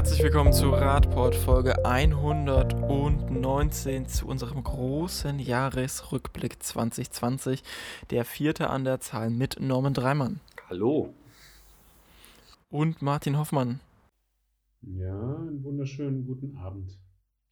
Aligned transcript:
Herzlich 0.00 0.22
willkommen 0.22 0.54
zu 0.54 0.70
Radport 0.70 1.34
Folge 1.34 1.84
119 1.84 4.08
zu 4.08 4.26
unserem 4.26 4.64
großen 4.64 5.38
Jahresrückblick 5.38 6.62
2020. 6.62 7.62
Der 8.08 8.24
vierte 8.24 8.70
an 8.70 8.84
der 8.84 9.00
Zahl 9.00 9.28
mit 9.28 9.60
Norman 9.60 9.92
Dreimann. 9.92 10.40
Hallo. 10.70 11.12
Und 12.70 13.02
Martin 13.02 13.36
Hoffmann. 13.36 13.80
Ja, 14.80 15.36
einen 15.36 15.62
wunderschönen 15.62 16.24
guten 16.24 16.56
Abend. 16.56 16.98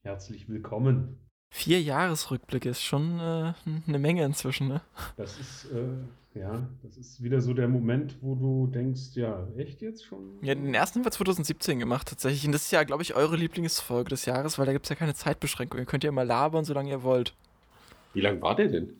Herzlich 0.03 0.49
willkommen. 0.49 1.19
Vier 1.51 1.83
Jahresrückblick 1.83 2.65
ist 2.65 2.83
schon 2.83 3.21
äh, 3.21 3.53
eine 3.87 3.99
Menge 3.99 4.25
inzwischen, 4.25 4.69
ne? 4.69 4.81
Das 5.19 5.39
ist, 5.39 5.67
äh, 5.67 5.99
ja, 6.39 6.69
das 6.83 6.97
ist 6.97 7.23
wieder 7.23 7.41
so 7.41 7.53
der 7.53 7.69
Moment, 7.69 8.17
wo 8.21 8.35
du 8.35 8.67
denkst, 8.69 9.15
ja, 9.15 9.47
echt 9.57 9.83
jetzt 9.83 10.05
schon? 10.05 10.39
Ja, 10.43 10.55
den 10.55 10.75
ersten 10.75 11.01
haben 11.01 11.05
wir 11.05 11.11
2017 11.11 11.79
gemacht 11.79 12.09
tatsächlich. 12.09 12.47
Und 12.47 12.53
das 12.53 12.63
ist 12.63 12.71
ja, 12.71 12.85
glaube 12.85 13.03
ich, 13.03 13.15
eure 13.15 13.37
Lieblingsfolge 13.37 14.11
des 14.11 14.25
Jahres, 14.25 14.59
weil 14.59 14.67
da 14.67 14.73
gibt 14.73 14.87
es 14.87 14.91
ja 14.91 14.97
keine 14.97 15.15
Zeitbeschränkung. 15.15 15.81
Ihr 15.81 15.87
könnt 15.87 16.05
ja 16.05 16.13
mal 16.13 16.27
labern, 16.27 16.65
solange 16.65 16.91
ihr 16.91 17.03
wollt. 17.03 17.35
Wie 18.15 18.21
lang 18.21 18.41
war 18.41 18.55
der 18.55 18.69
denn? 18.69 18.97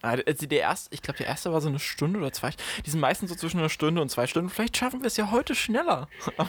Also 0.00 0.46
der 0.46 0.60
erste, 0.60 0.94
ich 0.94 1.02
glaube, 1.02 1.18
der 1.18 1.26
erste 1.26 1.52
war 1.52 1.60
so 1.60 1.68
eine 1.68 1.80
Stunde 1.80 2.20
oder 2.20 2.32
zwei. 2.32 2.52
Die 2.86 2.90
sind 2.90 3.00
meistens 3.00 3.30
so 3.30 3.36
zwischen 3.36 3.58
einer 3.58 3.68
Stunde 3.68 4.00
und 4.00 4.10
zwei 4.10 4.26
Stunden. 4.26 4.48
Vielleicht 4.48 4.76
schaffen 4.76 5.00
wir 5.00 5.08
es 5.08 5.16
ja 5.16 5.30
heute 5.30 5.54
schneller. 5.54 6.08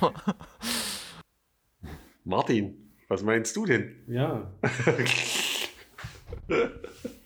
Martin, 2.24 2.92
was 3.08 3.24
meinst 3.24 3.56
du 3.56 3.66
denn? 3.66 3.96
Ja. 4.08 4.54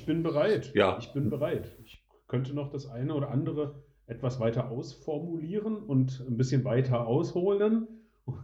ich 0.00 0.06
bin 0.06 0.22
bereit. 0.22 0.72
Ja. 0.74 0.96
Ich 0.98 1.12
bin 1.12 1.28
bereit. 1.28 1.76
Ich 1.84 2.02
könnte 2.26 2.54
noch 2.54 2.70
das 2.70 2.88
eine 2.88 3.14
oder 3.14 3.30
andere 3.30 3.82
etwas 4.06 4.40
weiter 4.40 4.70
ausformulieren 4.70 5.76
und 5.76 6.24
ein 6.26 6.38
bisschen 6.38 6.64
weiter 6.64 7.06
ausholen. 7.06 7.86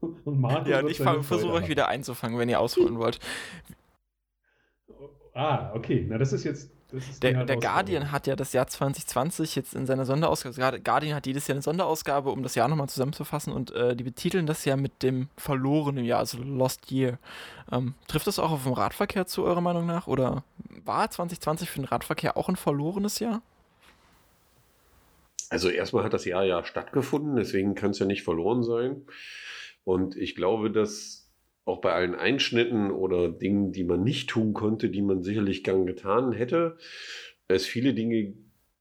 Und 0.00 0.38
Martin 0.38 0.70
ja, 0.70 0.80
und 0.80 0.90
ich 0.90 0.98
versuche 0.98 1.52
euch 1.52 1.68
wieder 1.68 1.88
einzufangen, 1.88 2.38
wenn 2.38 2.50
ihr 2.50 2.60
ausholen 2.60 2.98
wollt. 2.98 3.18
Ah, 5.32 5.72
okay. 5.74 6.06
Na, 6.06 6.18
das 6.18 6.34
ist 6.34 6.44
jetzt 6.44 6.75
der, 7.22 7.44
der 7.44 7.56
Guardian 7.56 8.12
hat 8.12 8.26
ja 8.26 8.36
das 8.36 8.52
Jahr 8.52 8.66
2020 8.66 9.56
jetzt 9.56 9.74
in 9.74 9.86
seiner 9.86 10.04
Sonderausgabe, 10.04 10.54
also 10.62 10.78
Guardian 10.82 11.16
hat 11.16 11.26
jedes 11.26 11.46
Jahr 11.46 11.54
eine 11.54 11.62
Sonderausgabe, 11.62 12.30
um 12.30 12.42
das 12.42 12.54
Jahr 12.54 12.68
nochmal 12.68 12.88
zusammenzufassen 12.88 13.52
und 13.52 13.72
äh, 13.72 13.96
die 13.96 14.04
betiteln 14.04 14.46
das 14.46 14.64
ja 14.64 14.76
mit 14.76 15.02
dem 15.02 15.28
verlorenen 15.36 16.04
Jahr, 16.04 16.20
also 16.20 16.38
Lost 16.38 16.90
Year. 16.92 17.18
Ähm, 17.72 17.94
trifft 18.06 18.26
das 18.26 18.38
auch 18.38 18.52
auf 18.52 18.64
den 18.64 18.72
Radverkehr 18.72 19.26
zu, 19.26 19.44
eurer 19.44 19.60
Meinung 19.60 19.86
nach? 19.86 20.06
Oder 20.06 20.44
war 20.84 21.10
2020 21.10 21.68
für 21.68 21.80
den 21.80 21.86
Radverkehr 21.86 22.36
auch 22.36 22.48
ein 22.48 22.56
verlorenes 22.56 23.18
Jahr? 23.18 23.42
Also 25.50 25.68
erstmal 25.68 26.04
hat 26.04 26.12
das 26.12 26.24
Jahr 26.24 26.44
ja 26.44 26.64
stattgefunden, 26.64 27.36
deswegen 27.36 27.74
kann 27.74 27.90
es 27.90 27.98
ja 27.98 28.06
nicht 28.06 28.22
verloren 28.22 28.62
sein. 28.62 29.02
Und 29.84 30.16
ich 30.16 30.34
glaube, 30.34 30.70
dass 30.70 31.25
auch 31.66 31.80
bei 31.80 31.92
allen 31.92 32.14
Einschnitten 32.14 32.90
oder 32.90 33.28
Dingen, 33.28 33.72
die 33.72 33.84
man 33.84 34.02
nicht 34.02 34.30
tun 34.30 34.54
konnte, 34.54 34.88
die 34.88 35.02
man 35.02 35.22
sicherlich 35.22 35.64
gern 35.64 35.84
getan 35.84 36.32
hätte, 36.32 36.78
es 37.48 37.66
viele 37.66 37.92
Dinge 37.92 38.34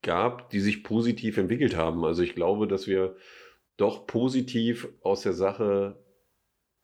gab, 0.04 0.52
die 0.52 0.60
sich 0.60 0.84
positiv 0.84 1.38
entwickelt 1.38 1.76
haben. 1.76 2.06
Also 2.06 2.22
ich 2.22 2.36
glaube, 2.36 2.68
dass 2.68 2.88
wir 2.88 3.16
doch 3.76 4.06
positiv 4.06 4.88
aus 5.02 5.24
der 5.24 5.34
Sache 5.34 6.00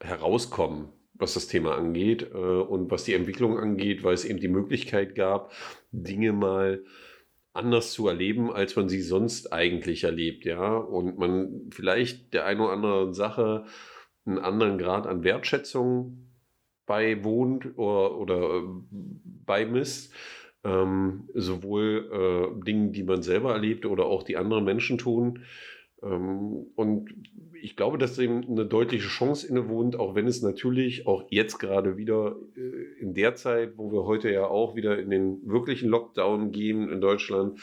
herauskommen, 0.01 0.89
was 1.13 1.35
das 1.35 1.47
Thema 1.47 1.77
angeht 1.77 2.31
äh, 2.33 2.35
und 2.35 2.89
was 2.89 3.03
die 3.03 3.13
Entwicklung 3.13 3.59
angeht, 3.59 4.03
weil 4.03 4.15
es 4.15 4.25
eben 4.25 4.39
die 4.39 4.47
Möglichkeit 4.47 5.13
gab, 5.13 5.53
Dinge 5.91 6.33
mal 6.33 6.83
anders 7.53 7.91
zu 7.91 8.07
erleben, 8.07 8.51
als 8.51 8.75
man 8.75 8.89
sie 8.89 9.01
sonst 9.01 9.53
eigentlich 9.53 10.03
erlebt, 10.03 10.45
ja. 10.45 10.77
Und 10.77 11.19
man 11.19 11.69
vielleicht 11.69 12.33
der 12.33 12.45
einen 12.45 12.61
oder 12.61 12.71
anderen 12.71 13.13
Sache 13.13 13.65
einen 14.25 14.39
anderen 14.39 14.77
Grad 14.77 15.07
an 15.07 15.23
Wertschätzung 15.23 16.31
beiwohnt 16.85 17.77
oder, 17.77 18.17
oder 18.17 18.57
äh, 18.57 18.61
beimisst. 19.45 20.13
Ähm, 20.63 21.27
sowohl 21.33 22.53
äh, 22.53 22.63
Dinge, 22.63 22.91
die 22.91 23.01
man 23.01 23.23
selber 23.23 23.53
erlebt 23.53 23.87
oder 23.87 24.05
auch 24.05 24.21
die 24.21 24.37
anderen 24.37 24.63
Menschen 24.63 24.99
tun. 24.99 25.39
Ähm, 26.03 26.67
und 26.75 27.09
ich 27.61 27.75
glaube, 27.75 27.97
dass 27.97 28.15
dem 28.15 28.43
eine 28.47 28.65
deutliche 28.65 29.07
Chance 29.07 29.47
innewohnt, 29.47 29.95
auch 29.95 30.15
wenn 30.15 30.27
es 30.27 30.41
natürlich 30.41 31.07
auch 31.07 31.23
jetzt 31.29 31.59
gerade 31.59 31.97
wieder 31.97 32.35
äh, 32.55 33.01
in 33.01 33.13
der 33.13 33.35
Zeit, 33.35 33.77
wo 33.77 33.91
wir 33.91 34.03
heute 34.05 34.31
ja 34.31 34.45
auch 34.45 34.75
wieder 34.75 34.99
in 34.99 35.09
den 35.09 35.39
wirklichen 35.45 35.89
Lockdown 35.89 36.51
gehen 36.51 36.89
in 36.89 37.01
Deutschland, 37.01 37.59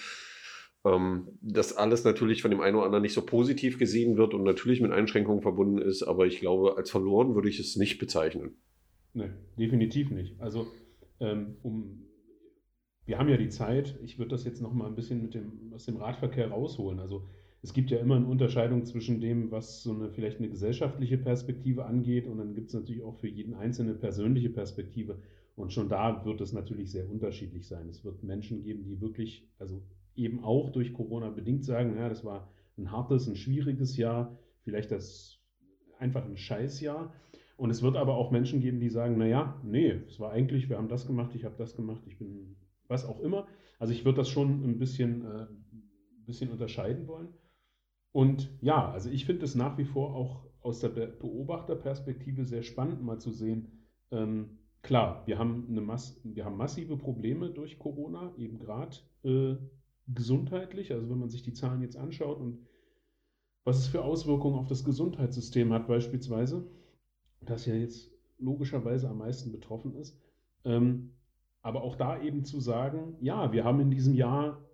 ähm, 0.89 1.29
dass 1.41 1.77
alles 1.77 2.05
natürlich 2.05 2.43
von 2.43 2.51
dem 2.51 2.61
einen 2.61 2.77
oder 2.77 2.87
anderen 2.87 3.03
nicht 3.03 3.15
so 3.15 3.25
positiv 3.25 3.79
gesehen 3.79 4.17
wird 4.17 4.35
und 4.35 4.45
natürlich 4.45 4.81
mit 4.81 4.93
Einschränkungen 4.93 5.43
verbunden 5.43 5.79
ist, 5.79 6.03
aber 6.03 6.27
ich 6.27 6.41
glaube, 6.41 6.77
als 6.77 6.91
verloren 6.91 7.35
würde 7.35 7.49
ich 7.49 7.59
es 7.59 7.77
nicht 7.77 7.99
bezeichnen. 7.99 8.57
Nee, 9.15 9.31
definitiv 9.59 10.11
nicht. 10.11 10.41
Also, 10.41 10.67
ähm, 11.21 11.57
um, 11.63 12.07
wir 13.07 13.19
haben 13.19 13.29
ja 13.29 13.37
die 13.37 13.49
Zeit, 13.49 13.99
ich 14.03 14.19
würde 14.19 14.31
das 14.31 14.45
jetzt 14.45 14.61
noch 14.61 14.73
mal 14.73 14.87
ein 14.87 14.95
bisschen 14.95 15.23
mit 15.23 15.35
dem, 15.35 15.73
aus 15.75 15.87
dem 15.87 15.97
Radverkehr 15.97 16.51
rausholen. 16.51 17.01
Also, 17.01 17.29
es 17.61 17.73
gibt 17.73 17.91
ja 17.91 17.99
immer 17.99 18.17
eine 18.17 18.27
Unterscheidung 18.27 18.85
zwischen 18.85 19.21
dem, 19.21 19.51
was 19.51 19.83
so 19.83 19.93
eine 19.93 20.11
vielleicht 20.11 20.39
eine 20.39 20.49
gesellschaftliche 20.49 21.19
Perspektive 21.19 21.87
angeht, 21.87 22.27
und 22.29 22.39
dann 22.39 22.55
gibt 22.55 22.69
es 22.69 22.75
natürlich 22.75 23.03
auch 23.03 23.17
für 23.19 23.29
jeden 23.29 23.55
Einzelne 23.55 23.95
persönliche 23.95 24.51
Perspektive. 24.51 25.19
Und 25.57 25.73
schon 25.73 25.89
da 25.89 26.25
wird 26.25 26.41
es 26.41 26.53
natürlich 26.53 26.93
sehr 26.93 27.11
unterschiedlich 27.11 27.67
sein. 27.67 27.89
Es 27.89 28.05
wird 28.05 28.23
Menschen 28.23 28.63
geben, 28.63 28.85
die 28.85 29.01
wirklich, 29.01 29.49
also 29.59 29.83
eben 30.19 30.45
auch 30.45 30.71
durch 30.71 30.93
Corona 30.93 31.31
bedingt 31.31 31.65
sagen, 31.65 31.97
ja, 31.97 32.09
das 32.09 32.25
war 32.25 32.53
ein 32.77 32.91
hartes, 32.91 33.27
ein 33.27 33.37
schwieriges 33.37 33.97
Jahr, 33.97 34.39
vielleicht 34.63 34.91
das 34.91 35.39
einfach 35.99 36.25
ein 36.25 36.37
Scheißjahr. 36.37 37.13
Und 37.57 37.71
es 37.71 37.83
wird 37.83 37.97
aber 37.97 38.17
auch 38.17 38.31
Menschen 38.31 38.61
geben, 38.61 38.79
die 38.79 38.89
sagen, 38.89 39.19
naja, 39.19 39.61
nee, 39.65 39.91
es 40.07 40.21
war 40.21 40.31
eigentlich, 40.31 40.69
wir 40.69 40.79
haben 40.79 40.89
das 40.89 41.07
gemacht, 41.07 41.35
ich 41.35 41.45
habe 41.45 41.57
das 41.59 41.75
gemacht, 41.75 42.03
ich 42.07 42.19
bin 42.19 42.57
was 42.87 43.05
auch 43.05 43.21
immer. 43.21 43.47
Also 43.79 43.93
ich 43.93 44.05
würde 44.05 44.19
das 44.19 44.29
schon 44.29 44.65
ein 44.65 44.79
bisschen, 44.79 45.25
äh, 45.25 45.43
ein 45.43 46.25
bisschen 46.25 46.51
unterscheiden 46.51 47.07
wollen. 47.07 47.29
Und 48.13 48.51
ja, 48.61 48.91
also 48.91 49.11
ich 49.11 49.27
finde 49.27 49.45
es 49.45 49.55
nach 49.55 49.77
wie 49.77 49.85
vor 49.85 50.15
auch 50.15 50.47
aus 50.61 50.81
der 50.81 50.89
Beobachterperspektive 50.89 52.45
sehr 52.45 52.63
spannend, 52.63 53.03
mal 53.03 53.19
zu 53.19 53.31
sehen, 53.31 53.73
ähm, 54.11 54.59
klar, 54.83 55.23
wir 55.27 55.39
haben, 55.39 55.67
eine 55.69 55.81
Mass 55.81 56.21
wir 56.25 56.45
haben 56.45 56.57
massive 56.57 56.97
Probleme 56.97 57.51
durch 57.51 57.79
Corona, 57.79 58.33
eben 58.39 58.59
gerade 58.59 58.97
äh, 59.25 59.57
gesundheitlich, 60.13 60.93
also 60.93 61.09
wenn 61.11 61.19
man 61.19 61.31
sich 61.31 61.43
die 61.43 61.53
Zahlen 61.53 61.83
jetzt 61.83 61.97
anschaut 61.97 62.41
und 62.41 62.67
was 63.65 63.79
es 63.79 63.87
für 63.87 64.03
Auswirkungen 64.03 64.57
auf 64.57 64.67
das 64.67 64.85
Gesundheitssystem 64.85 65.73
hat 65.73 65.87
beispielsweise, 65.87 66.67
das 67.41 67.67
ja 67.67 67.75
jetzt 67.75 68.11
logischerweise 68.39 69.09
am 69.09 69.19
meisten 69.19 69.53
betroffen 69.53 69.95
ist. 69.95 70.19
Ähm, 70.65 71.11
aber 71.61 71.83
auch 71.83 71.97
da 71.97 72.21
eben 72.23 72.45
zu 72.45 72.61
sagen, 72.61 73.17
ja, 73.21 73.53
wir 73.53 73.65
haben 73.65 73.81
in 73.81 73.91
diesem 73.91 74.15
Jahr 74.15 74.65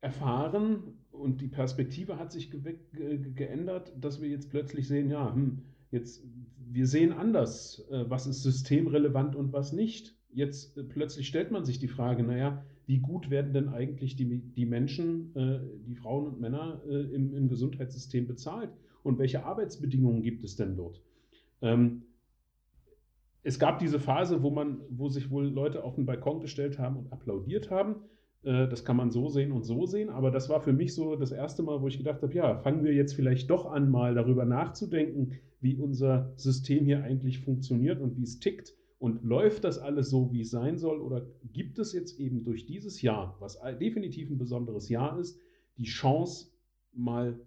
erfahren 0.00 0.98
und 1.10 1.40
die 1.40 1.48
Perspektive 1.48 2.18
hat 2.18 2.32
sich 2.32 2.50
ge 2.50 2.78
ge 2.92 3.32
geändert, 3.34 3.92
dass 4.00 4.20
wir 4.22 4.28
jetzt 4.28 4.48
plötzlich 4.48 4.88
sehen, 4.88 5.10
ja, 5.10 5.34
hm, 5.34 5.62
jetzt 5.90 6.24
wir 6.72 6.86
sehen 6.86 7.12
anders, 7.12 7.86
äh, 7.90 8.08
was 8.08 8.26
ist 8.26 8.42
systemrelevant 8.42 9.34
und 9.36 9.52
was 9.52 9.72
nicht. 9.72 10.16
Jetzt 10.30 10.78
äh, 10.78 10.84
plötzlich 10.84 11.26
stellt 11.26 11.50
man 11.50 11.64
sich 11.64 11.78
die 11.78 11.88
Frage, 11.88 12.22
naja, 12.22 12.64
wie 12.90 12.98
gut 12.98 13.30
werden 13.30 13.52
denn 13.52 13.68
eigentlich 13.68 14.16
die, 14.16 14.26
die 14.26 14.66
Menschen, 14.66 15.32
äh, 15.36 15.60
die 15.86 15.94
Frauen 15.94 16.26
und 16.26 16.40
Männer 16.40 16.82
äh, 16.88 17.14
im, 17.14 17.32
im, 17.32 17.48
Gesundheitssystem 17.48 18.26
bezahlt 18.26 18.70
und 19.04 19.16
welche 19.20 19.44
Arbeitsbedingungen 19.44 20.22
gibt 20.24 20.42
es 20.42 20.56
denn 20.56 20.76
dort? 20.76 21.00
Ähm, 21.62 22.02
es 23.44 23.60
gab 23.60 23.78
diese 23.78 24.00
Phase, 24.00 24.42
wo 24.42 24.50
man, 24.50 24.80
wo 24.90 25.08
sich 25.08 25.30
wohl 25.30 25.46
Leute 25.46 25.84
auf 25.84 25.94
den 25.94 26.04
Balkon 26.04 26.40
gestellt 26.40 26.80
haben 26.80 26.96
und 26.96 27.12
applaudiert 27.12 27.70
haben. 27.70 27.94
Äh, 28.42 28.66
das 28.66 28.84
kann 28.84 28.96
man 28.96 29.12
so 29.12 29.28
sehen 29.28 29.52
und 29.52 29.62
so 29.62 29.86
sehen, 29.86 30.08
aber 30.08 30.32
das 30.32 30.48
war 30.48 30.60
für 30.60 30.72
mich 30.72 30.92
so 30.92 31.14
das 31.14 31.30
erste 31.30 31.62
Mal, 31.62 31.80
wo 31.80 31.86
ich 31.86 31.96
gedacht 31.96 32.22
habe, 32.22 32.34
ja, 32.34 32.56
fangen 32.56 32.82
wir 32.82 32.92
jetzt 32.92 33.14
vielleicht 33.14 33.50
doch 33.50 33.70
an, 33.70 33.88
mal 33.88 34.16
darüber 34.16 34.44
nachzudenken, 34.44 35.38
wie 35.60 35.76
unser 35.76 36.32
System 36.34 36.86
hier 36.86 37.04
eigentlich 37.04 37.38
funktioniert 37.38 38.00
und 38.00 38.16
wie 38.16 38.24
es 38.24 38.40
tickt 38.40 38.74
und 39.00 39.24
läuft 39.24 39.64
das 39.64 39.78
alles 39.78 40.10
so, 40.10 40.30
wie 40.30 40.42
es 40.42 40.50
sein 40.50 40.78
soll? 40.78 41.00
Oder 41.00 41.26
gibt 41.52 41.78
es 41.78 41.94
jetzt 41.94 42.20
eben 42.20 42.44
durch 42.44 42.66
dieses 42.66 43.00
Jahr, 43.00 43.34
was 43.40 43.58
definitiv 43.80 44.28
ein 44.30 44.36
besonderes 44.36 44.90
Jahr 44.90 45.18
ist, 45.18 45.40
die 45.78 45.84
Chance, 45.84 46.50
mal 46.92 47.40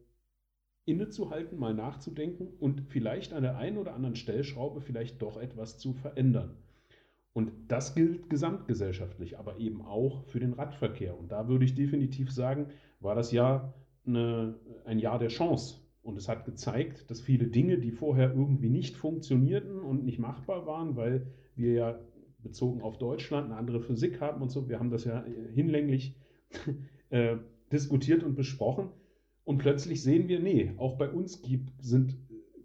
innezuhalten, 0.85 1.59
mal 1.59 1.75
nachzudenken 1.75 2.47
und 2.59 2.81
vielleicht 2.89 3.33
an 3.33 3.43
der 3.43 3.57
einen 3.57 3.77
oder 3.77 3.93
anderen 3.93 4.15
Stellschraube 4.15 4.81
vielleicht 4.81 5.21
doch 5.21 5.37
etwas 5.37 5.77
zu 5.77 5.93
verändern? 5.93 6.57
Und 7.33 7.51
das 7.67 7.93
gilt 7.93 8.31
gesamtgesellschaftlich, 8.31 9.37
aber 9.37 9.59
eben 9.59 9.83
auch 9.83 10.25
für 10.25 10.39
den 10.39 10.53
Radverkehr. 10.53 11.17
Und 11.17 11.31
da 11.31 11.47
würde 11.47 11.65
ich 11.65 11.75
definitiv 11.75 12.31
sagen, 12.31 12.67
war 12.99 13.13
das 13.13 13.31
Jahr 13.31 13.75
eine, 14.07 14.55
ein 14.85 14.97
Jahr 14.97 15.19
der 15.19 15.29
Chance 15.29 15.82
und 16.03 16.17
es 16.17 16.27
hat 16.27 16.45
gezeigt, 16.45 17.09
dass 17.09 17.21
viele 17.21 17.47
Dinge, 17.47 17.79
die 17.79 17.91
vorher 17.91 18.33
irgendwie 18.33 18.69
nicht 18.69 18.97
funktionierten 18.97 19.79
und 19.79 20.03
nicht 20.03 20.19
machbar 20.19 20.65
waren, 20.65 20.95
weil 20.95 21.27
wir 21.55 21.73
ja 21.73 21.99
bezogen 22.39 22.81
auf 22.81 22.97
Deutschland 22.97 23.47
eine 23.47 23.55
andere 23.55 23.79
Physik 23.79 24.19
haben 24.19 24.41
und 24.41 24.49
so, 24.49 24.67
wir 24.67 24.79
haben 24.79 24.91
das 24.91 25.05
ja 25.05 25.23
hinlänglich 25.53 26.15
äh, 27.09 27.37
diskutiert 27.71 28.23
und 28.23 28.35
besprochen. 28.35 28.89
Und 29.45 29.57
plötzlich 29.57 30.03
sehen 30.03 30.27
wir, 30.27 30.39
nee, 30.39 30.73
auch 30.77 30.97
bei 30.97 31.09
uns 31.09 31.41
gibt, 31.41 31.71
sind 31.81 32.17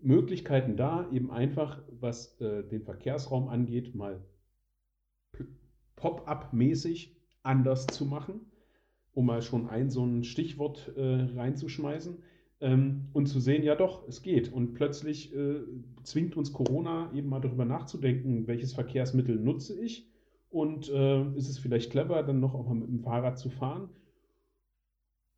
Möglichkeiten 0.02 0.76
da, 0.76 1.08
eben 1.12 1.30
einfach, 1.30 1.80
was 2.00 2.40
äh, 2.40 2.64
den 2.64 2.82
Verkehrsraum 2.82 3.48
angeht, 3.48 3.94
mal 3.94 4.24
pop-up-mäßig 5.96 7.16
anders 7.42 7.86
zu 7.86 8.04
machen, 8.04 8.40
um 9.12 9.26
mal 9.26 9.42
schon 9.42 9.68
ein 9.68 9.90
so 9.90 10.04
ein 10.04 10.24
Stichwort 10.24 10.92
äh, 10.96 11.28
reinzuschmeißen 11.36 12.18
ähm, 12.60 13.06
und 13.12 13.26
zu 13.26 13.40
sehen, 13.40 13.62
ja 13.62 13.74
doch, 13.74 14.06
es 14.08 14.22
geht. 14.22 14.52
Und 14.52 14.74
plötzlich 14.74 15.34
äh, 15.34 15.60
zwingt 16.02 16.36
uns 16.36 16.52
Corona 16.52 17.10
eben 17.14 17.28
mal 17.28 17.40
darüber 17.40 17.64
nachzudenken, 17.64 18.46
welches 18.46 18.72
Verkehrsmittel 18.72 19.36
nutze 19.36 19.78
ich 19.80 20.08
und 20.50 20.88
äh, 20.90 21.24
ist 21.34 21.48
es 21.48 21.58
vielleicht 21.58 21.90
clever, 21.90 22.22
dann 22.22 22.40
noch 22.40 22.54
auch 22.54 22.66
mal 22.66 22.74
mit 22.74 22.88
dem 22.88 23.00
Fahrrad 23.00 23.38
zu 23.38 23.50
fahren. 23.50 23.88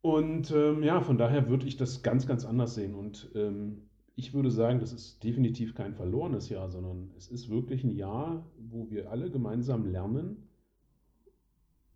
Und 0.03 0.51
ähm, 0.53 0.83
ja, 0.83 1.01
von 1.03 1.19
daher 1.19 1.49
würde 1.49 1.67
ich 1.67 1.77
das 1.77 2.03
ganz, 2.03 2.27
ganz 2.27 2.47
anders 2.47 2.75
sehen. 2.75 2.95
Und 2.95 3.31
ähm, 3.35 3.83
ich 4.17 4.33
würde 4.33 4.51
sagen, 4.51 4.81
das 4.81 4.93
ist 4.93 5.23
definitiv 5.23 5.75
kein 5.75 5.95
verlorenes 5.95 6.49
Jahr, 6.49 6.71
sondern 6.71 7.11
es 7.19 7.29
ist 7.29 7.51
wirklich 7.51 7.85
ein 7.85 7.91
Jahr, 7.91 8.47
wo 8.59 8.91
wir 8.91 9.11
alle 9.11 9.31
gemeinsam 9.31 9.87
lernen, 9.87 10.49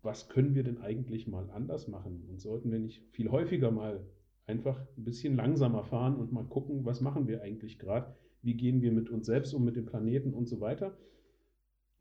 was 0.03 0.29
können 0.29 0.53
wir 0.53 0.63
denn 0.63 0.81
eigentlich 0.81 1.27
mal 1.27 1.49
anders 1.49 1.87
machen? 1.87 2.27
Und 2.29 2.39
sollten 2.39 2.71
wir 2.71 2.77
nicht 2.77 3.01
viel 3.11 3.31
häufiger 3.31 3.71
mal 3.71 4.05
einfach 4.47 4.77
ein 4.97 5.03
bisschen 5.03 5.35
langsamer 5.35 5.83
fahren 5.83 6.15
und 6.15 6.31
mal 6.31 6.43
gucken, 6.43 6.85
was 6.85 7.01
machen 7.01 7.27
wir 7.27 7.41
eigentlich 7.41 7.79
gerade? 7.79 8.15
Wie 8.41 8.53
gehen 8.53 8.81
wir 8.81 8.91
mit 8.91 9.09
uns 9.09 9.25
selbst 9.25 9.53
um, 9.53 9.65
mit 9.65 9.75
dem 9.75 9.85
Planeten 9.85 10.33
und 10.33 10.47
so 10.47 10.61
weiter? 10.61 10.95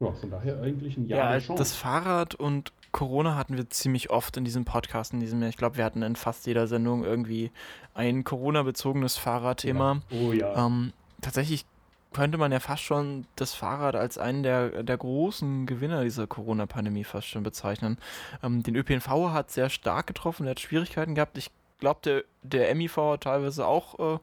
Ja, 0.01 0.13
von 0.13 0.31
daher 0.31 0.61
eigentlich 0.61 0.97
ein 0.97 1.07
Jahr. 1.07 1.39
Ja, 1.39 1.55
das 1.55 1.75
Fahrrad 1.75 2.35
und 2.35 2.73
Corona 2.93 3.37
hatten 3.37 3.57
wir 3.57 3.71
ziemlich 3.71 4.11
oft 4.11 4.37
in 4.37 4.45
diesem 4.45 4.65
Podcast 4.65 5.13
in 5.13 5.21
diesem 5.21 5.41
Jahr. 5.41 5.49
Ich 5.49 5.57
glaube, 5.57 5.77
wir 5.77 5.85
hatten 5.85 6.03
in 6.03 6.17
fast 6.17 6.47
jeder 6.47 6.67
Sendung 6.67 7.05
irgendwie 7.05 7.51
ein 7.95 8.25
Corona-bezogenes 8.25 9.17
Fahrradthema. 9.17 10.03
Ja. 10.11 10.19
Oh 10.19 10.33
ja. 10.33 10.67
Ähm, 10.67 10.93
tatsächlich 11.21 11.65
könnte 12.13 12.39
man 12.39 12.53
ja 12.53 12.61
fast 12.61 12.83
schon 12.83 13.27
das 13.37 13.55
Fahrrad 13.55 13.97
als 13.97 14.19
einen 14.19 14.43
der, 14.43 14.83
der 14.83 14.97
großen 14.97 15.67
Gewinner 15.67 16.05
dieser 16.05 16.27
Corona-Pandemie 16.27 17.05
fast 17.05 17.29
schon 17.29 17.43
bezeichnen. 17.43 17.99
Ähm, 18.43 18.63
den 18.63 18.77
ÖPNV 18.77 19.09
hat 19.33 19.51
sehr 19.51 19.71
stark 19.71 20.07
getroffen, 20.07 20.45
der 20.45 20.53
hat 20.53 20.61
Schwierigkeiten 20.61 21.15
gehabt. 21.15 21.39
Ich 21.39 21.51
glaube, 21.85 22.01
der, 22.03 22.25
der 22.43 22.75
MIV 22.75 22.97
hat 22.97 23.23
teilweise 23.23 23.67
auch 23.67 24.17
äh, 24.17 24.19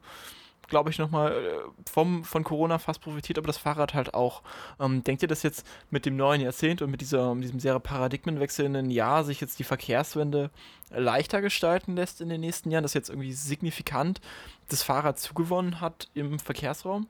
glaube 0.72 0.88
ich, 0.88 0.98
nochmal 0.98 1.32
äh, 1.32 1.92
von 2.24 2.44
Corona 2.44 2.78
fast 2.78 3.02
profitiert, 3.02 3.36
aber 3.36 3.46
das 3.46 3.58
Fahrrad 3.58 3.92
halt 3.92 4.14
auch. 4.14 4.42
Ähm, 4.80 5.04
denkt 5.04 5.20
ihr, 5.20 5.28
dass 5.28 5.42
jetzt 5.42 5.66
mit 5.90 6.06
dem 6.06 6.16
neuen 6.16 6.40
Jahrzehnt 6.40 6.80
und 6.80 6.90
mit 6.90 7.02
dieser, 7.02 7.34
diesem 7.36 7.60
sehr 7.60 7.78
paradigmenwechselnden 7.78 8.90
Jahr 8.90 9.22
sich 9.22 9.38
jetzt 9.42 9.58
die 9.58 9.64
Verkehrswende 9.64 10.50
leichter 10.88 11.42
gestalten 11.42 11.94
lässt 11.94 12.22
in 12.22 12.30
den 12.30 12.40
nächsten 12.40 12.70
Jahren, 12.70 12.84
dass 12.84 12.94
jetzt 12.94 13.10
irgendwie 13.10 13.32
signifikant 13.32 14.22
das 14.70 14.82
Fahrrad 14.82 15.18
zugewonnen 15.18 15.82
hat 15.82 16.08
im 16.14 16.38
Verkehrsraum? 16.38 17.06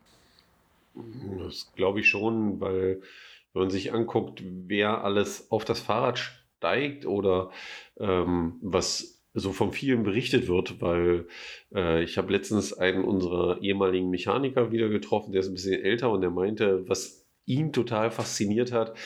Das 1.38 1.70
glaube 1.76 2.00
ich 2.00 2.08
schon, 2.08 2.60
weil 2.60 3.00
wenn 3.52 3.62
man 3.62 3.70
sich 3.70 3.92
anguckt, 3.94 4.42
wer 4.44 5.04
alles 5.04 5.52
auf 5.52 5.64
das 5.64 5.78
Fahrrad 5.78 6.18
steigt 6.18 7.06
oder 7.06 7.50
ähm, 7.96 8.58
was 8.60 9.21
so 9.34 9.52
von 9.52 9.72
vielen 9.72 10.02
berichtet 10.02 10.48
wird, 10.48 10.80
weil 10.80 11.26
äh, 11.74 12.02
ich 12.02 12.18
habe 12.18 12.32
letztens 12.32 12.72
einen 12.72 13.04
unserer 13.04 13.60
ehemaligen 13.62 14.10
Mechaniker 14.10 14.72
wieder 14.72 14.88
getroffen, 14.88 15.32
der 15.32 15.40
ist 15.40 15.48
ein 15.48 15.54
bisschen 15.54 15.82
älter 15.82 16.10
und 16.10 16.20
der 16.20 16.30
meinte, 16.30 16.88
was 16.88 17.26
ihn 17.44 17.72
total 17.72 18.10
fasziniert 18.10 18.72
hat, 18.72 18.96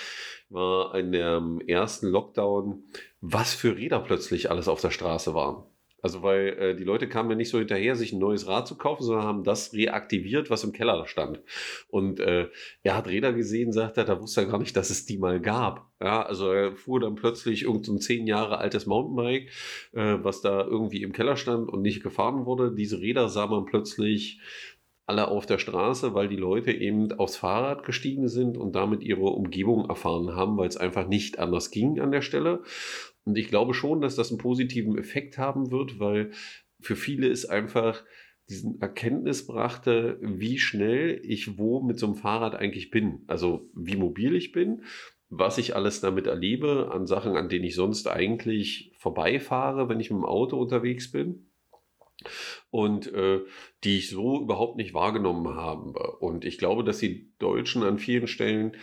war 0.48 0.94
in 0.94 1.12
dem 1.12 1.60
ersten 1.60 2.08
Lockdown, 2.08 2.84
was 3.20 3.54
für 3.54 3.76
Räder 3.76 4.00
plötzlich 4.00 4.50
alles 4.50 4.68
auf 4.68 4.80
der 4.80 4.90
Straße 4.90 5.34
waren. 5.34 5.64
Also 6.06 6.22
weil 6.22 6.48
äh, 6.60 6.76
die 6.76 6.84
Leute 6.84 7.08
kamen 7.08 7.30
ja 7.30 7.36
nicht 7.36 7.48
so 7.48 7.58
hinterher, 7.58 7.96
sich 7.96 8.12
ein 8.12 8.20
neues 8.20 8.46
Rad 8.46 8.68
zu 8.68 8.76
kaufen, 8.76 9.02
sondern 9.02 9.26
haben 9.26 9.42
das 9.42 9.72
reaktiviert, 9.72 10.50
was 10.50 10.62
im 10.62 10.70
Keller 10.70 11.04
stand. 11.06 11.40
Und 11.88 12.20
äh, 12.20 12.46
er 12.84 12.96
hat 12.96 13.08
Räder 13.08 13.32
gesehen, 13.32 13.72
sagt 13.72 13.98
er, 13.98 14.04
da 14.04 14.20
wusste 14.20 14.42
er 14.42 14.46
gar 14.46 14.60
nicht, 14.60 14.76
dass 14.76 14.90
es 14.90 15.04
die 15.04 15.18
mal 15.18 15.40
gab. 15.40 15.90
Ja, 16.00 16.22
also 16.22 16.52
er 16.52 16.76
fuhr 16.76 17.00
dann 17.00 17.16
plötzlich 17.16 17.64
irgendein 17.64 17.98
zehn 17.98 18.28
Jahre 18.28 18.58
altes 18.58 18.86
Mountainbike, 18.86 19.50
äh, 19.94 20.18
was 20.22 20.42
da 20.42 20.62
irgendwie 20.64 21.02
im 21.02 21.12
Keller 21.12 21.36
stand 21.36 21.68
und 21.68 21.82
nicht 21.82 22.04
gefahren 22.04 22.46
wurde. 22.46 22.72
Diese 22.72 23.00
Räder 23.00 23.28
sah 23.28 23.48
man 23.48 23.64
plötzlich 23.64 24.38
alle 25.06 25.26
auf 25.26 25.44
der 25.44 25.58
Straße, 25.58 26.14
weil 26.14 26.28
die 26.28 26.36
Leute 26.36 26.70
eben 26.70 27.10
aufs 27.18 27.36
Fahrrad 27.36 27.84
gestiegen 27.84 28.28
sind 28.28 28.56
und 28.56 28.76
damit 28.76 29.02
ihre 29.02 29.22
Umgebung 29.22 29.88
erfahren 29.88 30.36
haben, 30.36 30.56
weil 30.56 30.68
es 30.68 30.76
einfach 30.76 31.08
nicht 31.08 31.40
anders 31.40 31.72
ging 31.72 31.98
an 31.98 32.12
der 32.12 32.22
Stelle. 32.22 32.62
Und 33.26 33.36
ich 33.36 33.48
glaube 33.48 33.74
schon, 33.74 34.00
dass 34.00 34.16
das 34.16 34.30
einen 34.30 34.38
positiven 34.38 34.96
Effekt 34.96 35.36
haben 35.36 35.70
wird, 35.70 35.98
weil 35.98 36.30
für 36.80 36.96
viele 36.96 37.26
ist 37.26 37.46
einfach 37.46 38.04
diesen 38.48 38.80
Erkenntnis 38.80 39.46
brachte, 39.46 40.18
wie 40.22 40.58
schnell 40.58 41.20
ich 41.24 41.58
wo 41.58 41.82
mit 41.82 41.98
so 41.98 42.06
einem 42.06 42.14
Fahrrad 42.14 42.54
eigentlich 42.54 42.90
bin. 42.90 43.24
Also 43.26 43.68
wie 43.74 43.96
mobil 43.96 44.36
ich 44.36 44.52
bin, 44.52 44.82
was 45.28 45.58
ich 45.58 45.74
alles 45.74 46.00
damit 46.00 46.28
erlebe 46.28 46.92
an 46.92 47.08
Sachen, 47.08 47.36
an 47.36 47.48
denen 47.48 47.64
ich 47.64 47.74
sonst 47.74 48.06
eigentlich 48.06 48.92
vorbeifahre, 48.96 49.88
wenn 49.88 49.98
ich 49.98 50.10
mit 50.10 50.20
dem 50.20 50.24
Auto 50.24 50.56
unterwegs 50.56 51.10
bin. 51.10 51.50
Und 52.70 53.12
äh, 53.12 53.40
die 53.84 53.98
ich 53.98 54.08
so 54.08 54.40
überhaupt 54.40 54.76
nicht 54.76 54.94
wahrgenommen 54.94 55.54
habe. 55.54 56.16
Und 56.18 56.44
ich 56.44 56.58
glaube, 56.58 56.82
dass 56.82 56.98
die 56.98 57.32
Deutschen 57.38 57.82
an 57.82 57.98
vielen 57.98 58.26
Stellen 58.26 58.76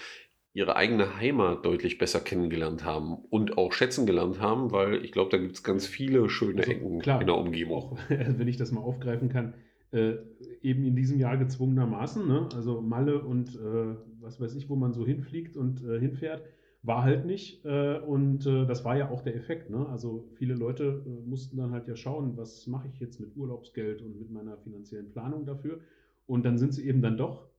ihre 0.53 0.75
eigene 0.75 1.17
Heimat 1.17 1.65
deutlich 1.65 1.97
besser 1.97 2.19
kennengelernt 2.19 2.85
haben 2.85 3.15
und 3.29 3.57
auch 3.57 3.73
schätzen 3.73 4.05
gelernt 4.05 4.39
haben, 4.39 4.71
weil 4.71 5.03
ich 5.03 5.11
glaube, 5.11 5.31
da 5.31 5.37
gibt 5.37 5.55
es 5.55 5.63
ganz 5.63 5.87
viele 5.87 6.29
schöne 6.29 6.61
also, 6.61 6.71
Ecken 6.71 6.99
klar, 6.99 7.21
in 7.21 7.27
der 7.27 7.37
Umgebung. 7.37 7.77
Auch, 7.77 7.97
wenn 8.09 8.47
ich 8.47 8.57
das 8.57 8.71
mal 8.71 8.81
aufgreifen 8.81 9.29
kann, 9.29 9.55
äh, 9.91 10.13
eben 10.61 10.85
in 10.85 10.95
diesem 10.95 11.19
Jahr 11.19 11.37
gezwungenermaßen, 11.37 12.27
ne? 12.27 12.49
also 12.55 12.81
Malle 12.81 13.21
und 13.21 13.55
äh, 13.55 13.95
was 14.21 14.39
weiß 14.39 14.55
ich, 14.55 14.69
wo 14.69 14.75
man 14.75 14.93
so 14.93 15.05
hinfliegt 15.05 15.57
und 15.57 15.83
äh, 15.83 15.99
hinfährt, 15.99 16.43
war 16.83 17.03
halt 17.03 17.25
nicht. 17.25 17.65
Äh, 17.65 17.99
und 17.99 18.45
äh, 18.45 18.65
das 18.67 18.85
war 18.85 18.95
ja 18.95 19.09
auch 19.09 19.21
der 19.21 19.35
Effekt. 19.35 19.71
Ne? 19.71 19.87
Also 19.89 20.29
viele 20.35 20.53
Leute 20.53 21.03
äh, 21.05 21.27
mussten 21.27 21.57
dann 21.57 21.71
halt 21.71 21.87
ja 21.87 21.95
schauen, 21.95 22.37
was 22.37 22.67
mache 22.67 22.87
ich 22.93 22.99
jetzt 22.99 23.19
mit 23.19 23.35
Urlaubsgeld 23.35 24.01
und 24.01 24.19
mit 24.19 24.29
meiner 24.29 24.57
finanziellen 24.57 25.09
Planung 25.09 25.45
dafür. 25.45 25.79
Und 26.27 26.45
dann 26.45 26.57
sind 26.57 26.73
sie 26.73 26.87
eben 26.87 27.01
dann 27.01 27.17
doch 27.17 27.52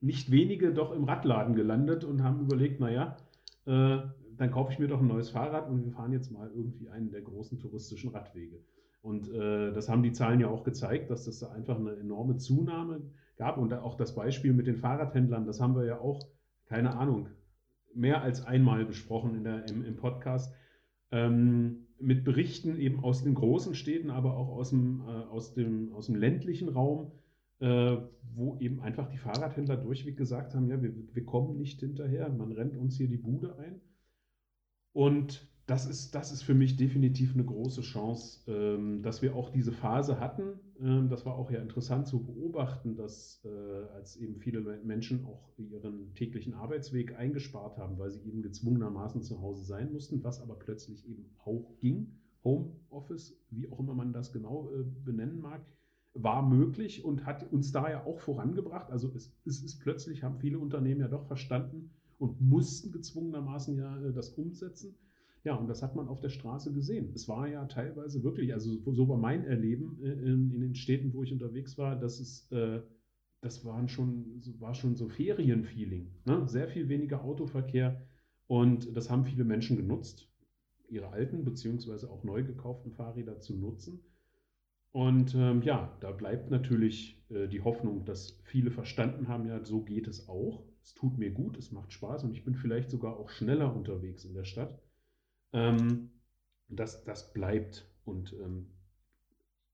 nicht 0.00 0.30
wenige 0.30 0.72
doch 0.72 0.92
im 0.92 1.04
Radladen 1.04 1.54
gelandet 1.54 2.04
und 2.04 2.22
haben 2.22 2.40
überlegt, 2.40 2.80
naja, 2.80 3.16
äh, 3.66 3.98
dann 4.36 4.50
kaufe 4.50 4.72
ich 4.72 4.78
mir 4.78 4.88
doch 4.88 5.00
ein 5.00 5.06
neues 5.06 5.30
Fahrrad 5.30 5.68
und 5.68 5.84
wir 5.84 5.92
fahren 5.92 6.12
jetzt 6.12 6.30
mal 6.30 6.50
irgendwie 6.54 6.88
einen 6.88 7.10
der 7.10 7.22
großen 7.22 7.58
touristischen 7.58 8.10
Radwege. 8.10 8.60
Und 9.02 9.32
äh, 9.32 9.72
das 9.72 9.88
haben 9.88 10.02
die 10.02 10.12
Zahlen 10.12 10.40
ja 10.40 10.48
auch 10.48 10.64
gezeigt, 10.64 11.10
dass 11.10 11.24
das 11.24 11.38
da 11.38 11.50
einfach 11.52 11.78
eine 11.78 11.94
enorme 11.96 12.36
Zunahme 12.36 13.02
gab. 13.36 13.56
Und 13.56 13.72
auch 13.72 13.94
das 13.94 14.14
Beispiel 14.14 14.52
mit 14.52 14.66
den 14.66 14.76
Fahrradhändlern, 14.76 15.46
das 15.46 15.60
haben 15.60 15.76
wir 15.76 15.84
ja 15.84 16.00
auch, 16.00 16.20
keine 16.66 16.96
Ahnung, 16.96 17.28
mehr 17.94 18.22
als 18.22 18.44
einmal 18.44 18.84
besprochen 18.84 19.36
in 19.36 19.44
der, 19.44 19.68
im, 19.68 19.84
im 19.84 19.96
Podcast. 19.96 20.52
Ähm, 21.12 21.86
mit 21.98 22.24
Berichten 22.24 22.78
eben 22.78 23.02
aus 23.02 23.22
den 23.22 23.34
großen 23.34 23.74
Städten, 23.74 24.10
aber 24.10 24.36
auch 24.36 24.48
aus 24.48 24.70
dem, 24.70 25.02
äh, 25.06 25.12
aus 25.30 25.54
dem, 25.54 25.92
aus 25.94 26.06
dem 26.06 26.16
ländlichen 26.16 26.68
Raum, 26.68 27.12
äh, 27.60 27.96
wo 28.34 28.58
eben 28.58 28.80
einfach 28.80 29.08
die 29.08 29.18
Fahrradhändler 29.18 29.76
durchweg 29.76 30.16
gesagt 30.16 30.54
haben, 30.54 30.68
ja, 30.68 30.80
wir, 30.82 30.92
wir 31.12 31.24
kommen 31.24 31.56
nicht 31.56 31.80
hinterher, 31.80 32.28
man 32.28 32.52
rennt 32.52 32.76
uns 32.76 32.96
hier 32.96 33.08
die 33.08 33.16
Bude 33.16 33.58
ein. 33.58 33.80
Und 34.92 35.48
das 35.66 35.84
ist, 35.84 36.14
das 36.14 36.30
ist 36.30 36.42
für 36.42 36.54
mich 36.54 36.76
definitiv 36.76 37.34
eine 37.34 37.44
große 37.44 37.80
Chance, 37.80 38.40
ähm, 38.50 39.02
dass 39.02 39.20
wir 39.20 39.34
auch 39.34 39.50
diese 39.50 39.72
Phase 39.72 40.20
hatten. 40.20 40.60
Ähm, 40.80 41.08
das 41.08 41.26
war 41.26 41.34
auch 41.34 41.50
ja 41.50 41.60
interessant 41.60 42.06
zu 42.06 42.24
beobachten, 42.24 42.94
dass 42.94 43.44
äh, 43.44 43.48
als 43.94 44.16
eben 44.16 44.36
viele 44.36 44.60
Menschen 44.84 45.24
auch 45.24 45.50
ihren 45.58 46.14
täglichen 46.14 46.54
Arbeitsweg 46.54 47.18
eingespart 47.18 47.78
haben, 47.78 47.98
weil 47.98 48.12
sie 48.12 48.20
eben 48.28 48.42
gezwungenermaßen 48.42 49.22
zu 49.22 49.40
Hause 49.40 49.64
sein 49.64 49.92
mussten, 49.92 50.22
was 50.22 50.40
aber 50.40 50.54
plötzlich 50.54 51.08
eben 51.08 51.34
auch 51.44 51.76
ging. 51.80 52.12
Homeoffice, 52.44 53.36
wie 53.50 53.68
auch 53.68 53.80
immer 53.80 53.94
man 53.94 54.12
das 54.12 54.32
genau 54.32 54.70
äh, 54.70 54.84
benennen 55.04 55.40
mag, 55.40 55.66
war 56.22 56.46
möglich 56.48 57.04
und 57.04 57.26
hat 57.26 57.50
uns 57.52 57.72
da 57.72 57.90
ja 57.90 58.04
auch 58.04 58.20
vorangebracht. 58.20 58.90
Also 58.90 59.10
es, 59.14 59.32
es 59.44 59.62
ist 59.62 59.80
plötzlich, 59.80 60.22
haben 60.22 60.38
viele 60.38 60.58
Unternehmen 60.58 61.00
ja 61.00 61.08
doch 61.08 61.26
verstanden 61.26 61.90
und 62.18 62.40
mussten 62.40 62.92
gezwungenermaßen 62.92 63.76
ja 63.76 63.96
äh, 64.02 64.12
das 64.12 64.30
umsetzen. 64.30 64.96
Ja, 65.44 65.54
und 65.54 65.68
das 65.68 65.82
hat 65.82 65.94
man 65.94 66.08
auf 66.08 66.20
der 66.20 66.30
Straße 66.30 66.72
gesehen. 66.72 67.12
Es 67.14 67.28
war 67.28 67.46
ja 67.46 67.64
teilweise 67.66 68.24
wirklich, 68.24 68.52
also 68.52 68.80
so 68.92 69.08
war 69.08 69.16
mein 69.16 69.44
Erleben 69.44 69.98
äh, 70.02 70.10
in, 70.10 70.50
in 70.52 70.60
den 70.60 70.74
Städten, 70.74 71.12
wo 71.14 71.22
ich 71.22 71.32
unterwegs 71.32 71.78
war, 71.78 71.96
dass 71.96 72.18
es, 72.18 72.50
äh, 72.50 72.80
das 73.42 73.64
waren 73.64 73.88
schon, 73.88 74.42
war 74.58 74.74
schon 74.74 74.96
so 74.96 75.08
Ferienfeeling. 75.08 76.10
Ne? 76.24 76.48
Sehr 76.48 76.68
viel 76.68 76.88
weniger 76.88 77.22
Autoverkehr 77.22 78.02
und 78.48 78.96
das 78.96 79.10
haben 79.10 79.24
viele 79.24 79.44
Menschen 79.44 79.76
genutzt, 79.76 80.28
ihre 80.88 81.08
alten 81.10 81.44
beziehungsweise 81.44 82.10
auch 82.10 82.24
neu 82.24 82.42
gekauften 82.42 82.92
Fahrräder 82.92 83.38
zu 83.40 83.54
nutzen. 83.54 84.00
Und 84.96 85.34
ähm, 85.34 85.60
ja, 85.62 85.94
da 86.00 86.10
bleibt 86.10 86.50
natürlich 86.50 87.22
äh, 87.28 87.48
die 87.48 87.60
Hoffnung, 87.60 88.04
dass 88.06 88.40
viele 88.44 88.70
verstanden 88.70 89.28
haben, 89.28 89.46
ja, 89.46 89.62
so 89.62 89.82
geht 89.82 90.08
es 90.08 90.28
auch. 90.28 90.64
Es 90.82 90.94
tut 90.94 91.18
mir 91.18 91.30
gut, 91.32 91.58
es 91.58 91.70
macht 91.70 91.92
Spaß 91.92 92.24
und 92.24 92.32
ich 92.32 92.44
bin 92.44 92.54
vielleicht 92.54 92.88
sogar 92.90 93.16
auch 93.18 93.28
schneller 93.28 93.76
unterwegs 93.76 94.24
in 94.24 94.32
der 94.34 94.44
Stadt. 94.44 94.80
Ähm, 95.52 96.10
das, 96.68 97.04
das 97.04 97.32
bleibt. 97.34 97.86
Und 98.04 98.32
ähm, 98.34 98.68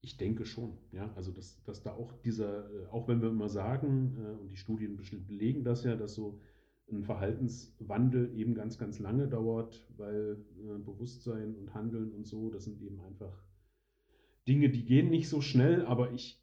Ich 0.00 0.16
denke 0.16 0.44
schon, 0.44 0.78
ja. 0.92 1.12
Also 1.14 1.32
dass, 1.32 1.62
dass 1.64 1.82
da 1.82 1.92
auch 1.92 2.12
dieser, 2.22 2.70
äh, 2.70 2.86
auch 2.90 3.08
wenn 3.08 3.22
wir 3.22 3.30
immer 3.30 3.48
sagen, 3.48 4.16
äh, 4.18 4.40
und 4.40 4.50
die 4.50 4.56
Studien 4.56 4.96
belegen 5.26 5.64
das 5.64 5.84
ja, 5.84 5.96
dass 5.96 6.14
so 6.14 6.40
ein 6.90 7.04
Verhaltenswandel 7.04 8.34
eben 8.36 8.54
ganz, 8.54 8.78
ganz 8.78 8.98
lange 8.98 9.28
dauert, 9.28 9.86
weil 9.96 10.44
äh, 10.58 10.78
Bewusstsein 10.78 11.54
und 11.54 11.74
Handeln 11.74 12.12
und 12.12 12.26
so, 12.26 12.50
das 12.50 12.64
sind 12.64 12.80
eben 12.82 13.00
einfach 13.00 13.32
Dinge, 14.48 14.70
die 14.70 14.84
gehen 14.84 15.10
nicht 15.10 15.28
so 15.28 15.40
schnell, 15.40 15.86
aber 15.86 16.12
ich 16.12 16.42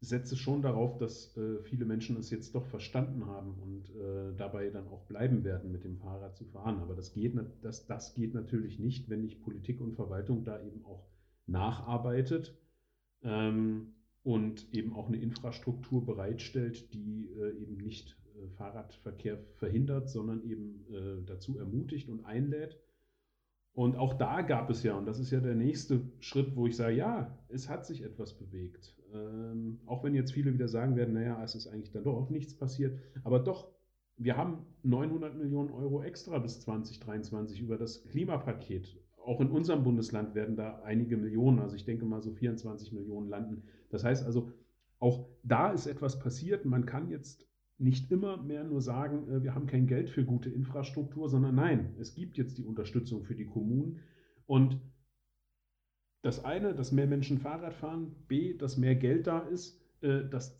setze 0.00 0.36
schon 0.36 0.62
darauf, 0.62 0.96
dass 0.96 1.36
äh, 1.36 1.62
viele 1.62 1.84
Menschen 1.84 2.16
es 2.16 2.30
jetzt 2.30 2.54
doch 2.54 2.66
verstanden 2.66 3.26
haben 3.26 3.54
und 3.60 3.90
äh, 3.90 4.34
dabei 4.36 4.70
dann 4.70 4.88
auch 4.88 5.04
bleiben 5.06 5.44
werden, 5.44 5.70
mit 5.72 5.84
dem 5.84 5.98
Fahrrad 5.98 6.36
zu 6.36 6.46
fahren. 6.46 6.78
Aber 6.78 6.94
das 6.94 7.12
geht, 7.12 7.34
das, 7.60 7.86
das 7.86 8.14
geht 8.14 8.32
natürlich 8.32 8.78
nicht, 8.78 9.10
wenn 9.10 9.20
nicht 9.20 9.42
Politik 9.42 9.80
und 9.80 9.94
Verwaltung 9.94 10.44
da 10.44 10.62
eben 10.62 10.84
auch 10.86 11.06
nacharbeitet 11.46 12.56
ähm, 13.22 13.92
und 14.22 14.72
eben 14.72 14.94
auch 14.94 15.08
eine 15.08 15.18
Infrastruktur 15.18 16.06
bereitstellt, 16.06 16.94
die 16.94 17.28
äh, 17.38 17.60
eben 17.60 17.76
nicht 17.76 18.16
äh, 18.36 18.48
Fahrradverkehr 18.56 19.38
verhindert, 19.56 20.08
sondern 20.08 20.42
eben 20.48 20.86
äh, 20.94 21.26
dazu 21.26 21.58
ermutigt 21.58 22.08
und 22.08 22.24
einlädt. 22.24 22.78
Und 23.80 23.96
auch 23.96 24.12
da 24.12 24.42
gab 24.42 24.68
es 24.68 24.82
ja, 24.82 24.94
und 24.94 25.06
das 25.06 25.18
ist 25.18 25.30
ja 25.30 25.40
der 25.40 25.54
nächste 25.54 26.02
Schritt, 26.18 26.54
wo 26.54 26.66
ich 26.66 26.76
sage, 26.76 26.96
ja, 26.96 27.34
es 27.48 27.70
hat 27.70 27.86
sich 27.86 28.02
etwas 28.02 28.34
bewegt. 28.34 28.94
Ähm, 29.14 29.80
auch 29.86 30.04
wenn 30.04 30.14
jetzt 30.14 30.32
viele 30.32 30.52
wieder 30.52 30.68
sagen 30.68 30.96
werden, 30.96 31.14
naja, 31.14 31.42
es 31.42 31.54
ist 31.54 31.66
eigentlich 31.66 31.90
dann 31.90 32.04
doch 32.04 32.14
auch 32.14 32.28
nichts 32.28 32.54
passiert. 32.54 32.98
Aber 33.24 33.38
doch, 33.38 33.68
wir 34.18 34.36
haben 34.36 34.66
900 34.82 35.34
Millionen 35.34 35.70
Euro 35.70 36.02
extra 36.02 36.38
bis 36.40 36.60
2023 36.60 37.58
über 37.62 37.78
das 37.78 38.04
Klimapaket. 38.04 38.98
Auch 39.24 39.40
in 39.40 39.48
unserem 39.48 39.82
Bundesland 39.82 40.34
werden 40.34 40.56
da 40.56 40.82
einige 40.82 41.16
Millionen, 41.16 41.58
also 41.60 41.74
ich 41.74 41.86
denke 41.86 42.04
mal 42.04 42.20
so 42.20 42.32
24 42.32 42.92
Millionen 42.92 43.30
landen. 43.30 43.62
Das 43.88 44.04
heißt 44.04 44.26
also, 44.26 44.52
auch 44.98 45.26
da 45.42 45.72
ist 45.72 45.86
etwas 45.86 46.18
passiert. 46.18 46.66
Man 46.66 46.84
kann 46.84 47.08
jetzt 47.08 47.49
nicht 47.80 48.10
immer 48.10 48.36
mehr 48.36 48.64
nur 48.64 48.82
sagen, 48.82 49.28
äh, 49.30 49.42
wir 49.42 49.54
haben 49.54 49.66
kein 49.66 49.86
Geld 49.86 50.10
für 50.10 50.24
gute 50.24 50.50
Infrastruktur, 50.50 51.28
sondern 51.28 51.54
nein, 51.54 51.94
es 51.98 52.14
gibt 52.14 52.36
jetzt 52.36 52.58
die 52.58 52.64
Unterstützung 52.64 53.24
für 53.24 53.34
die 53.34 53.46
Kommunen. 53.46 54.00
Und 54.46 54.80
das 56.22 56.44
eine, 56.44 56.74
dass 56.74 56.92
mehr 56.92 57.06
Menschen 57.06 57.38
Fahrrad 57.38 57.74
fahren, 57.74 58.14
B, 58.28 58.56
dass 58.56 58.76
mehr 58.76 58.94
Geld 58.94 59.26
da 59.26 59.40
ist, 59.40 59.80
äh, 60.02 60.28
das, 60.30 60.58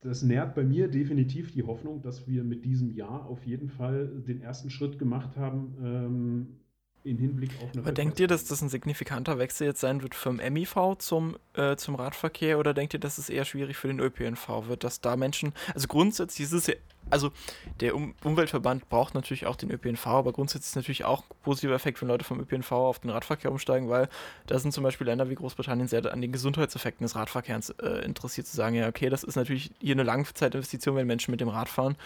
das 0.00 0.22
nährt 0.22 0.54
bei 0.54 0.64
mir 0.64 0.88
definitiv 0.88 1.52
die 1.52 1.62
Hoffnung, 1.62 2.02
dass 2.02 2.28
wir 2.28 2.44
mit 2.44 2.64
diesem 2.64 2.90
Jahr 2.90 3.26
auf 3.26 3.44
jeden 3.46 3.70
Fall 3.70 4.22
den 4.26 4.42
ersten 4.42 4.70
Schritt 4.70 4.98
gemacht 4.98 5.36
haben, 5.36 5.76
ähm, 5.82 6.59
in 7.04 7.18
Hinblick 7.18 7.50
auf 7.62 7.70
eine. 7.72 7.82
Aber 7.82 7.92
denkt 7.92 8.20
ihr, 8.20 8.26
dass 8.26 8.44
das 8.44 8.60
ein 8.62 8.68
signifikanter 8.68 9.38
Wechsel 9.38 9.66
jetzt 9.66 9.80
sein 9.80 10.02
wird 10.02 10.14
vom 10.14 10.36
MIV 10.36 10.96
zum, 10.98 11.36
äh, 11.54 11.76
zum 11.76 11.94
Radverkehr 11.94 12.58
oder 12.58 12.74
denkt 12.74 12.94
ihr, 12.94 13.00
dass 13.00 13.18
es 13.18 13.28
eher 13.28 13.44
schwierig 13.44 13.76
für 13.76 13.88
den 13.88 14.00
ÖPNV 14.00 14.68
wird, 14.68 14.84
dass 14.84 15.00
da 15.00 15.16
Menschen, 15.16 15.52
also 15.74 15.88
grundsätzlich 15.88 16.46
ist 16.46 16.52
es 16.52 16.66
ja, 16.66 16.74
also 17.08 17.30
der 17.80 17.96
um 17.96 18.14
Umweltverband 18.22 18.88
braucht 18.88 19.14
natürlich 19.14 19.46
auch 19.46 19.56
den 19.56 19.70
ÖPNV, 19.70 20.06
aber 20.06 20.32
grundsätzlich 20.32 20.66
ist 20.66 20.70
es 20.70 20.76
natürlich 20.76 21.04
auch 21.04 21.22
ein 21.22 21.36
positiver 21.42 21.74
Effekt, 21.74 22.00
wenn 22.00 22.08
Leute 22.08 22.24
vom 22.24 22.40
ÖPNV 22.40 22.70
auf 22.72 22.98
den 23.00 23.10
Radverkehr 23.10 23.50
umsteigen, 23.50 23.88
weil 23.88 24.08
da 24.46 24.58
sind 24.58 24.72
zum 24.72 24.84
Beispiel 24.84 25.06
Länder 25.06 25.28
wie 25.28 25.34
Großbritannien 25.34 25.88
sehr 25.88 26.00
an 26.12 26.20
den 26.20 26.32
Gesundheitseffekten 26.32 27.04
des 27.04 27.16
Radverkehrs 27.16 27.70
äh, 27.82 28.04
interessiert 28.04 28.46
zu 28.46 28.56
sagen, 28.56 28.76
ja, 28.76 28.88
okay, 28.88 29.08
das 29.08 29.24
ist 29.24 29.36
natürlich 29.36 29.70
hier 29.80 29.94
eine 29.94 30.02
Langzeitinvestition, 30.02 30.96
wenn 30.96 31.06
Menschen 31.06 31.30
mit 31.30 31.40
dem 31.40 31.48
Rad 31.48 31.68
fahren 31.68 31.96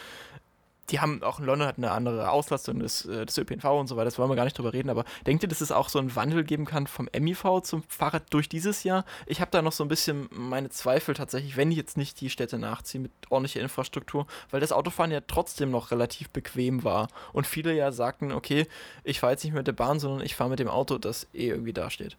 die 0.90 1.00
haben 1.00 1.22
auch 1.22 1.38
in 1.38 1.46
London 1.46 1.66
hat 1.66 1.78
eine 1.78 1.90
andere 1.90 2.30
Auslastung 2.30 2.78
des, 2.80 3.06
äh, 3.06 3.24
des 3.26 3.38
ÖPNV 3.38 3.64
und 3.64 3.86
so 3.86 3.96
weiter, 3.96 4.06
das 4.06 4.18
wollen 4.18 4.30
wir 4.30 4.36
gar 4.36 4.44
nicht 4.44 4.58
drüber 4.58 4.72
reden, 4.72 4.90
aber 4.90 5.04
denkt 5.26 5.42
ihr, 5.42 5.48
dass 5.48 5.60
es 5.60 5.72
auch 5.72 5.88
so 5.88 5.98
einen 5.98 6.14
Wandel 6.14 6.44
geben 6.44 6.64
kann 6.66 6.86
vom 6.86 7.08
MIV 7.18 7.62
zum 7.62 7.82
Fahrrad 7.88 8.24
durch 8.30 8.48
dieses 8.48 8.84
Jahr? 8.84 9.04
Ich 9.26 9.40
habe 9.40 9.50
da 9.50 9.62
noch 9.62 9.72
so 9.72 9.84
ein 9.84 9.88
bisschen 9.88 10.28
meine 10.30 10.68
Zweifel 10.68 11.14
tatsächlich, 11.14 11.56
wenn 11.56 11.70
jetzt 11.70 11.96
nicht 11.96 12.20
die 12.20 12.30
Städte 12.30 12.58
nachziehen 12.58 13.02
mit 13.02 13.12
ordentlicher 13.30 13.60
Infrastruktur, 13.60 14.26
weil 14.50 14.60
das 14.60 14.72
Autofahren 14.72 15.10
ja 15.10 15.20
trotzdem 15.20 15.70
noch 15.70 15.90
relativ 15.90 16.30
bequem 16.30 16.84
war 16.84 17.08
und 17.32 17.46
viele 17.46 17.74
ja 17.74 17.92
sagten, 17.92 18.32
okay, 18.32 18.66
ich 19.04 19.20
fahre 19.20 19.32
jetzt 19.32 19.44
nicht 19.44 19.54
mit 19.54 19.66
der 19.66 19.72
Bahn, 19.72 19.98
sondern 19.98 20.24
ich 20.24 20.34
fahre 20.34 20.50
mit 20.50 20.58
dem 20.58 20.68
Auto, 20.68 20.98
das 20.98 21.28
eh 21.32 21.48
irgendwie 21.48 21.72
dasteht. 21.72 22.16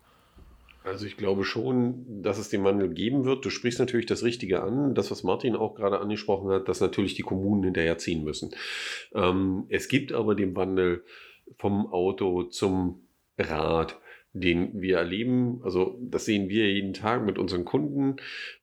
Also 0.85 1.07
ich 1.07 1.17
glaube 1.17 1.43
schon, 1.43 2.21
dass 2.21 2.37
es 2.37 2.49
den 2.49 2.63
Wandel 2.63 2.89
geben 2.89 3.25
wird. 3.25 3.43
Du 3.43 3.49
sprichst 3.49 3.79
natürlich 3.79 4.05
das 4.05 4.23
Richtige 4.23 4.61
an, 4.61 4.93
das, 4.93 5.09
was 5.09 5.23
Martin 5.23 5.55
auch 5.55 5.73
gerade 5.73 5.99
angesprochen 5.99 6.51
hat, 6.51 6.69
dass 6.69 6.79
natürlich 6.79 7.15
die 7.15 7.23
Kommunen 7.23 7.63
hinterherziehen 7.63 8.23
müssen. 8.23 8.51
Ähm, 9.13 9.65
es 9.69 9.87
gibt 9.87 10.13
aber 10.13 10.35
den 10.35 10.55
Wandel 10.55 11.03
vom 11.57 11.87
Auto 11.87 12.43
zum 12.43 13.07
Rad, 13.37 13.99
den 14.33 14.79
wir 14.79 14.97
erleben. 14.97 15.61
Also 15.63 15.97
das 16.01 16.25
sehen 16.25 16.49
wir 16.49 16.71
jeden 16.71 16.93
Tag 16.93 17.25
mit 17.25 17.39
unseren 17.39 17.65
Kunden. 17.65 18.17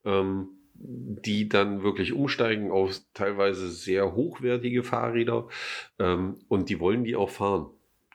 Ähm, 0.04 0.48
die 0.84 1.48
dann 1.48 1.84
wirklich 1.84 2.12
umsteigen 2.12 2.72
auf 2.72 3.00
teilweise 3.14 3.70
sehr 3.70 4.16
hochwertige 4.16 4.82
Fahrräder 4.82 5.46
ähm, 6.00 6.38
und 6.48 6.70
die 6.70 6.80
wollen 6.80 7.04
die 7.04 7.14
auch 7.14 7.30
fahren. 7.30 7.70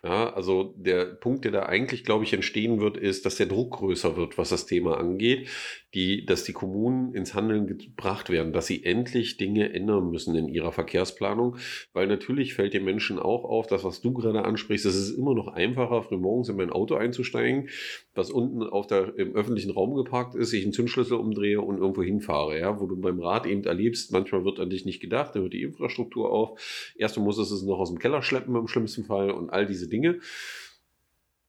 Ja, 0.08 0.34
also 0.34 0.74
der 0.78 1.04
Punkt, 1.06 1.44
der 1.44 1.52
da 1.52 1.64
eigentlich, 1.66 2.06
glaube 2.06 2.24
ich, 2.24 2.32
entstehen 2.32 2.80
wird, 2.80 2.96
ist, 2.96 3.26
dass 3.26 3.36
der 3.36 3.48
Druck 3.48 3.78
größer 3.78 4.16
wird, 4.16 4.38
was 4.38 4.48
das 4.50 4.66
Thema 4.66 4.98
angeht, 4.98 5.50
die, 5.94 6.26
dass 6.26 6.44
die 6.44 6.54
Kommunen 6.54 7.14
ins 7.14 7.34
Handeln 7.34 7.68
gebracht 7.68 8.30
werden, 8.30 8.52
dass 8.52 8.68
sie 8.68 8.84
endlich 8.84 9.38
Dinge 9.38 9.74
ändern 9.74 10.10
müssen 10.10 10.36
in 10.36 10.50
ihrer 10.50 10.72
Verkehrsplanung, 10.72 11.56
weil 11.94 12.08
natürlich 12.08 12.54
fällt 12.56 12.74
den 12.74 12.84
Menschen 12.84 13.20
auch 13.20 13.46
auf, 13.46 13.68
das, 13.68 13.84
was 13.84 14.02
du 14.02 14.14
gerade 14.14 14.44
ansprichst, 14.44 14.86
es 14.86 14.96
ist 14.96 15.18
immer 15.18 15.34
noch 15.34 15.48
einfacher, 15.48 16.04
früh 16.04 16.18
morgens 16.18 16.50
in 16.50 16.58
mein 16.58 16.72
Auto 16.72 16.96
einzusteigen, 16.96 17.70
was 18.14 18.32
unten 18.32 18.64
auf 18.64 18.88
der, 18.88 19.18
im 19.18 19.34
öffentlichen 19.34 19.72
Raum 19.72 19.96
geparkt 19.96 20.36
ist, 20.36 20.52
ich 20.54 20.64
einen 20.64 20.74
Zündschlüssel 20.74 21.18
umdrehe 21.18 21.62
und 21.62 21.78
irgendwo 21.78 22.04
hinfahre, 22.04 22.60
ja, 22.60 22.80
wo 22.80 22.86
du 22.86 23.00
beim 23.00 23.20
Rad 23.22 23.46
eben 23.46 23.64
erlebst, 23.64 24.12
manchmal 24.12 24.44
wird 24.44 24.60
an 24.60 24.70
dich 24.70 24.86
nicht 24.86 25.00
gedacht, 25.00 25.36
dann 25.36 25.44
hört 25.44 25.54
die 25.54 25.64
Infrastruktur 25.64 26.32
auf, 26.32 26.94
erst 26.98 27.16
du 27.16 27.22
musst 27.22 27.40
es 27.40 27.64
noch 27.64 27.80
aus 27.80 27.90
dem 27.90 28.00
Keller 28.00 28.22
schleppen 28.22 28.56
im 28.56 28.68
schlimmsten 28.68 29.06
Fall 29.06 29.32
und 29.32 29.50
all 29.50 29.66
diese 29.66 29.88
Dinge. 29.88 30.20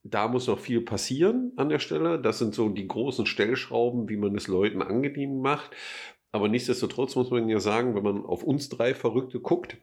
Da 0.05 0.29
muss 0.29 0.47
noch 0.47 0.59
viel 0.59 0.81
passieren 0.81 1.53
an 1.57 1.69
der 1.69 1.79
Stelle. 1.79 2.21
Das 2.21 2.39
sind 2.39 2.55
so 2.55 2.69
die 2.69 2.87
großen 2.87 3.27
Stellschrauben, 3.27 4.09
wie 4.09 4.17
man 4.17 4.35
es 4.37 4.49
Leuten 4.49 4.83
angenehm 4.83 5.41
macht. 5.41 5.71
Aber 6.33 6.49
nichtsdestotrotz 6.49 7.17
muss 7.17 7.31
man 7.31 7.49
ja 7.49 7.61
sagen, 7.61 7.95
wenn 7.95 8.03
man 8.03 8.25
auf 8.25 8.43
uns 8.43 8.69
drei 8.69 8.95
Verrückte 8.95 9.41
guckt, 9.41 9.79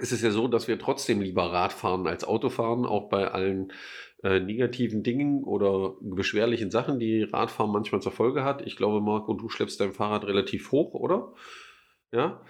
ist 0.00 0.12
es 0.12 0.22
ja 0.22 0.30
so, 0.30 0.48
dass 0.48 0.68
wir 0.68 0.78
trotzdem 0.78 1.20
lieber 1.20 1.52
Rad 1.52 1.72
fahren 1.72 2.06
als 2.06 2.24
Auto 2.24 2.50
fahren, 2.50 2.84
auch 2.84 3.08
bei 3.08 3.28
allen 3.28 3.72
äh, 4.22 4.40
negativen 4.40 5.02
Dingen 5.02 5.44
oder 5.44 5.94
beschwerlichen 6.00 6.70
Sachen, 6.70 6.98
die 6.98 7.22
Radfahren 7.22 7.70
manchmal 7.72 8.02
zur 8.02 8.12
Folge 8.12 8.44
hat. 8.44 8.66
Ich 8.66 8.76
glaube, 8.76 9.00
Marco, 9.00 9.34
du 9.34 9.48
schleppst 9.48 9.80
dein 9.80 9.92
Fahrrad 9.92 10.24
relativ 10.24 10.72
hoch, 10.72 10.94
oder? 10.94 11.32
Ja. 12.12 12.42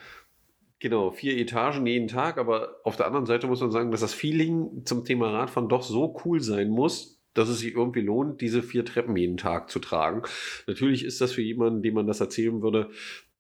Genau, 0.78 1.11
vier 1.11 1.38
Etagen 1.38 1.87
jeden 1.87 2.09
Tag, 2.09 2.37
aber 2.37 2.80
auf 2.85 2.97
der 2.97 3.06
anderen 3.06 3.25
Seite 3.25 3.47
muss 3.47 3.62
man 3.62 3.71
sagen, 3.71 3.90
dass 3.90 4.00
das 4.02 4.12
Feeling 4.12 4.83
zum 4.85 5.04
Thema 5.04 5.30
Radfahren 5.30 5.71
doch 5.71 5.83
so 5.83 6.21
cool 6.25 6.40
sein 6.40 6.68
muss, 6.68 7.23
dass 7.33 7.49
es 7.49 7.61
sich 7.61 7.75
irgendwie 7.75 8.02
lohnt, 8.02 8.40
diese 8.42 8.62
vier 8.62 8.85
Treppen 8.85 9.16
jeden 9.16 9.38
Tag 9.38 9.71
zu 9.71 9.78
tragen. 9.78 10.23
Natürlich 10.66 11.04
ist 11.04 11.21
das 11.21 11.33
für 11.33 11.42
jemanden, 11.42 11.83
dem 11.83 11.95
man 11.95 12.06
das 12.06 12.21
erzählen 12.21 12.61
würde, 12.61 12.90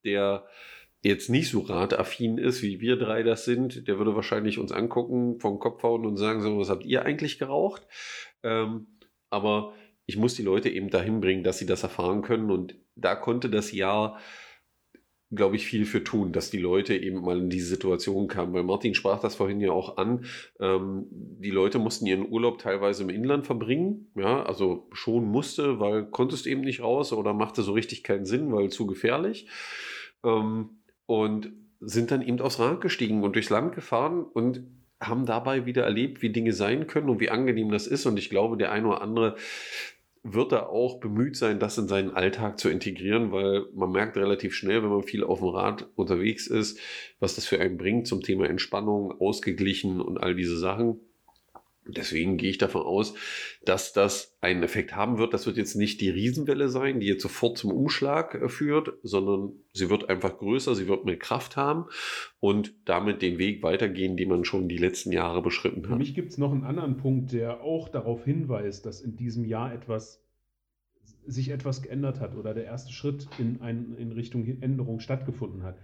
der 0.04 0.46
jetzt 1.02 1.28
nicht 1.28 1.50
so 1.50 1.60
radaffin 1.60 2.38
ist, 2.38 2.62
wie 2.62 2.80
wir 2.80 2.96
drei 2.96 3.22
das 3.22 3.44
sind, 3.44 3.86
der 3.86 3.98
würde 3.98 4.16
wahrscheinlich 4.16 4.58
uns 4.58 4.72
angucken, 4.72 5.38
vom 5.38 5.58
Kopf 5.58 5.82
hauen 5.82 6.06
und 6.06 6.16
sagen, 6.16 6.40
so, 6.40 6.58
was 6.58 6.70
habt 6.70 6.84
ihr 6.84 7.04
eigentlich 7.04 7.38
geraucht? 7.38 7.86
Ähm, 8.42 8.86
aber 9.28 9.74
ich 10.06 10.16
muss 10.16 10.34
die 10.34 10.42
Leute 10.42 10.70
eben 10.70 10.88
dahin 10.88 11.20
bringen, 11.20 11.44
dass 11.44 11.58
sie 11.58 11.66
das 11.66 11.82
erfahren 11.82 12.22
können 12.22 12.50
und 12.50 12.76
da 12.94 13.14
konnte 13.14 13.50
das 13.50 13.72
Jahr 13.72 14.18
glaube 15.32 15.56
ich, 15.56 15.66
viel 15.66 15.86
für 15.86 16.04
tun, 16.04 16.32
dass 16.32 16.50
die 16.50 16.58
Leute 16.58 16.96
eben 16.96 17.20
mal 17.20 17.38
in 17.38 17.50
diese 17.50 17.66
Situation 17.66 18.28
kamen. 18.28 18.52
Weil 18.54 18.62
Martin 18.62 18.94
sprach 18.94 19.20
das 19.20 19.34
vorhin 19.34 19.60
ja 19.60 19.72
auch 19.72 19.96
an. 19.96 20.24
Ähm, 20.60 21.06
die 21.10 21.50
Leute 21.50 21.78
mussten 21.78 22.06
ihren 22.06 22.28
Urlaub 22.28 22.58
teilweise 22.58 23.02
im 23.02 23.10
Inland 23.10 23.44
verbringen. 23.44 24.10
Ja, 24.14 24.44
also 24.44 24.88
schon 24.92 25.24
musste, 25.24 25.80
weil 25.80 26.06
konntest 26.06 26.46
eben 26.46 26.60
nicht 26.60 26.80
raus 26.80 27.12
oder 27.12 27.32
machte 27.32 27.62
so 27.62 27.72
richtig 27.72 28.04
keinen 28.04 28.24
Sinn, 28.24 28.52
weil 28.52 28.70
zu 28.70 28.86
gefährlich. 28.86 29.48
Ähm, 30.24 30.70
und 31.06 31.52
sind 31.80 32.10
dann 32.10 32.22
eben 32.22 32.40
aufs 32.40 32.58
Rad 32.58 32.80
gestiegen 32.80 33.22
und 33.22 33.34
durchs 33.34 33.50
Land 33.50 33.74
gefahren 33.74 34.24
und 34.24 34.62
haben 35.00 35.26
dabei 35.26 35.66
wieder 35.66 35.84
erlebt, 35.84 36.22
wie 36.22 36.30
Dinge 36.30 36.52
sein 36.52 36.86
können 36.86 37.10
und 37.10 37.20
wie 37.20 37.30
angenehm 37.30 37.70
das 37.70 37.86
ist. 37.86 38.06
Und 38.06 38.18
ich 38.18 38.30
glaube, 38.30 38.56
der 38.56 38.72
eine 38.72 38.88
oder 38.88 39.02
andere 39.02 39.36
wird 40.32 40.52
er 40.52 40.70
auch 40.70 40.98
bemüht 41.00 41.36
sein, 41.36 41.58
das 41.60 41.78
in 41.78 41.88
seinen 41.88 42.10
Alltag 42.10 42.58
zu 42.58 42.68
integrieren, 42.68 43.32
weil 43.32 43.66
man 43.74 43.92
merkt 43.92 44.16
relativ 44.16 44.54
schnell, 44.54 44.82
wenn 44.82 44.90
man 44.90 45.02
viel 45.02 45.24
auf 45.24 45.38
dem 45.38 45.48
Rad 45.48 45.88
unterwegs 45.94 46.46
ist, 46.46 46.78
was 47.20 47.34
das 47.36 47.46
für 47.46 47.60
einen 47.60 47.76
bringt 47.76 48.06
zum 48.06 48.22
Thema 48.22 48.48
Entspannung, 48.48 49.12
ausgeglichen 49.20 50.00
und 50.00 50.18
all 50.18 50.34
diese 50.34 50.58
Sachen. 50.58 51.00
Deswegen 51.88 52.36
gehe 52.36 52.50
ich 52.50 52.58
davon 52.58 52.82
aus, 52.82 53.14
dass 53.64 53.92
das 53.92 54.36
einen 54.40 54.62
Effekt 54.62 54.94
haben 54.94 55.18
wird. 55.18 55.34
Das 55.34 55.46
wird 55.46 55.56
jetzt 55.56 55.74
nicht 55.74 56.00
die 56.00 56.10
Riesenwelle 56.10 56.68
sein, 56.68 57.00
die 57.00 57.06
jetzt 57.06 57.22
sofort 57.22 57.58
zum 57.58 57.72
Umschlag 57.72 58.34
äh, 58.34 58.48
führt, 58.48 58.92
sondern 59.02 59.52
sie 59.72 59.90
wird 59.90 60.08
einfach 60.08 60.38
größer, 60.38 60.74
sie 60.74 60.88
wird 60.88 61.04
mehr 61.04 61.18
Kraft 61.18 61.56
haben 61.56 61.86
und 62.40 62.74
damit 62.84 63.22
den 63.22 63.38
Weg 63.38 63.62
weitergehen, 63.62 64.16
den 64.16 64.28
man 64.28 64.44
schon 64.44 64.68
die 64.68 64.78
letzten 64.78 65.12
Jahre 65.12 65.42
beschritten 65.42 65.82
hat. 65.82 65.90
Für 65.90 65.96
mich 65.96 66.14
gibt 66.14 66.32
es 66.32 66.38
noch 66.38 66.52
einen 66.52 66.64
anderen 66.64 66.96
Punkt, 66.96 67.32
der 67.32 67.62
auch 67.62 67.88
darauf 67.88 68.24
hinweist, 68.24 68.86
dass 68.86 69.00
in 69.00 69.16
diesem 69.16 69.44
Jahr 69.44 69.72
etwas 69.72 70.22
sich 71.26 71.50
etwas 71.50 71.82
geändert 71.82 72.20
hat 72.20 72.36
oder 72.36 72.54
der 72.54 72.64
erste 72.64 72.92
Schritt 72.92 73.26
in, 73.38 73.60
ein, 73.60 73.96
in 73.98 74.12
Richtung 74.12 74.46
Änderung 74.60 75.00
stattgefunden 75.00 75.64
hat. 75.64 75.76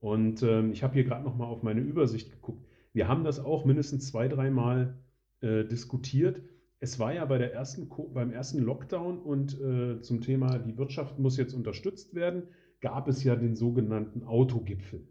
Und 0.00 0.42
ähm, 0.42 0.72
ich 0.72 0.82
habe 0.82 0.94
hier 0.94 1.04
gerade 1.04 1.24
noch 1.24 1.36
mal 1.36 1.44
auf 1.44 1.62
meine 1.62 1.80
Übersicht 1.80 2.30
geguckt. 2.32 2.66
Wir 2.92 3.06
haben 3.06 3.22
das 3.22 3.38
auch 3.38 3.64
mindestens 3.64 4.08
zwei, 4.08 4.28
dreimal 4.28 4.98
äh, 5.40 5.64
diskutiert. 5.64 6.42
Es 6.78 6.98
war 6.98 7.12
ja 7.12 7.24
bei 7.24 7.38
der 7.38 7.52
ersten, 7.52 7.90
beim 8.14 8.32
ersten 8.32 8.60
Lockdown 8.60 9.18
und 9.18 9.60
äh, 9.60 10.00
zum 10.00 10.20
Thema, 10.20 10.58
die 10.58 10.78
Wirtschaft 10.78 11.18
muss 11.18 11.36
jetzt 11.36 11.54
unterstützt 11.54 12.14
werden, 12.14 12.44
gab 12.80 13.08
es 13.08 13.22
ja 13.22 13.36
den 13.36 13.54
sogenannten 13.54 14.24
Autogipfel. 14.24 15.06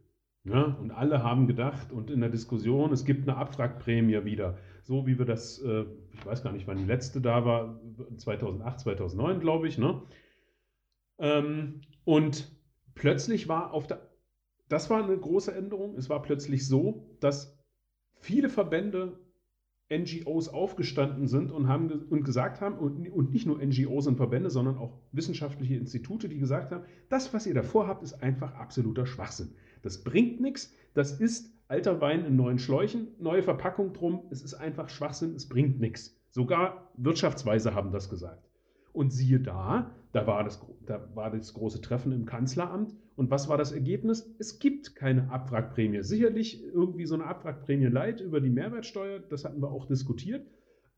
Ja, 0.45 0.63
und 0.63 0.91
alle 0.91 1.21
haben 1.21 1.47
gedacht 1.47 1.91
und 1.91 2.09
in 2.09 2.21
der 2.21 2.29
Diskussion, 2.29 2.91
es 2.91 3.05
gibt 3.05 3.27
eine 3.27 3.37
Abwrackprämie 3.37 4.23
wieder. 4.23 4.57
So 4.83 5.05
wie 5.05 5.19
wir 5.19 5.25
das, 5.25 5.61
äh, 5.61 5.85
ich 6.13 6.25
weiß 6.25 6.43
gar 6.43 6.53
nicht, 6.53 6.65
wann 6.65 6.77
die 6.77 6.85
letzte 6.85 7.21
da 7.21 7.45
war, 7.45 7.79
2008, 8.17 8.79
2009, 8.79 9.39
glaube 9.41 9.67
ich. 9.67 9.77
Ne? 9.77 10.01
Ähm, 11.19 11.81
und 12.05 12.51
plötzlich 12.95 13.47
war 13.47 13.73
auf 13.73 13.85
der, 13.85 14.09
das 14.69 14.89
war 14.89 15.03
eine 15.03 15.17
große 15.17 15.53
Änderung. 15.53 15.95
Es 15.97 16.09
war 16.09 16.21
plötzlich 16.21 16.67
so, 16.67 17.15
dass 17.19 17.59
viele 18.15 18.49
Verbände 18.49 19.19
NGOs 19.91 20.49
aufgestanden 20.49 21.27
sind 21.27 21.51
und, 21.51 21.67
haben 21.67 21.89
und 22.09 22.23
gesagt 22.23 22.61
haben, 22.61 22.77
und, 22.77 23.09
und 23.09 23.33
nicht 23.33 23.47
nur 23.47 23.57
NGOs 23.57 24.07
und 24.07 24.17
Verbände, 24.17 24.49
sondern 24.49 24.77
auch 24.77 24.99
wissenschaftliche 25.11 25.75
Institute, 25.75 26.29
die 26.29 26.37
gesagt 26.37 26.71
haben, 26.71 26.83
das, 27.09 27.33
was 27.33 27.47
ihr 27.47 27.55
davor 27.55 27.87
habt, 27.87 28.03
ist 28.03 28.21
einfach 28.21 28.53
absoluter 28.53 29.05
Schwachsinn. 29.05 29.49
Das 29.81 30.03
bringt 30.03 30.39
nichts, 30.41 30.75
das 30.93 31.19
ist 31.19 31.53
alter 31.67 32.01
Wein 32.01 32.25
in 32.25 32.35
neuen 32.35 32.59
Schläuchen, 32.59 33.07
neue 33.19 33.43
Verpackung 33.43 33.93
drum, 33.93 34.23
es 34.29 34.41
ist 34.41 34.53
einfach 34.53 34.89
Schwachsinn, 34.89 35.35
es 35.35 35.47
bringt 35.47 35.79
nichts. 35.79 36.19
Sogar 36.31 36.91
Wirtschaftsweise 36.97 37.73
haben 37.73 37.91
das 37.91 38.09
gesagt. 38.09 38.47
Und 38.93 39.11
siehe 39.11 39.39
da, 39.39 39.91
da 40.11 40.27
war, 40.27 40.43
das, 40.43 40.59
da 40.85 41.07
war 41.15 41.31
das 41.31 41.53
große 41.53 41.81
Treffen 41.81 42.11
im 42.11 42.25
Kanzleramt. 42.25 42.95
Und 43.19 43.29
was 43.29 43.49
war 43.49 43.57
das 43.57 43.73
Ergebnis? 43.73 44.33
Es 44.39 44.59
gibt 44.59 44.95
keine 44.95 45.29
Abwrackprämie. 45.29 46.03
Sicherlich 46.03 46.63
irgendwie 46.63 47.05
so 47.05 47.15
eine 47.15 47.25
Abwrackprämie 47.25 47.87
leid 47.87 48.21
über 48.21 48.39
die 48.39 48.49
Mehrwertsteuer, 48.49 49.19
das 49.19 49.43
hatten 49.43 49.61
wir 49.61 49.69
auch 49.69 49.87
diskutiert. 49.87 50.47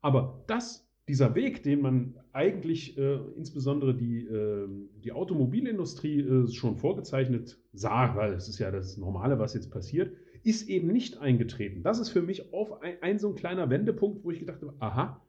Aber 0.02 0.44
das, 0.46 0.88
dieser 1.08 1.34
Weg, 1.34 1.64
den 1.64 1.80
man 1.80 2.14
eigentlich 2.32 2.96
äh, 2.96 3.18
insbesondere 3.36 3.96
die, 3.96 4.24
äh, 4.24 4.68
die 5.02 5.10
Automobilindustrie 5.10 6.20
äh, 6.20 6.48
schon 6.52 6.76
vorgezeichnet 6.76 7.58
sah, 7.72 8.14
weil 8.14 8.34
es 8.34 8.48
ist 8.48 8.60
ja 8.60 8.70
das 8.70 8.96
Normale, 8.96 9.40
was 9.40 9.54
jetzt 9.54 9.72
passiert, 9.72 10.14
ist 10.44 10.68
eben 10.68 10.92
nicht 10.92 11.18
eingetreten. 11.18 11.82
Das 11.82 11.98
ist 11.98 12.10
für 12.10 12.22
mich 12.22 12.52
auf 12.52 12.82
ein, 12.82 12.98
ein 13.00 13.18
so 13.18 13.30
ein 13.30 13.34
kleiner 13.34 13.68
Wendepunkt, 13.68 14.22
wo 14.22 14.30
ich 14.30 14.38
gedacht 14.38 14.62
habe, 14.62 14.74
aha, 14.78 15.20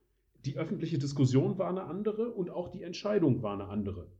die 0.46 0.58
öffentliche 0.58 1.00
Diskussion 1.00 1.58
war 1.58 1.70
eine 1.70 1.86
andere 1.86 2.30
und 2.30 2.52
auch 2.52 2.70
die 2.70 2.84
Entscheidung 2.84 3.42
war 3.42 3.56
eine 3.56 3.70
andere. 3.70 4.12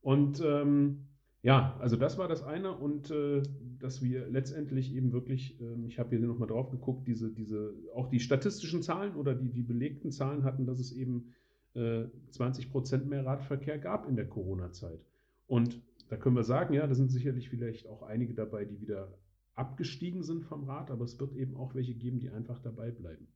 Und 0.00 0.40
ähm, 0.42 1.08
ja, 1.46 1.76
also 1.78 1.94
das 1.94 2.18
war 2.18 2.26
das 2.26 2.42
eine 2.42 2.72
und 2.72 3.08
äh, 3.12 3.40
dass 3.78 4.02
wir 4.02 4.28
letztendlich 4.28 4.92
eben 4.92 5.12
wirklich, 5.12 5.60
äh, 5.60 5.86
ich 5.86 6.00
habe 6.00 6.16
hier 6.16 6.26
nochmal 6.26 6.48
drauf 6.48 6.70
geguckt, 6.72 7.06
diese, 7.06 7.30
diese, 7.30 7.72
auch 7.94 8.08
die 8.08 8.18
statistischen 8.18 8.82
Zahlen 8.82 9.14
oder 9.14 9.32
die, 9.32 9.52
die 9.52 9.62
belegten 9.62 10.10
Zahlen 10.10 10.42
hatten, 10.42 10.66
dass 10.66 10.80
es 10.80 10.90
eben 10.90 11.34
äh, 11.74 12.06
20 12.30 12.72
Prozent 12.72 13.06
mehr 13.06 13.24
Radverkehr 13.24 13.78
gab 13.78 14.08
in 14.08 14.16
der 14.16 14.28
Corona-Zeit. 14.28 14.98
Und 15.46 15.80
da 16.08 16.16
können 16.16 16.34
wir 16.34 16.42
sagen, 16.42 16.74
ja, 16.74 16.84
da 16.84 16.96
sind 16.96 17.12
sicherlich 17.12 17.48
vielleicht 17.48 17.86
auch 17.86 18.02
einige 18.02 18.34
dabei, 18.34 18.64
die 18.64 18.80
wieder 18.80 19.14
abgestiegen 19.54 20.24
sind 20.24 20.42
vom 20.42 20.64
Rad, 20.64 20.90
aber 20.90 21.04
es 21.04 21.20
wird 21.20 21.36
eben 21.36 21.56
auch 21.56 21.76
welche 21.76 21.94
geben, 21.94 22.18
die 22.18 22.28
einfach 22.28 22.58
dabei 22.58 22.90
bleiben. 22.90 23.28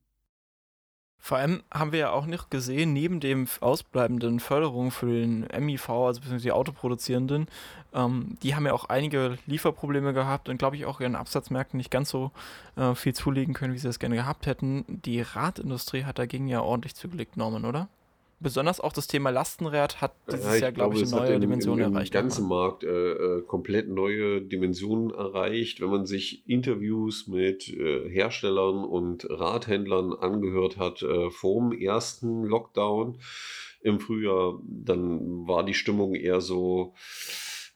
Vor 1.23 1.37
allem 1.37 1.61
haben 1.71 1.91
wir 1.91 1.99
ja 1.99 2.09
auch 2.09 2.25
nicht 2.25 2.49
gesehen, 2.49 2.93
neben 2.93 3.19
dem 3.19 3.47
ausbleibenden 3.59 4.39
Förderung 4.39 4.89
für 4.89 5.05
den 5.05 5.41
MIV, 5.41 5.89
also 5.89 6.19
beziehungsweise 6.19 6.43
die 6.43 6.51
Autoproduzierenden, 6.51 7.47
ähm, 7.93 8.37
die 8.41 8.55
haben 8.55 8.65
ja 8.65 8.73
auch 8.73 8.85
einige 8.85 9.37
Lieferprobleme 9.45 10.13
gehabt 10.13 10.49
und 10.49 10.57
glaube 10.57 10.77
ich 10.77 10.85
auch 10.85 10.99
ihren 10.99 11.15
Absatzmärkten 11.15 11.77
nicht 11.77 11.91
ganz 11.91 12.09
so 12.09 12.31
äh, 12.75 12.95
viel 12.95 13.13
zulegen 13.13 13.53
können, 13.53 13.75
wie 13.75 13.77
sie 13.77 13.87
es 13.87 13.99
gerne 13.99 14.15
gehabt 14.15 14.47
hätten. 14.47 14.83
Die 14.87 15.21
Radindustrie 15.21 16.05
hat 16.05 16.17
dagegen 16.17 16.47
ja 16.47 16.61
ordentlich 16.61 16.95
zugelegt, 16.95 17.37
Norman, 17.37 17.65
oder? 17.65 17.87
Besonders 18.41 18.79
auch 18.79 18.93
das 18.93 19.07
Thema 19.07 19.29
Lastenrad 19.29 20.01
hat 20.01 20.13
dieses 20.29 20.45
ja, 20.45 20.55
Jahr, 20.55 20.71
glaube 20.71 20.95
ich, 20.95 21.03
eine 21.03 21.11
neue 21.11 21.39
Dimension 21.39 21.79
im, 21.79 21.85
im 21.85 21.93
erreicht. 21.93 22.13
Im 22.13 22.21
ganzen 22.21 22.47
Markt 22.47 22.83
äh, 22.83 22.87
äh, 22.87 23.41
komplett 23.43 23.87
neue 23.87 24.41
Dimensionen 24.41 25.11
erreicht. 25.11 25.81
Wenn 25.81 25.89
man 25.89 26.05
sich 26.05 26.47
Interviews 26.49 27.27
mit 27.27 27.69
äh, 27.69 28.09
Herstellern 28.09 28.83
und 28.83 29.27
Radhändlern 29.29 30.13
angehört 30.13 30.77
hat 30.77 31.01
äh, 31.03 31.29
vor 31.29 31.61
dem 31.61 31.79
ersten 31.79 32.43
Lockdown 32.43 33.17
im 33.81 33.99
Frühjahr, 33.99 34.59
dann 34.63 35.47
war 35.47 35.63
die 35.63 35.73
Stimmung 35.73 36.13
eher 36.13 36.41
so, 36.41 36.93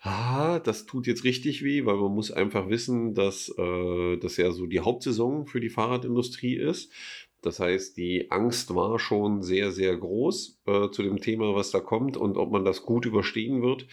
ah, 0.01 0.59
das 0.59 0.85
tut 0.85 1.07
jetzt 1.07 1.23
richtig 1.23 1.63
weh, 1.63 1.85
weil 1.85 1.95
man 1.95 2.13
muss 2.13 2.31
einfach 2.31 2.69
wissen, 2.69 3.13
dass 3.13 3.49
äh, 3.57 4.17
das 4.17 4.37
ja 4.37 4.51
so 4.51 4.67
die 4.67 4.81
Hauptsaison 4.81 5.47
für 5.47 5.59
die 5.59 5.69
Fahrradindustrie 5.69 6.55
ist. 6.55 6.91
Das 7.45 7.59
heißt, 7.59 7.97
die 7.97 8.31
Angst 8.31 8.73
war 8.73 8.97
schon 8.97 9.43
sehr, 9.43 9.71
sehr 9.71 9.95
groß 9.95 10.61
äh, 10.65 10.89
zu 10.89 11.03
dem 11.03 11.21
Thema, 11.21 11.53
was 11.53 11.71
da 11.71 11.79
kommt 11.79 12.17
und 12.17 12.37
ob 12.37 12.51
man 12.51 12.65
das 12.65 12.83
gut 12.83 13.05
überstehen 13.05 13.61
wird. 13.61 13.87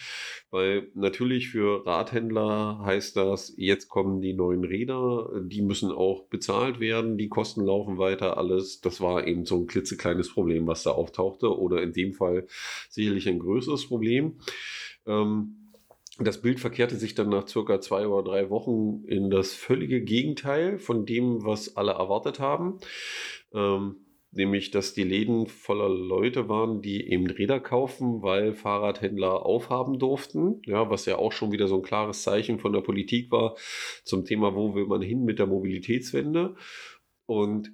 Weil 0.50 0.88
natürlich 0.94 1.50
für 1.50 1.86
Radhändler 1.86 2.80
heißt 2.84 3.16
das, 3.16 3.52
jetzt 3.56 3.88
kommen 3.88 4.20
die 4.20 4.32
neuen 4.32 4.64
Räder, 4.64 5.30
die 5.42 5.62
müssen 5.62 5.92
auch 5.92 6.24
bezahlt 6.28 6.80
werden, 6.80 7.18
die 7.18 7.28
Kosten 7.28 7.64
laufen 7.64 7.98
weiter, 7.98 8.38
alles. 8.38 8.80
Das 8.80 9.00
war 9.00 9.26
eben 9.26 9.44
so 9.44 9.56
ein 9.56 9.66
klitzekleines 9.66 10.32
Problem, 10.32 10.66
was 10.66 10.82
da 10.82 10.90
auftauchte 10.92 11.56
oder 11.56 11.82
in 11.82 11.92
dem 11.92 12.14
Fall 12.14 12.46
sicherlich 12.88 13.28
ein 13.28 13.38
größeres 13.38 13.86
Problem. 13.86 14.38
Ähm, 15.06 15.61
das 16.18 16.42
Bild 16.42 16.60
verkehrte 16.60 16.96
sich 16.96 17.14
dann 17.14 17.30
nach 17.30 17.48
circa 17.48 17.80
zwei 17.80 18.06
oder 18.06 18.30
drei 18.30 18.50
Wochen 18.50 19.04
in 19.06 19.30
das 19.30 19.54
völlige 19.54 20.02
Gegenteil 20.02 20.78
von 20.78 21.06
dem, 21.06 21.44
was 21.44 21.76
alle 21.76 21.92
erwartet 21.92 22.38
haben. 22.38 22.78
Ähm, 23.54 23.96
nämlich, 24.30 24.70
dass 24.70 24.94
die 24.94 25.04
Läden 25.04 25.46
voller 25.46 25.88
Leute 25.88 26.48
waren, 26.48 26.82
die 26.82 27.08
eben 27.10 27.26
Räder 27.26 27.60
kaufen, 27.60 28.22
weil 28.22 28.52
Fahrradhändler 28.52 29.44
aufhaben 29.44 29.98
durften. 29.98 30.60
Ja, 30.66 30.90
was 30.90 31.06
ja 31.06 31.16
auch 31.16 31.32
schon 31.32 31.52
wieder 31.52 31.68
so 31.68 31.76
ein 31.76 31.82
klares 31.82 32.22
Zeichen 32.22 32.58
von 32.58 32.72
der 32.72 32.80
Politik 32.80 33.30
war 33.30 33.56
zum 34.04 34.24
Thema, 34.24 34.54
wo 34.54 34.74
will 34.74 34.86
man 34.86 35.02
hin 35.02 35.24
mit 35.24 35.38
der 35.38 35.46
Mobilitätswende. 35.46 36.56
Und 37.26 37.72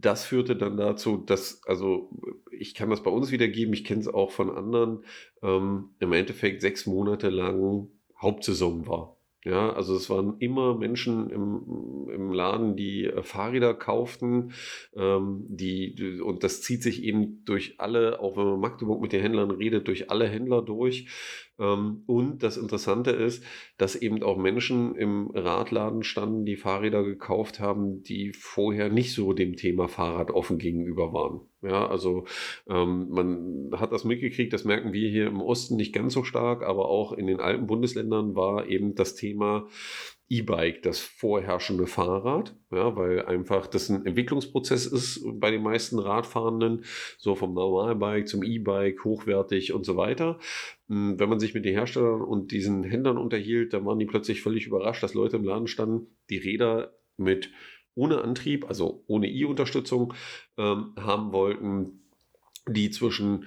das 0.00 0.24
führte 0.24 0.56
dann 0.56 0.76
dazu, 0.76 1.18
dass, 1.18 1.62
also 1.64 2.10
ich 2.50 2.74
kann 2.74 2.90
das 2.90 3.02
bei 3.02 3.10
uns 3.10 3.30
wiedergeben, 3.30 3.74
ich 3.74 3.84
kenne 3.84 4.00
es 4.00 4.08
auch 4.08 4.30
von 4.30 4.50
anderen, 4.50 5.04
ähm, 5.42 5.90
im 5.98 6.12
Endeffekt 6.12 6.62
sechs 6.62 6.86
Monate 6.86 7.30
lang 7.30 7.88
Hauptsaison 8.20 8.86
war. 8.86 9.16
Ja, 9.44 9.74
also 9.74 9.94
es 9.94 10.08
waren 10.08 10.36
immer 10.38 10.74
Menschen 10.74 11.28
im, 11.28 12.08
im 12.10 12.32
Laden, 12.32 12.76
die 12.76 13.04
äh, 13.04 13.22
Fahrräder 13.22 13.74
kauften, 13.74 14.52
ähm, 14.96 15.44
die, 15.48 16.20
und 16.22 16.42
das 16.42 16.62
zieht 16.62 16.82
sich 16.82 17.02
eben 17.02 17.44
durch 17.44 17.78
alle, 17.78 18.20
auch 18.20 18.38
wenn 18.38 18.46
man 18.46 18.60
Magdeburg 18.60 19.02
mit 19.02 19.12
den 19.12 19.20
Händlern 19.20 19.50
redet, 19.50 19.86
durch 19.86 20.10
alle 20.10 20.26
Händler 20.26 20.62
durch. 20.62 21.08
Ähm, 21.58 22.02
und 22.06 22.42
das 22.42 22.56
Interessante 22.56 23.10
ist, 23.10 23.44
dass 23.78 23.96
eben 23.96 24.22
auch 24.22 24.36
Menschen 24.36 24.96
im 24.96 25.30
Radladen 25.34 26.02
standen, 26.02 26.44
die 26.44 26.56
Fahrräder 26.56 27.04
gekauft 27.04 27.60
haben, 27.60 28.02
die 28.02 28.32
vorher 28.32 28.88
nicht 28.88 29.14
so 29.14 29.32
dem 29.32 29.56
Thema 29.56 29.88
Fahrrad 29.88 30.30
offen 30.30 30.58
gegenüber 30.58 31.12
waren. 31.12 31.40
Ja, 31.62 31.86
also 31.86 32.26
ähm, 32.68 33.08
man 33.08 33.70
hat 33.80 33.92
das 33.92 34.04
mitgekriegt, 34.04 34.52
das 34.52 34.64
merken 34.64 34.92
wir 34.92 35.08
hier 35.08 35.26
im 35.28 35.40
Osten 35.40 35.76
nicht 35.76 35.94
ganz 35.94 36.12
so 36.12 36.22
stark, 36.22 36.62
aber 36.62 36.88
auch 36.88 37.12
in 37.12 37.26
den 37.26 37.40
alten 37.40 37.66
Bundesländern 37.66 38.34
war 38.34 38.68
eben 38.68 38.94
das 38.94 39.14
Thema 39.14 39.66
E-Bike 40.28 40.82
das 40.82 41.00
vorherrschende 41.00 41.86
Fahrrad, 41.86 42.56
ja, 42.70 42.96
weil 42.96 43.26
einfach 43.26 43.66
das 43.66 43.90
ein 43.90 44.06
Entwicklungsprozess 44.06 44.86
ist 44.86 45.22
bei 45.34 45.50
den 45.50 45.62
meisten 45.62 45.98
Radfahrenden, 45.98 46.84
so 47.18 47.34
vom 47.34 47.52
Normalbike 47.52 48.26
zum 48.26 48.42
E-Bike, 48.42 49.04
hochwertig 49.04 49.72
und 49.72 49.84
so 49.84 49.96
weiter. 49.96 50.38
Hm, 50.88 51.18
wenn 51.18 51.28
man 51.28 51.40
sich 51.40 51.54
mit 51.54 51.64
den 51.64 51.74
Herstellern 51.74 52.22
und 52.22 52.52
diesen 52.52 52.84
Händlern 52.84 53.18
unterhielt, 53.18 53.74
dann 53.74 53.84
waren 53.84 53.98
die 53.98 54.06
plötzlich 54.06 54.40
völlig 54.40 54.66
überrascht, 54.66 55.02
dass 55.02 55.14
Leute 55.14 55.36
im 55.36 55.44
Laden 55.44 55.66
standen, 55.66 56.06
die 56.30 56.38
Räder 56.38 56.94
mit 57.16 57.50
ohne 57.94 58.22
Antrieb, 58.22 58.66
also 58.66 59.04
ohne 59.06 59.28
E-Unterstützung 59.30 60.14
ähm, 60.56 60.94
haben 60.96 61.32
wollten, 61.32 62.02
die 62.66 62.90
zwischen 62.90 63.46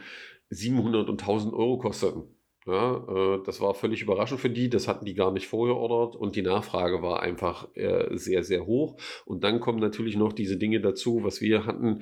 700 0.50 1.10
und 1.10 1.22
1000 1.22 1.54
Euro 1.54 1.80
kosteten. 1.80 2.37
Ja, 2.68 2.98
äh, 3.08 3.44
das 3.46 3.62
war 3.62 3.74
völlig 3.74 4.02
überraschend 4.02 4.42
für 4.42 4.50
die. 4.50 4.70
Das 4.70 4.90
hatten 4.90 5.06
die 5.06 5.14
gar 5.14 5.32
nicht 5.32 5.48
vorher 5.48 5.78
ordert 5.78 6.18
und 6.18 6.36
die 6.36 6.42
Nachfrage 6.42 7.02
war 7.02 7.22
einfach 7.22 7.70
äh, 7.76 8.16
sehr, 8.18 8.44
sehr 8.44 8.66
hoch. 8.66 8.98
Und 9.26 9.46
dann 9.46 9.62
kommen 9.62 9.80
natürlich 9.80 10.18
noch 10.18 10.34
diese 10.34 10.58
Dinge 10.58 10.82
dazu, 10.82 11.24
was 11.24 11.40
wir 11.40 11.66
hatten, 11.66 12.02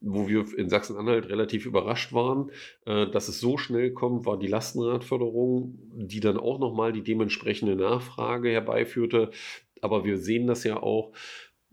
wo 0.00 0.28
wir 0.28 0.44
in 0.56 0.68
Sachsen-Anhalt 0.68 1.28
relativ 1.28 1.66
überrascht 1.66 2.12
waren, 2.12 2.50
äh, 2.86 3.08
dass 3.10 3.26
es 3.28 3.40
so 3.40 3.58
schnell 3.58 3.92
kommt, 3.92 4.24
war 4.24 4.38
die 4.38 4.46
Lastenradförderung, 4.46 5.78
die 5.96 6.20
dann 6.20 6.38
auch 6.38 6.60
nochmal 6.60 6.92
die 6.92 7.02
dementsprechende 7.02 7.74
Nachfrage 7.74 8.50
herbeiführte. 8.50 9.30
Aber 9.80 10.04
wir 10.04 10.18
sehen 10.18 10.46
das 10.46 10.62
ja 10.62 10.80
auch, 10.80 11.12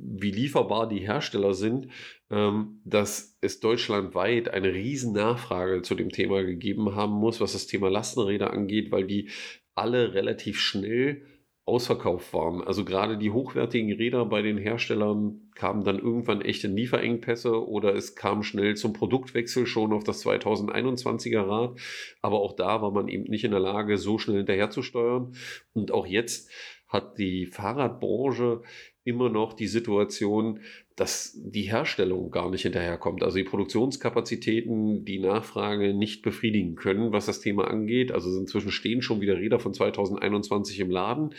wie 0.04 0.32
lieferbar 0.32 0.88
die 0.90 1.00
Hersteller 1.00 1.54
sind, 1.54 1.88
ähm, 2.30 2.82
dass 2.86 3.38
es 3.42 3.60
deutschlandweit 3.60 4.50
eine 4.50 4.74
riesen 4.74 5.14
Nachfrage 5.14 5.82
zu 5.82 5.96
dem 5.96 6.10
Thema 6.10 6.44
gegeben 6.44 6.96
haben 6.96 7.14
muss, 7.14 7.42
was 7.42 7.54
das 7.54 7.68
Thema 7.68 7.90
Lastenräder 7.90 8.52
angeht, 8.52 8.92
weil 8.92 9.06
die 9.06 9.30
alle 9.76 10.14
relativ 10.14 10.60
schnell 10.60 11.26
ausverkauft 11.66 12.34
waren. 12.34 12.62
Also 12.62 12.84
gerade 12.84 13.18
die 13.18 13.32
hochwertigen 13.32 13.92
Räder 13.94 14.26
bei 14.26 14.42
den 14.42 14.58
Herstellern 14.58 15.52
kamen 15.56 15.84
dann 15.84 16.00
irgendwann 16.00 16.42
echte 16.42 16.68
Lieferengpässe 16.68 17.68
oder 17.68 17.96
es 17.96 18.16
kam 18.16 18.42
schnell 18.42 18.76
zum 18.76 18.94
Produktwechsel 18.94 19.68
schon 19.68 19.94
auf 19.94 20.04
das 20.04 20.26
2021er 20.26 21.48
Rad. 21.48 21.80
Aber 22.22 22.42
auch 22.42 22.56
da 22.56 22.82
war 22.82 22.92
man 22.92 23.08
eben 23.08 23.26
nicht 23.26 23.44
in 23.44 23.52
der 23.52 23.60
Lage, 23.60 23.98
so 23.98 24.18
schnell 24.18 24.38
hinterherzusteuern. 24.38 25.34
Und 25.74 25.92
auch 25.92 26.08
jetzt 26.08 26.50
hat 26.88 27.18
die 27.18 27.46
Fahrradbranche 27.46 28.64
immer 29.04 29.30
noch 29.30 29.54
die 29.54 29.68
Situation, 29.68 30.60
dass 30.96 31.36
die 31.36 31.64
Herstellung 31.64 32.30
gar 32.30 32.50
nicht 32.50 32.62
hinterherkommt. 32.62 33.24
Also 33.24 33.38
die 33.38 33.44
Produktionskapazitäten 33.44 35.06
die 35.06 35.20
Nachfrage 35.20 35.94
nicht 35.94 36.22
befriedigen 36.22 36.76
können, 36.76 37.12
was 37.12 37.26
das 37.26 37.40
Thema 37.40 37.68
angeht. 37.68 38.12
Also 38.12 38.38
inzwischen 38.38 38.72
stehen 38.72 39.02
schon 39.02 39.22
wieder 39.22 39.38
Räder 39.38 39.60
von 39.60 39.74
2021 39.74 40.80
im 40.80 40.92
Laden. 40.92 41.34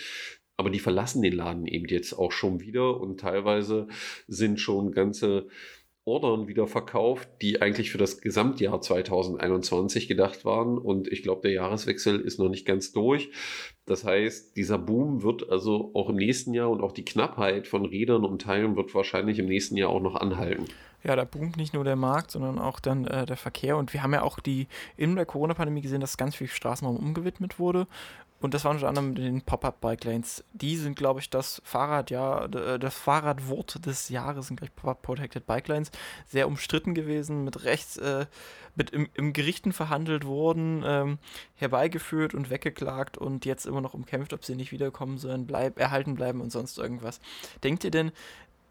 Aber 0.57 0.70
die 0.70 0.81
verlassen 0.81 1.22
den 1.22 1.35
Laden 1.35 1.66
eben 1.66 1.87
jetzt 1.87 2.12
auch 2.12 2.33
schon 2.33 2.61
wieder 2.61 3.01
und 3.01 3.20
teilweise 3.20 3.88
sind 4.27 4.61
schon 4.61 4.92
ganze 4.92 5.48
Ordern 6.05 6.48
wieder 6.48 6.66
verkauft, 6.66 7.29
die 7.42 7.62
eigentlich 7.62 7.92
für 7.92 7.98
das 7.98 8.20
Gesamtjahr 8.20 8.81
2021 8.81 10.09
gedacht 10.09 10.44
waren. 10.44 10.79
Und 10.79 11.07
ich 11.07 11.22
glaube, 11.22 11.42
der 11.42 11.53
Jahreswechsel 11.53 12.20
ist 12.20 12.40
noch 12.40 12.48
nicht 12.48 12.66
ganz 12.66 12.92
durch. 12.92 13.31
Das 13.87 14.05
heißt, 14.05 14.57
dieser 14.57 14.79
Boom 14.79 15.23
wird 15.23 15.51
also 15.51 15.90
auch 15.95 16.09
im 16.09 16.16
nächsten 16.16 16.55
Jahr 16.55 16.71
und 16.71 16.83
auch 16.83 16.92
die 16.92 17.05
Knappheit 17.05 17.66
von 17.66 17.85
Rädern 17.85 18.25
und 18.25 18.42
Teilen 18.42 18.77
wird 18.77 18.95
wahrscheinlich 18.95 19.38
im 19.38 19.47
nächsten 19.47 19.77
Jahr 19.77 19.90
auch 19.90 20.01
noch 20.01 20.14
anhalten. 20.14 20.66
Ja, 21.05 21.17
da 21.17 21.25
boomt 21.25 21.57
nicht 21.57 21.75
nur 21.75 21.85
der 21.85 21.97
Markt, 21.97 22.31
sondern 22.31 22.59
auch 22.59 22.79
dann 22.79 23.07
äh, 23.07 23.27
der 23.27 23.37
Verkehr. 23.37 23.77
Und 23.77 23.93
wir 23.93 24.03
haben 24.03 24.15
ja 24.15 24.23
auch 24.23 24.38
die 24.38 24.69
in 24.97 25.17
der 25.17 25.27
Corona-Pandemie 25.27 25.83
gesehen, 25.83 26.01
dass 26.01 26.17
ganz 26.17 26.37
viel 26.37 26.49
Straßenraum 26.49 26.97
umgewidmet 26.97 27.59
wurde. 27.59 27.87
Und 28.43 28.55
das 28.55 28.65
waren 28.65 28.75
unter 28.75 28.88
anderem 28.88 29.15
den 29.15 29.43
Pop-Up-Bike 29.43 30.05
Lanes. 30.05 30.43
Die 30.53 30.77
sind, 30.77 30.97
glaube 30.97 31.21
ich, 31.21 31.31
das 31.31 31.62
Fahrrad, 31.65 32.11
ja, 32.11 32.47
äh, 32.47 32.79
das 32.79 32.97
Fahrradwort 32.97 33.87
des 33.87 34.09
Jahres 34.09 34.49
sind 34.49 34.57
gleich 34.57 34.75
Pop-Up 34.75 35.01
Protected 35.03 35.47
Bike 35.47 35.69
Lanes. 35.69 35.93
Sehr 36.27 36.49
umstritten 36.49 36.93
gewesen, 36.93 37.45
mit 37.45 37.62
Rechts, 37.62 37.99
äh, 37.99 38.27
mit 38.75 38.91
im, 38.91 39.09
im 39.15 39.33
Gerichten 39.33 39.73
verhandelt 39.73 40.27
worden, 40.27 40.83
ähm, 40.85 41.19
herbeigeführt 41.55 42.35
und 42.35 42.51
weggeklagt 42.51 43.17
und 43.17 43.45
jetzt 43.45 43.65
immer 43.65 43.81
noch 43.81 43.95
umkämpft, 43.95 44.33
ob 44.33 44.45
sie 44.45 44.57
nicht 44.57 44.73
wiederkommen 44.73 45.19
sollen, 45.19 45.47
bleib, 45.47 45.79
erhalten 45.79 46.17
bleiben 46.17 46.41
und 46.41 46.51
sonst 46.51 46.79
irgendwas. 46.79 47.21
Denkt 47.62 47.85
ihr 47.85 47.93
denn, 47.93 48.11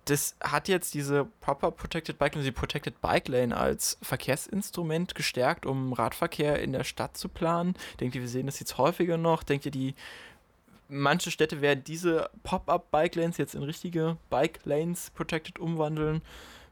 das 0.05 0.35
hat 0.41 0.67
jetzt 0.67 0.93
diese 0.93 1.25
Proper 1.41 1.71
Protected 1.71 2.17
Bike 2.17 2.35
Lane, 2.35 2.45
die 2.45 2.51
Protected 2.51 2.99
Bike 3.01 3.27
Lane 3.27 3.55
als 3.55 3.97
Verkehrsinstrument 4.01 5.15
gestärkt, 5.15 5.65
um 5.65 5.93
Radverkehr 5.93 6.61
in 6.61 6.73
der 6.73 6.83
Stadt 6.83 7.17
zu 7.17 7.29
planen. 7.29 7.75
Denkt 7.99 8.15
ihr, 8.15 8.21
wir 8.21 8.29
sehen 8.29 8.47
das 8.47 8.59
jetzt 8.59 8.77
häufiger 8.77 9.17
noch? 9.17 9.43
Denkt 9.43 9.65
ihr, 9.65 9.71
die 9.71 9.95
manche 10.87 11.31
Städte 11.31 11.61
werden 11.61 11.83
diese 11.85 12.29
Pop-up 12.43 12.91
Bike 12.91 13.15
Lanes 13.15 13.37
jetzt 13.37 13.55
in 13.55 13.63
richtige 13.63 14.17
Bike 14.29 14.59
Lanes 14.65 15.11
Protected 15.11 15.59
umwandeln? 15.59 16.21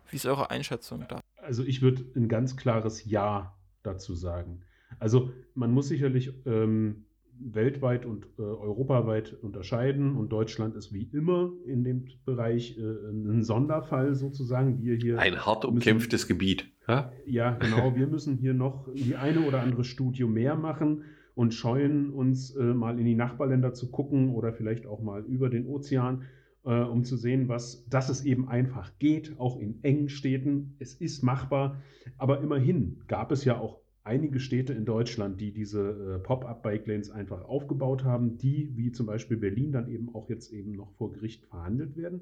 Wie 0.09 0.15
ist 0.15 0.25
eure 0.25 0.49
Einschätzung 0.49 1.05
da? 1.07 1.21
Also 1.37 1.63
ich 1.63 1.81
würde 1.81 2.03
ein 2.15 2.27
ganz 2.27 2.57
klares 2.57 3.05
Ja 3.05 3.55
dazu 3.83 4.15
sagen. 4.15 4.63
Also 4.99 5.31
man 5.53 5.71
muss 5.71 5.87
sicherlich 5.87 6.33
ähm, 6.45 7.05
weltweit 7.39 8.06
und 8.06 8.25
äh, 8.38 8.41
europaweit 8.41 9.34
unterscheiden 9.41 10.15
und 10.15 10.30
Deutschland 10.30 10.75
ist 10.75 10.93
wie 10.93 11.10
immer 11.13 11.52
in 11.65 11.84
dem 11.84 12.06
Bereich 12.25 12.78
äh, 12.78 12.82
ein 12.82 13.43
Sonderfall 13.43 14.15
sozusagen. 14.15 14.82
Wir 14.82 14.95
hier 14.95 15.19
ein 15.19 15.45
hart 15.45 15.65
umkämpftes 15.65 16.23
müssen, 16.23 16.28
Gebiet. 16.28 16.71
Ja? 16.88 17.12
ja, 17.25 17.52
genau. 17.52 17.95
Wir 17.95 18.08
müssen 18.08 18.38
hier 18.38 18.54
noch 18.54 18.88
die 18.93 19.15
eine 19.15 19.41
oder 19.41 19.62
andere 19.62 19.84
Studie 19.84 20.25
mehr 20.25 20.56
machen 20.56 21.04
und 21.36 21.54
scheuen 21.54 22.12
uns 22.12 22.56
äh, 22.56 22.63
mal 22.63 22.99
in 22.99 23.06
die 23.06 23.15
Nachbarländer 23.15 23.73
zu 23.73 23.89
gucken 23.91 24.30
oder 24.30 24.52
vielleicht 24.52 24.86
auch 24.86 25.02
mal 25.02 25.23
über 25.23 25.49
den 25.49 25.65
Ozean, 25.67 26.23
äh, 26.65 26.82
um 26.82 27.04
zu 27.06 27.15
sehen, 27.15 27.47
was, 27.47 27.88
dass 27.88 28.10
es 28.10 28.25
eben 28.25 28.49
einfach 28.49 28.91
geht, 28.99 29.39
auch 29.39 29.58
in 29.60 29.84
engen 29.84 30.10
Städten. 30.10 30.75
Es 30.80 30.95
ist 30.95 31.23
machbar, 31.23 31.82
aber 32.17 32.41
immerhin 32.41 33.02
gab 33.08 33.32
es 33.32 33.45
ja 33.45 33.58
auch 33.58 33.80
einige 34.10 34.39
Städte 34.39 34.74
in 34.74 34.86
Deutschland, 34.86 35.39
die 35.39 35.54
diese 35.54 36.15
äh, 36.15 36.19
Pop-up-Bike-Lanes 36.19 37.12
einfach 37.12 37.45
aufgebaut 37.45 38.04
haben, 38.04 38.39
die, 38.39 38.76
wie 38.76 38.91
zum 38.91 39.06
Beispiel 39.06 39.38
Berlin, 39.38 39.72
dann 39.72 39.88
eben 39.88 40.13
auch 40.15 40.30
jetzt 40.30 40.52
eben 40.52 40.72
noch 40.72 40.91
vor 40.93 41.12
Gericht 41.12 41.45
verhandelt 41.45 41.95
werden. 41.95 42.22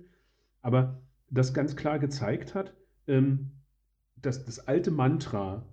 Aber 0.62 1.02
das 1.30 1.54
ganz 1.54 1.78
klar 1.78 1.98
gezeigt 1.98 2.56
hat, 2.56 2.76
ähm, 3.08 3.52
dass 4.22 4.44
das 4.44 4.68
alte 4.68 4.92
Mantra 4.92 5.66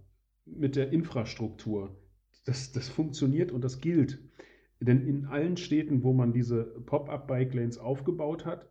mit 0.47 0.77
der 0.77 0.93
Infrastruktur, 0.93 1.97
das, 2.45 2.71
das 2.71 2.89
funktioniert 2.89 3.51
und 3.51 3.65
das 3.65 3.81
gilt. 3.81 4.21
Denn 4.79 5.07
in 5.07 5.25
allen 5.25 5.57
Städten, 5.57 6.05
wo 6.05 6.13
man 6.13 6.33
diese 6.33 6.63
Pop-up-Bike-Lanes 6.87 7.79
aufgebaut 7.79 8.47
hat, 8.47 8.69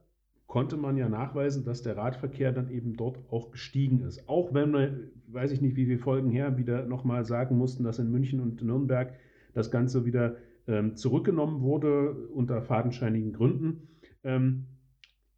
konnte 0.54 0.78
man 0.78 0.98
ja 0.98 1.10
nachweisen, 1.10 1.66
dass 1.66 1.82
der 1.82 1.98
Radverkehr 1.98 2.52
dann 2.52 2.70
eben 2.70 2.96
dort 2.96 3.18
auch 3.32 3.50
gestiegen 3.50 4.04
ist. 4.04 4.30
Auch 4.30 4.54
wenn 4.54 4.72
wir, 4.72 5.10
weiß 5.26 5.52
ich 5.52 5.62
nicht, 5.62 5.76
wie 5.76 5.88
viele 5.88 5.98
Folgen 5.98 6.30
her, 6.30 6.60
wieder 6.60 6.86
nochmal 6.86 7.26
sagen 7.26 7.58
mussten, 7.58 7.84
dass 7.84 7.98
in 7.98 8.12
München 8.12 8.40
und 8.40 8.62
Nürnberg 8.62 9.16
das 9.56 9.72
Ganze 9.72 10.06
wieder 10.06 10.36
ähm, 10.68 10.96
zurückgenommen 10.96 11.62
wurde 11.62 12.28
unter 12.28 12.62
fadenscheinigen 12.62 13.34
Gründen. 13.34 13.88
Ähm, 14.24 14.68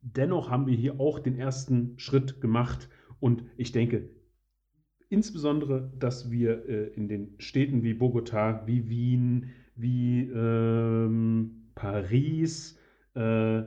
dennoch 0.02 0.50
haben 0.50 0.68
wir 0.68 0.76
hier 0.76 1.00
auch 1.00 1.20
den 1.20 1.40
ersten 1.40 1.98
Schritt 1.98 2.42
gemacht 2.42 2.90
und 3.22 3.46
ich 3.56 3.72
denke, 3.72 4.10
insbesondere, 5.08 5.94
dass 5.98 6.30
wir 6.30 6.68
äh, 6.68 6.88
in 6.88 7.08
den 7.08 7.36
Städten 7.38 7.84
wie 7.84 7.94
Bogota, 7.94 8.68
wie 8.68 8.90
Wien, 8.90 9.46
wie 9.78 10.24
ähm, 10.24 11.72
Paris, 11.74 12.78
äh, 13.14 13.64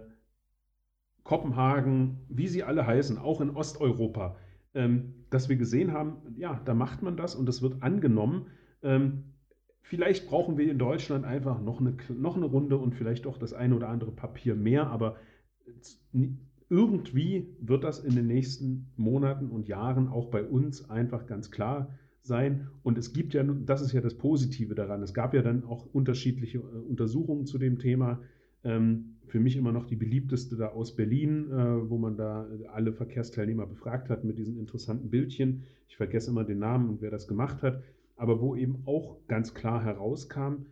Kopenhagen, 1.28 2.20
wie 2.30 2.48
sie 2.48 2.62
alle 2.64 2.86
heißen, 2.86 3.18
auch 3.18 3.42
in 3.42 3.50
Osteuropa, 3.50 4.36
ähm, 4.72 5.12
dass 5.28 5.50
wir 5.50 5.56
gesehen 5.56 5.92
haben, 5.92 6.16
ja, 6.38 6.58
da 6.64 6.72
macht 6.72 7.02
man 7.02 7.18
das 7.18 7.34
und 7.34 7.44
das 7.44 7.60
wird 7.60 7.82
angenommen. 7.82 8.46
Ähm, 8.82 9.24
vielleicht 9.82 10.26
brauchen 10.26 10.56
wir 10.56 10.70
in 10.70 10.78
Deutschland 10.78 11.26
einfach 11.26 11.60
noch 11.60 11.80
eine, 11.80 11.98
noch 12.16 12.36
eine 12.36 12.46
Runde 12.46 12.78
und 12.78 12.94
vielleicht 12.94 13.26
auch 13.26 13.36
das 13.36 13.52
eine 13.52 13.76
oder 13.76 13.90
andere 13.90 14.10
Papier 14.10 14.54
mehr, 14.54 14.86
aber 14.86 15.16
irgendwie 16.70 17.54
wird 17.60 17.84
das 17.84 17.98
in 17.98 18.14
den 18.16 18.26
nächsten 18.26 18.90
Monaten 18.96 19.50
und 19.50 19.68
Jahren 19.68 20.08
auch 20.08 20.30
bei 20.30 20.42
uns 20.42 20.88
einfach 20.88 21.26
ganz 21.26 21.50
klar 21.50 21.90
sein. 22.22 22.68
Und 22.82 22.96
es 22.96 23.12
gibt 23.12 23.34
ja, 23.34 23.42
das 23.42 23.82
ist 23.82 23.92
ja 23.92 24.00
das 24.00 24.16
Positive 24.16 24.74
daran, 24.74 25.02
es 25.02 25.12
gab 25.12 25.34
ja 25.34 25.42
dann 25.42 25.64
auch 25.64 25.84
unterschiedliche 25.92 26.56
äh, 26.56 26.88
Untersuchungen 26.88 27.44
zu 27.44 27.58
dem 27.58 27.78
Thema. 27.78 28.20
Ähm, 28.64 29.17
für 29.28 29.40
mich 29.40 29.56
immer 29.56 29.72
noch 29.72 29.86
die 29.86 29.96
beliebteste 29.96 30.56
da 30.56 30.68
aus 30.68 30.96
Berlin, 30.96 31.50
äh, 31.50 31.90
wo 31.90 31.98
man 31.98 32.16
da 32.16 32.48
alle 32.72 32.92
Verkehrsteilnehmer 32.92 33.66
befragt 33.66 34.10
hat 34.10 34.24
mit 34.24 34.38
diesen 34.38 34.58
interessanten 34.58 35.10
Bildchen. 35.10 35.64
Ich 35.88 35.96
vergesse 35.96 36.30
immer 36.30 36.44
den 36.44 36.58
Namen 36.58 36.88
und 36.88 37.00
wer 37.00 37.10
das 37.10 37.28
gemacht 37.28 37.62
hat, 37.62 37.82
aber 38.16 38.40
wo 38.40 38.56
eben 38.56 38.82
auch 38.86 39.16
ganz 39.28 39.54
klar 39.54 39.84
herauskam, 39.84 40.66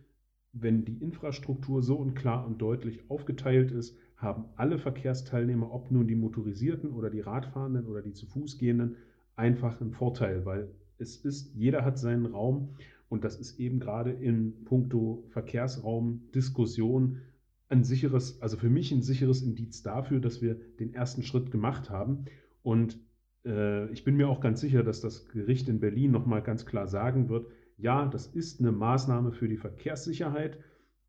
wenn 0.53 0.85
die 0.85 0.97
Infrastruktur 0.97 1.81
so 1.83 1.95
und 1.97 2.15
klar 2.15 2.45
und 2.45 2.61
deutlich 2.61 3.09
aufgeteilt 3.09 3.71
ist, 3.71 3.97
haben 4.17 4.45
alle 4.55 4.79
Verkehrsteilnehmer, 4.79 5.71
ob 5.71 5.91
nun 5.91 6.07
die 6.07 6.15
motorisierten 6.15 6.91
oder 6.91 7.09
die 7.09 7.21
Radfahrenden 7.21 7.85
oder 7.85 8.01
die 8.01 8.13
zu 8.13 8.25
Fuß 8.25 8.57
gehenden, 8.57 8.95
einfach 9.35 9.79
einen 9.79 9.91
Vorteil, 9.91 10.45
weil 10.45 10.69
es 10.97 11.17
ist, 11.17 11.53
jeder 11.53 11.85
hat 11.85 11.99
seinen 11.99 12.25
Raum 12.25 12.69
und 13.09 13.23
das 13.23 13.39
ist 13.39 13.59
eben 13.59 13.79
gerade 13.79 14.11
in 14.11 14.65
puncto 14.65 15.23
Verkehrsraum, 15.29 16.23
Diskussion 16.33 17.21
ein 17.69 17.83
sicheres, 17.83 18.41
also 18.41 18.57
für 18.57 18.69
mich 18.69 18.91
ein 18.91 19.01
sicheres 19.01 19.41
Indiz 19.41 19.83
dafür, 19.83 20.19
dass 20.19 20.41
wir 20.41 20.55
den 20.55 20.93
ersten 20.93 21.23
Schritt 21.23 21.51
gemacht 21.51 21.89
haben. 21.89 22.25
Und 22.63 22.99
äh, 23.45 23.89
ich 23.91 24.03
bin 24.03 24.15
mir 24.15 24.29
auch 24.29 24.39
ganz 24.39 24.61
sicher, 24.61 24.83
dass 24.83 25.01
das 25.01 25.27
Gericht 25.27 25.67
in 25.69 25.79
Berlin 25.79 26.11
nochmal 26.11 26.41
ganz 26.41 26.65
klar 26.65 26.87
sagen 26.87 27.29
wird, 27.29 27.47
ja, 27.77 28.05
das 28.07 28.27
ist 28.27 28.59
eine 28.59 28.71
Maßnahme 28.71 29.31
für 29.31 29.47
die 29.47 29.57
Verkehrssicherheit. 29.57 30.59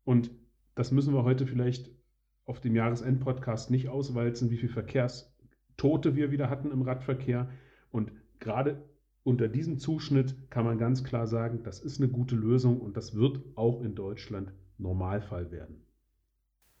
Und 0.03 0.31
das 0.75 0.91
müssen 0.91 1.13
wir 1.13 1.23
heute 1.23 1.47
vielleicht 1.47 1.89
auf 2.45 2.59
dem 2.59 2.75
Jahresendpodcast 2.75 3.71
nicht 3.71 3.89
auswalzen, 3.89 4.49
wie 4.51 4.57
viele 4.57 4.73
Verkehrstote 4.73 6.15
wir 6.15 6.31
wieder 6.31 6.49
hatten 6.49 6.71
im 6.71 6.81
Radverkehr. 6.81 7.49
Und 7.91 8.11
gerade 8.39 8.83
unter 9.23 9.47
diesem 9.47 9.77
Zuschnitt 9.79 10.49
kann 10.49 10.65
man 10.65 10.77
ganz 10.77 11.03
klar 11.03 11.27
sagen, 11.27 11.61
das 11.63 11.79
ist 11.79 11.99
eine 11.99 12.09
gute 12.09 12.35
Lösung 12.35 12.79
und 12.79 12.97
das 12.97 13.15
wird 13.15 13.41
auch 13.55 13.81
in 13.81 13.95
Deutschland 13.95 14.53
Normalfall 14.77 15.51
werden. 15.51 15.83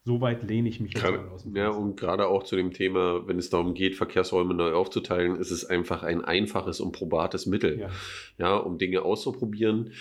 Soweit 0.09 0.41
lehne 0.41 0.67
ich 0.67 0.79
mich 0.79 0.95
gerade, 0.95 1.29
aus 1.29 1.45
Ja, 1.53 1.69
und 1.69 1.95
gerade 1.95 2.29
auch 2.29 2.41
zu 2.41 2.55
dem 2.55 2.73
Thema, 2.73 3.27
wenn 3.27 3.37
es 3.37 3.51
darum 3.51 3.75
geht, 3.75 3.95
Verkehrsräume 3.95 4.55
neu 4.55 4.73
aufzuteilen, 4.73 5.35
ist 5.35 5.51
es 5.51 5.65
einfach 5.65 6.01
ein 6.01 6.25
einfaches 6.25 6.79
und 6.79 6.93
probates 6.93 7.45
Mittel, 7.45 7.77
ja, 7.77 7.89
ja 8.39 8.57
um 8.57 8.79
Dinge 8.79 9.03
auszuprobieren 9.03 9.91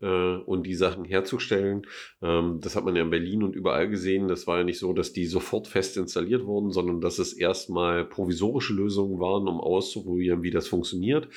äh, 0.00 0.36
und 0.36 0.66
die 0.66 0.74
Sachen 0.74 1.04
herzustellen. 1.04 1.82
Ähm, 2.22 2.60
das 2.62 2.76
hat 2.76 2.86
man 2.86 2.96
ja 2.96 3.02
in 3.02 3.10
Berlin 3.10 3.42
und 3.42 3.54
überall 3.54 3.90
gesehen. 3.90 4.26
Das 4.26 4.46
war 4.46 4.56
ja 4.56 4.64
nicht 4.64 4.78
so, 4.78 4.94
dass 4.94 5.12
die 5.12 5.26
sofort 5.26 5.68
fest 5.68 5.98
installiert 5.98 6.46
wurden, 6.46 6.70
sondern 6.70 7.02
dass 7.02 7.18
es 7.18 7.34
erstmal 7.34 8.06
provisorische 8.06 8.72
Lösungen 8.72 9.20
waren, 9.20 9.48
um 9.48 9.60
auszuprobieren, 9.60 10.42
wie 10.42 10.50
das 10.50 10.66
funktioniert 10.66 11.28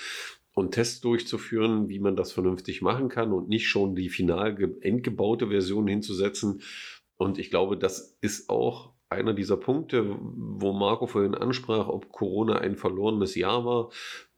und 0.54 0.72
Tests 0.72 1.02
durchzuführen, 1.02 1.90
wie 1.90 2.00
man 2.00 2.16
das 2.16 2.32
vernünftig 2.32 2.82
machen 2.82 3.10
kann 3.10 3.34
und 3.34 3.50
nicht 3.50 3.68
schon 3.68 3.96
die 3.96 4.10
final 4.10 4.58
endgebaute 4.80 5.48
Version 5.48 5.88
hinzusetzen. 5.88 6.62
Und 7.22 7.38
ich 7.38 7.52
glaube, 7.52 7.78
das 7.78 8.18
ist 8.22 8.50
auch 8.50 8.94
einer 9.08 9.36
dieser 9.36 9.56
Punkte, 9.56 10.18
wo 10.20 10.74
Marco 10.74 11.06
vorhin 11.06 11.36
ansprach, 11.36 11.88
ob 11.88 12.10
Corona 12.10 12.58
ein 12.58 12.76
verlorenes 12.76 13.36
Jahr 13.36 13.64
war. 13.64 13.92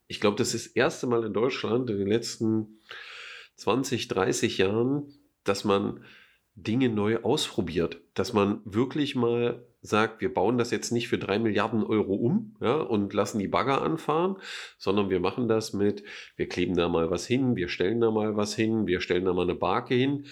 Ich 0.08 0.20
glaube, 0.20 0.36
das 0.36 0.54
ist 0.54 0.66
das 0.66 0.74
erste 0.74 1.08
Mal 1.08 1.24
in 1.24 1.32
Deutschland 1.32 1.90
in 1.90 1.98
den 1.98 2.10
letzten 2.10 2.82
20, 3.56 4.10
30 4.10 4.58
Jahren, 4.58 5.14
dass 5.46 5.64
man 5.64 6.04
Dinge 6.56 6.90
neu 6.90 7.22
ausprobiert, 7.22 8.02
dass 8.16 8.34
man 8.34 8.60
wirklich 8.66 9.16
mal 9.16 9.66
sagt, 9.82 10.20
wir 10.20 10.34
bauen 10.34 10.58
das 10.58 10.70
jetzt 10.72 10.92
nicht 10.92 11.08
für 11.08 11.18
drei 11.18 11.40
Milliarden 11.40 11.84
Euro 11.84 12.16
um 12.16 12.56
ja, 12.60 12.76
und 12.76 13.14
lassen 13.14 13.40
die 13.40 13.48
Bagger 13.48 13.82
anfahren, 13.82 14.36
sondern 14.78 15.10
wir 15.10 15.22
machen 15.22 15.48
das 15.48 15.72
mit, 15.72 16.04
wir 16.36 16.50
kleben 16.50 16.76
da 16.76 16.90
mal 16.90 17.10
was 17.10 17.26
hin, 17.26 17.56
wir 17.56 17.70
stellen 17.70 18.02
da 18.02 18.12
mal 18.12 18.36
was 18.36 18.56
hin, 18.56 18.88
wir 18.88 19.00
stellen 19.00 19.24
da 19.24 19.34
mal 19.34 19.44
eine 19.44 19.56
Barke 19.56 19.96
hin 19.96 20.26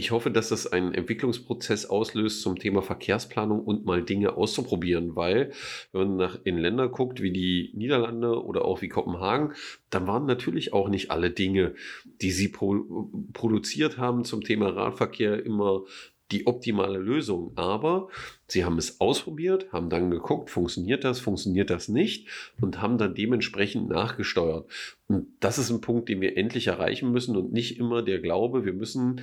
ich 0.00 0.12
hoffe, 0.12 0.30
dass 0.30 0.48
das 0.48 0.66
einen 0.66 0.94
Entwicklungsprozess 0.94 1.84
auslöst 1.84 2.40
zum 2.40 2.58
Thema 2.58 2.80
Verkehrsplanung 2.80 3.60
und 3.60 3.84
mal 3.84 4.02
Dinge 4.02 4.34
auszuprobieren, 4.34 5.14
weil 5.14 5.52
wenn 5.92 6.00
man 6.00 6.16
nach, 6.16 6.38
in 6.44 6.56
Länder 6.56 6.88
guckt 6.88 7.20
wie 7.20 7.32
die 7.32 7.70
Niederlande 7.74 8.42
oder 8.42 8.64
auch 8.64 8.80
wie 8.80 8.88
Kopenhagen, 8.88 9.52
dann 9.90 10.06
waren 10.06 10.24
natürlich 10.24 10.72
auch 10.72 10.88
nicht 10.88 11.10
alle 11.10 11.30
Dinge, 11.30 11.74
die 12.22 12.30
sie 12.30 12.48
pro, 12.48 13.10
produziert 13.34 13.98
haben 13.98 14.24
zum 14.24 14.42
Thema 14.42 14.70
Radverkehr 14.70 15.44
immer 15.44 15.84
die 16.32 16.46
optimale 16.46 16.98
Lösung. 16.98 17.52
Aber 17.56 18.08
sie 18.46 18.64
haben 18.64 18.78
es 18.78 19.02
ausprobiert, 19.02 19.70
haben 19.70 19.90
dann 19.90 20.10
geguckt, 20.10 20.48
funktioniert 20.48 21.04
das, 21.04 21.20
funktioniert 21.20 21.68
das 21.68 21.88
nicht 21.88 22.54
und 22.58 22.80
haben 22.80 22.96
dann 22.96 23.14
dementsprechend 23.14 23.90
nachgesteuert. 23.90 24.70
Und 25.08 25.26
das 25.40 25.58
ist 25.58 25.70
ein 25.70 25.82
Punkt, 25.82 26.08
den 26.08 26.22
wir 26.22 26.38
endlich 26.38 26.68
erreichen 26.68 27.12
müssen 27.12 27.36
und 27.36 27.52
nicht 27.52 27.78
immer 27.78 28.02
der 28.02 28.20
Glaube, 28.20 28.64
wir 28.64 28.72
müssen 28.72 29.20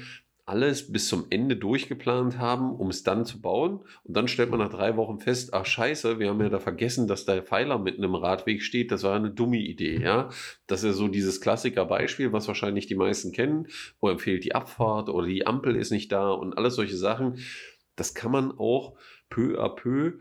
alles 0.48 0.94
bis 0.94 1.10
zum 1.10 1.26
Ende 1.30 1.58
durchgeplant 1.58 2.38
haben, 2.40 2.74
um 2.74 2.90
es 2.90 3.04
dann 3.04 3.26
zu 3.26 3.42
bauen. 3.42 3.82
Und 4.04 4.16
dann 4.16 4.30
stellt 4.30 4.50
man 4.50 4.60
nach 4.60 4.70
drei 4.70 4.96
Wochen 4.96 5.20
fest, 5.20 5.54
ach 5.54 5.66
scheiße, 5.66 6.20
wir 6.20 6.30
haben 6.30 6.42
ja 6.42 6.48
da 6.48 6.60
vergessen, 6.60 7.06
dass 7.06 7.26
der 7.26 7.44
Pfeiler 7.44 7.78
mitten 7.78 8.02
im 8.02 8.16
Radweg 8.16 8.64
steht. 8.64 8.92
Das 8.92 9.04
war 9.04 9.14
eine 9.14 9.30
dumme 9.30 9.58
Idee, 9.58 10.00
ja. 10.02 10.30
Das 10.66 10.84
ist 10.84 10.96
so 10.96 11.10
dieses 11.10 11.42
Klassikerbeispiel, 11.42 12.32
was 12.32 12.48
wahrscheinlich 12.48 12.88
die 12.88 12.96
meisten 12.96 13.34
kennen, 13.34 13.68
wo 14.00 14.08
empfiehlt 14.08 14.46
die 14.46 14.56
Abfahrt 14.56 15.10
oder 15.10 15.28
die 15.28 15.46
Ampel 15.46 15.76
ist 15.76 15.92
nicht 15.92 16.14
da 16.14 16.32
und 16.32 16.58
alles 16.58 16.76
solche 16.76 16.96
Sachen. 16.96 17.40
Das 17.98 18.14
kann 18.14 18.32
man 18.32 18.58
auch 18.58 18.98
peu 19.30 19.62
à 19.62 19.68
peu 19.68 20.14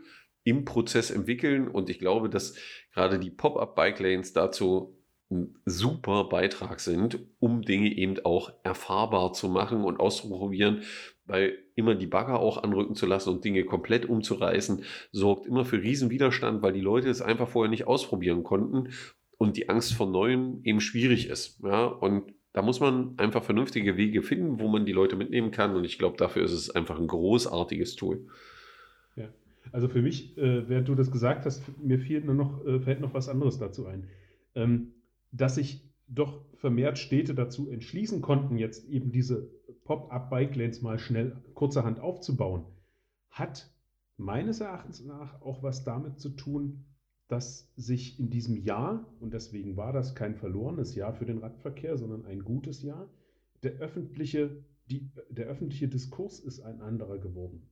im 0.43 0.65
Prozess 0.65 1.09
entwickeln. 1.09 1.69
Und 1.69 1.89
ich 1.89 1.99
glaube, 1.99 2.29
dass 2.29 2.55
gerade 2.93 3.17
die 3.17 3.31
Pop-up-Bike-Lanes 3.31 4.33
dazu 4.33 4.96
ein 5.29 5.55
super 5.65 6.25
Beitrag 6.25 6.79
sind, 6.79 7.19
um 7.39 7.61
Dinge 7.61 7.93
eben 7.93 8.17
auch 8.23 8.51
erfahrbar 8.63 9.33
zu 9.33 9.49
machen 9.49 9.83
und 9.83 9.99
auszuprobieren, 9.99 10.83
weil 11.25 11.57
immer 11.75 11.95
die 11.95 12.07
Bagger 12.07 12.39
auch 12.39 12.63
anrücken 12.63 12.95
zu 12.95 13.05
lassen 13.05 13.29
und 13.29 13.43
Dinge 13.43 13.65
komplett 13.65 14.05
umzureißen, 14.05 14.83
sorgt 15.11 15.45
immer 15.45 15.65
für 15.65 15.81
Riesenwiderstand, 15.81 16.61
weil 16.61 16.73
die 16.73 16.81
Leute 16.81 17.09
es 17.09 17.21
einfach 17.21 17.49
vorher 17.49 17.69
nicht 17.69 17.87
ausprobieren 17.87 18.43
konnten 18.43 18.89
und 19.37 19.57
die 19.57 19.69
Angst 19.69 19.93
vor 19.93 20.09
Neuem 20.09 20.61
eben 20.63 20.79
schwierig 20.79 21.27
ist. 21.27 21.61
Ja, 21.63 21.85
und 21.85 22.33
da 22.53 22.61
muss 22.61 22.79
man 22.79 23.13
einfach 23.17 23.43
vernünftige 23.43 23.97
Wege 23.97 24.23
finden, 24.23 24.59
wo 24.59 24.67
man 24.67 24.85
die 24.85 24.93
Leute 24.93 25.15
mitnehmen 25.15 25.51
kann. 25.51 25.75
Und 25.75 25.83
ich 25.83 25.99
glaube, 25.99 26.17
dafür 26.17 26.43
ist 26.43 26.53
es 26.53 26.71
einfach 26.71 26.99
ein 26.99 27.05
großartiges 27.05 27.95
Tool. 27.95 28.25
Ja, 29.15 29.29
also 29.71 29.87
für 29.87 30.01
mich, 30.01 30.35
äh, 30.37 30.67
während 30.67 30.87
du 30.87 30.95
das 30.95 31.11
gesagt 31.11 31.45
hast, 31.45 31.61
mir 31.77 31.99
fehlt 31.99 32.25
nur 32.25 32.33
noch, 32.33 32.65
äh, 32.65 32.79
fällt 32.79 32.99
noch 33.01 33.13
was 33.13 33.29
anderes 33.29 33.59
dazu 33.59 33.85
ein. 33.85 34.07
Ähm, 34.55 34.93
dass 35.31 35.55
sich 35.55 35.87
doch 36.07 36.45
vermehrt 36.55 36.97
Städte 36.97 37.35
dazu 37.35 37.69
entschließen 37.69 38.21
konnten, 38.21 38.57
jetzt 38.57 38.87
eben 38.87 39.11
diese 39.11 39.49
Pop-up-Bike-Lanes 39.83 40.81
mal 40.81 40.99
schnell 40.99 41.35
kurzerhand 41.53 41.99
aufzubauen, 41.99 42.65
hat 43.29 43.71
meines 44.17 44.61
Erachtens 44.61 45.03
nach 45.03 45.41
auch 45.41 45.63
was 45.63 45.83
damit 45.83 46.19
zu 46.19 46.29
tun, 46.29 46.85
dass 47.27 47.71
sich 47.75 48.19
in 48.19 48.29
diesem 48.29 48.55
Jahr, 48.55 49.05
und 49.19 49.33
deswegen 49.33 49.75
war 49.75 49.91
das 49.91 50.15
kein 50.15 50.35
verlorenes 50.35 50.95
Jahr 50.95 51.13
für 51.13 51.25
den 51.25 51.39
Radverkehr, 51.39 51.97
sondern 51.97 52.25
ein 52.25 52.43
gutes 52.43 52.81
Jahr, 52.81 53.09
der 53.63 53.73
öffentliche, 53.73 54.63
die, 54.89 55.11
der 55.29 55.47
öffentliche 55.47 55.89
Diskurs 55.89 56.39
ist 56.39 56.61
ein 56.61 56.81
anderer 56.81 57.17
geworden. 57.17 57.69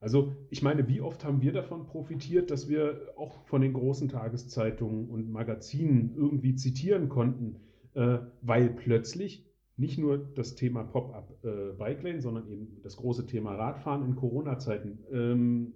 Also 0.00 0.36
ich 0.50 0.62
meine, 0.62 0.86
wie 0.88 1.00
oft 1.00 1.24
haben 1.24 1.42
wir 1.42 1.52
davon 1.52 1.86
profitiert, 1.86 2.50
dass 2.50 2.68
wir 2.68 3.12
auch 3.16 3.44
von 3.46 3.62
den 3.62 3.72
großen 3.72 4.08
Tageszeitungen 4.08 5.08
und 5.08 5.30
Magazinen 5.30 6.14
irgendwie 6.16 6.54
zitieren 6.54 7.08
konnten, 7.08 7.56
äh, 7.94 8.18
weil 8.42 8.70
plötzlich 8.70 9.44
nicht 9.76 9.98
nur 9.98 10.18
das 10.18 10.54
Thema 10.54 10.84
Pop-up 10.84 11.44
äh, 11.44 11.72
Bike 11.76 12.02
Lane, 12.02 12.20
sondern 12.20 12.48
eben 12.48 12.80
das 12.82 12.96
große 12.96 13.26
Thema 13.26 13.54
Radfahren 13.54 14.04
in 14.04 14.16
Corona-Zeiten, 14.16 14.98
ähm, 15.12 15.74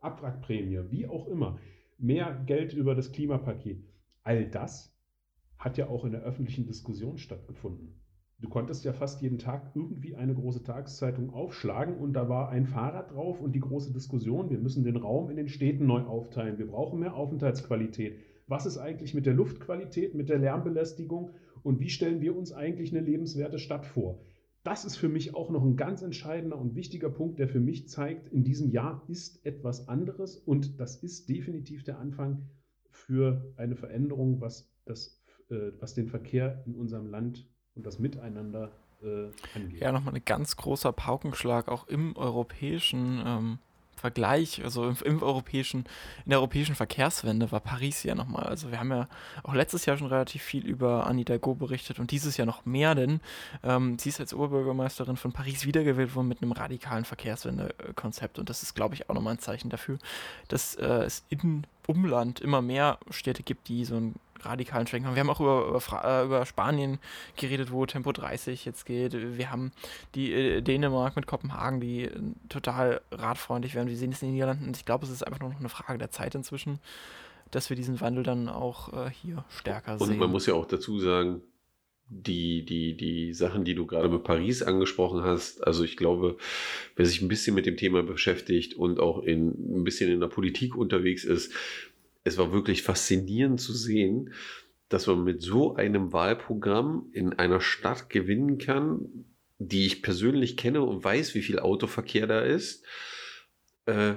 Abwrackprämie, 0.00 0.90
wie 0.90 1.06
auch 1.06 1.26
immer, 1.28 1.58
mehr 1.98 2.42
Geld 2.46 2.74
über 2.74 2.94
das 2.94 3.12
Klimapaket, 3.12 3.84
all 4.22 4.48
das 4.50 4.92
hat 5.58 5.78
ja 5.78 5.88
auch 5.88 6.04
in 6.04 6.12
der 6.12 6.22
öffentlichen 6.22 6.66
Diskussion 6.66 7.16
stattgefunden. 7.16 7.94
Du 8.44 8.50
konntest 8.50 8.84
ja 8.84 8.92
fast 8.92 9.22
jeden 9.22 9.38
Tag 9.38 9.70
irgendwie 9.74 10.16
eine 10.16 10.34
große 10.34 10.62
Tageszeitung 10.62 11.32
aufschlagen 11.32 11.96
und 11.96 12.12
da 12.12 12.28
war 12.28 12.50
ein 12.50 12.66
Fahrrad 12.66 13.10
drauf 13.10 13.40
und 13.40 13.52
die 13.52 13.60
große 13.60 13.90
Diskussion, 13.90 14.50
wir 14.50 14.58
müssen 14.58 14.84
den 14.84 14.96
Raum 14.96 15.30
in 15.30 15.36
den 15.36 15.48
Städten 15.48 15.86
neu 15.86 16.02
aufteilen, 16.02 16.58
wir 16.58 16.66
brauchen 16.66 17.00
mehr 17.00 17.14
Aufenthaltsqualität. 17.14 18.18
Was 18.46 18.66
ist 18.66 18.76
eigentlich 18.76 19.14
mit 19.14 19.24
der 19.24 19.32
Luftqualität, 19.32 20.14
mit 20.14 20.28
der 20.28 20.36
Lärmbelästigung 20.40 21.30
und 21.62 21.80
wie 21.80 21.88
stellen 21.88 22.20
wir 22.20 22.36
uns 22.36 22.52
eigentlich 22.52 22.94
eine 22.94 23.00
lebenswerte 23.00 23.58
Stadt 23.58 23.86
vor? 23.86 24.20
Das 24.62 24.84
ist 24.84 24.96
für 24.96 25.08
mich 25.08 25.34
auch 25.34 25.48
noch 25.48 25.64
ein 25.64 25.76
ganz 25.76 26.02
entscheidender 26.02 26.58
und 26.58 26.74
wichtiger 26.74 27.08
Punkt, 27.08 27.38
der 27.38 27.48
für 27.48 27.60
mich 27.60 27.88
zeigt, 27.88 28.28
in 28.28 28.44
diesem 28.44 28.68
Jahr 28.68 29.02
ist 29.08 29.44
etwas 29.46 29.88
anderes 29.88 30.36
und 30.36 30.78
das 30.78 31.02
ist 31.02 31.30
definitiv 31.30 31.82
der 31.82 31.98
Anfang 31.98 32.46
für 32.90 33.54
eine 33.56 33.74
Veränderung, 33.74 34.42
was, 34.42 34.70
das, 34.84 35.18
äh, 35.48 35.70
was 35.80 35.94
den 35.94 36.08
Verkehr 36.08 36.62
in 36.66 36.74
unserem 36.74 37.06
Land 37.06 37.48
und 37.76 37.86
das 37.86 37.98
Miteinander 37.98 38.70
äh, 39.02 39.28
angeht. 39.54 39.80
Ja, 39.80 39.92
nochmal 39.92 40.14
ein 40.14 40.24
ganz 40.24 40.56
großer 40.56 40.92
Paukenschlag 40.92 41.68
auch 41.68 41.86
im 41.88 42.16
europäischen 42.16 43.22
ähm, 43.26 43.58
Vergleich, 43.96 44.62
also 44.62 44.86
im, 44.86 44.96
im, 45.04 45.22
europäischen, 45.22 45.86
in 46.24 46.30
der 46.30 46.38
europäischen 46.38 46.74
Verkehrswende 46.74 47.50
war 47.52 47.60
Paris 47.60 48.02
ja 48.02 48.14
nochmal. 48.14 48.44
Also 48.44 48.70
wir 48.70 48.78
haben 48.78 48.90
ja 48.90 49.08
auch 49.42 49.54
letztes 49.54 49.86
Jahr 49.86 49.96
schon 49.96 50.08
relativ 50.08 50.42
viel 50.42 50.66
über 50.66 51.06
Annie 51.06 51.20
Hidalgo 51.20 51.54
berichtet 51.54 51.98
und 51.98 52.10
dieses 52.10 52.36
Jahr 52.36 52.44
noch 52.44 52.66
mehr, 52.66 52.94
denn 52.94 53.20
ähm, 53.62 53.98
sie 53.98 54.10
ist 54.10 54.20
als 54.20 54.34
Oberbürgermeisterin 54.34 55.16
von 55.16 55.32
Paris 55.32 55.64
wiedergewählt 55.64 56.14
worden 56.14 56.28
mit 56.28 56.42
einem 56.42 56.52
radikalen 56.52 57.06
Verkehrswendekonzept 57.06 58.38
und 58.38 58.50
das 58.50 58.62
ist, 58.62 58.74
glaube 58.74 58.94
ich, 58.94 59.08
auch 59.08 59.14
nochmal 59.14 59.34
ein 59.34 59.38
Zeichen 59.38 59.70
dafür, 59.70 59.98
dass 60.48 60.74
äh, 60.74 61.04
es 61.04 61.24
im 61.30 61.62
Umland 61.86 62.40
immer 62.40 62.60
mehr 62.60 62.98
Städte 63.10 63.42
gibt, 63.42 63.68
die 63.68 63.86
so 63.86 63.96
ein 63.96 64.16
radikalen 64.44 64.86
Schwenk 64.86 65.06
haben. 65.06 65.14
Wir 65.14 65.20
haben 65.20 65.30
auch 65.30 65.40
über, 65.40 65.66
über, 65.68 66.04
äh, 66.04 66.24
über, 66.24 66.46
Spanien 66.46 66.98
geredet, 67.36 67.70
wo 67.70 67.86
Tempo 67.86 68.12
30 68.12 68.64
jetzt 68.64 68.86
geht. 68.86 69.14
Wir 69.36 69.50
haben 69.50 69.72
die 70.14 70.32
äh, 70.32 70.60
Dänemark 70.60 71.16
mit 71.16 71.26
Kopenhagen, 71.26 71.80
die 71.80 72.04
äh, 72.04 72.10
total 72.48 73.00
radfreundlich 73.10 73.74
werden. 73.74 73.88
Wir 73.88 73.96
sehen 73.96 74.12
es 74.12 74.22
in 74.22 74.28
den 74.28 74.34
Niederlanden. 74.34 74.66
Und 74.66 74.76
ich 74.76 74.84
glaube, 74.84 75.04
es 75.04 75.10
ist 75.10 75.26
einfach 75.26 75.40
nur 75.40 75.50
noch 75.50 75.60
eine 75.60 75.68
Frage 75.68 75.98
der 75.98 76.10
Zeit 76.10 76.34
inzwischen, 76.34 76.78
dass 77.50 77.70
wir 77.70 77.76
diesen 77.76 78.00
Wandel 78.00 78.24
dann 78.24 78.48
auch 78.48 78.92
äh, 78.92 79.10
hier 79.10 79.44
stärker 79.48 79.92
Und 79.92 80.00
sehen. 80.00 80.10
Und 80.10 80.18
man 80.18 80.30
muss 80.30 80.46
ja 80.46 80.54
auch 80.54 80.66
dazu 80.66 80.98
sagen, 80.98 81.42
die, 82.08 82.64
die, 82.64 82.96
die 82.96 83.32
Sachen, 83.32 83.64
die 83.64 83.74
du 83.74 83.86
gerade 83.86 84.08
mit 84.08 84.24
Paris 84.24 84.62
angesprochen 84.62 85.22
hast, 85.22 85.66
also 85.66 85.84
ich 85.84 85.96
glaube, 85.96 86.36
wer 86.96 87.06
sich 87.06 87.22
ein 87.22 87.28
bisschen 87.28 87.54
mit 87.54 87.66
dem 87.66 87.76
Thema 87.76 88.02
beschäftigt 88.02 88.74
und 88.74 89.00
auch 89.00 89.22
in, 89.22 89.78
ein 89.80 89.84
bisschen 89.84 90.10
in 90.10 90.20
der 90.20 90.28
Politik 90.28 90.76
unterwegs 90.76 91.24
ist, 91.24 91.52
es 92.24 92.38
war 92.38 92.52
wirklich 92.52 92.82
faszinierend 92.82 93.60
zu 93.60 93.72
sehen, 93.72 94.32
dass 94.88 95.06
man 95.06 95.24
mit 95.24 95.42
so 95.42 95.76
einem 95.76 96.12
Wahlprogramm 96.12 97.08
in 97.12 97.34
einer 97.34 97.60
Stadt 97.60 98.10
gewinnen 98.10 98.58
kann, 98.58 99.26
die 99.58 99.86
ich 99.86 100.02
persönlich 100.02 100.56
kenne 100.56 100.82
und 100.82 101.04
weiß, 101.04 101.34
wie 101.34 101.42
viel 101.42 101.58
Autoverkehr 101.58 102.26
da 102.26 102.40
ist. 102.40 102.84
Äh, 103.86 104.14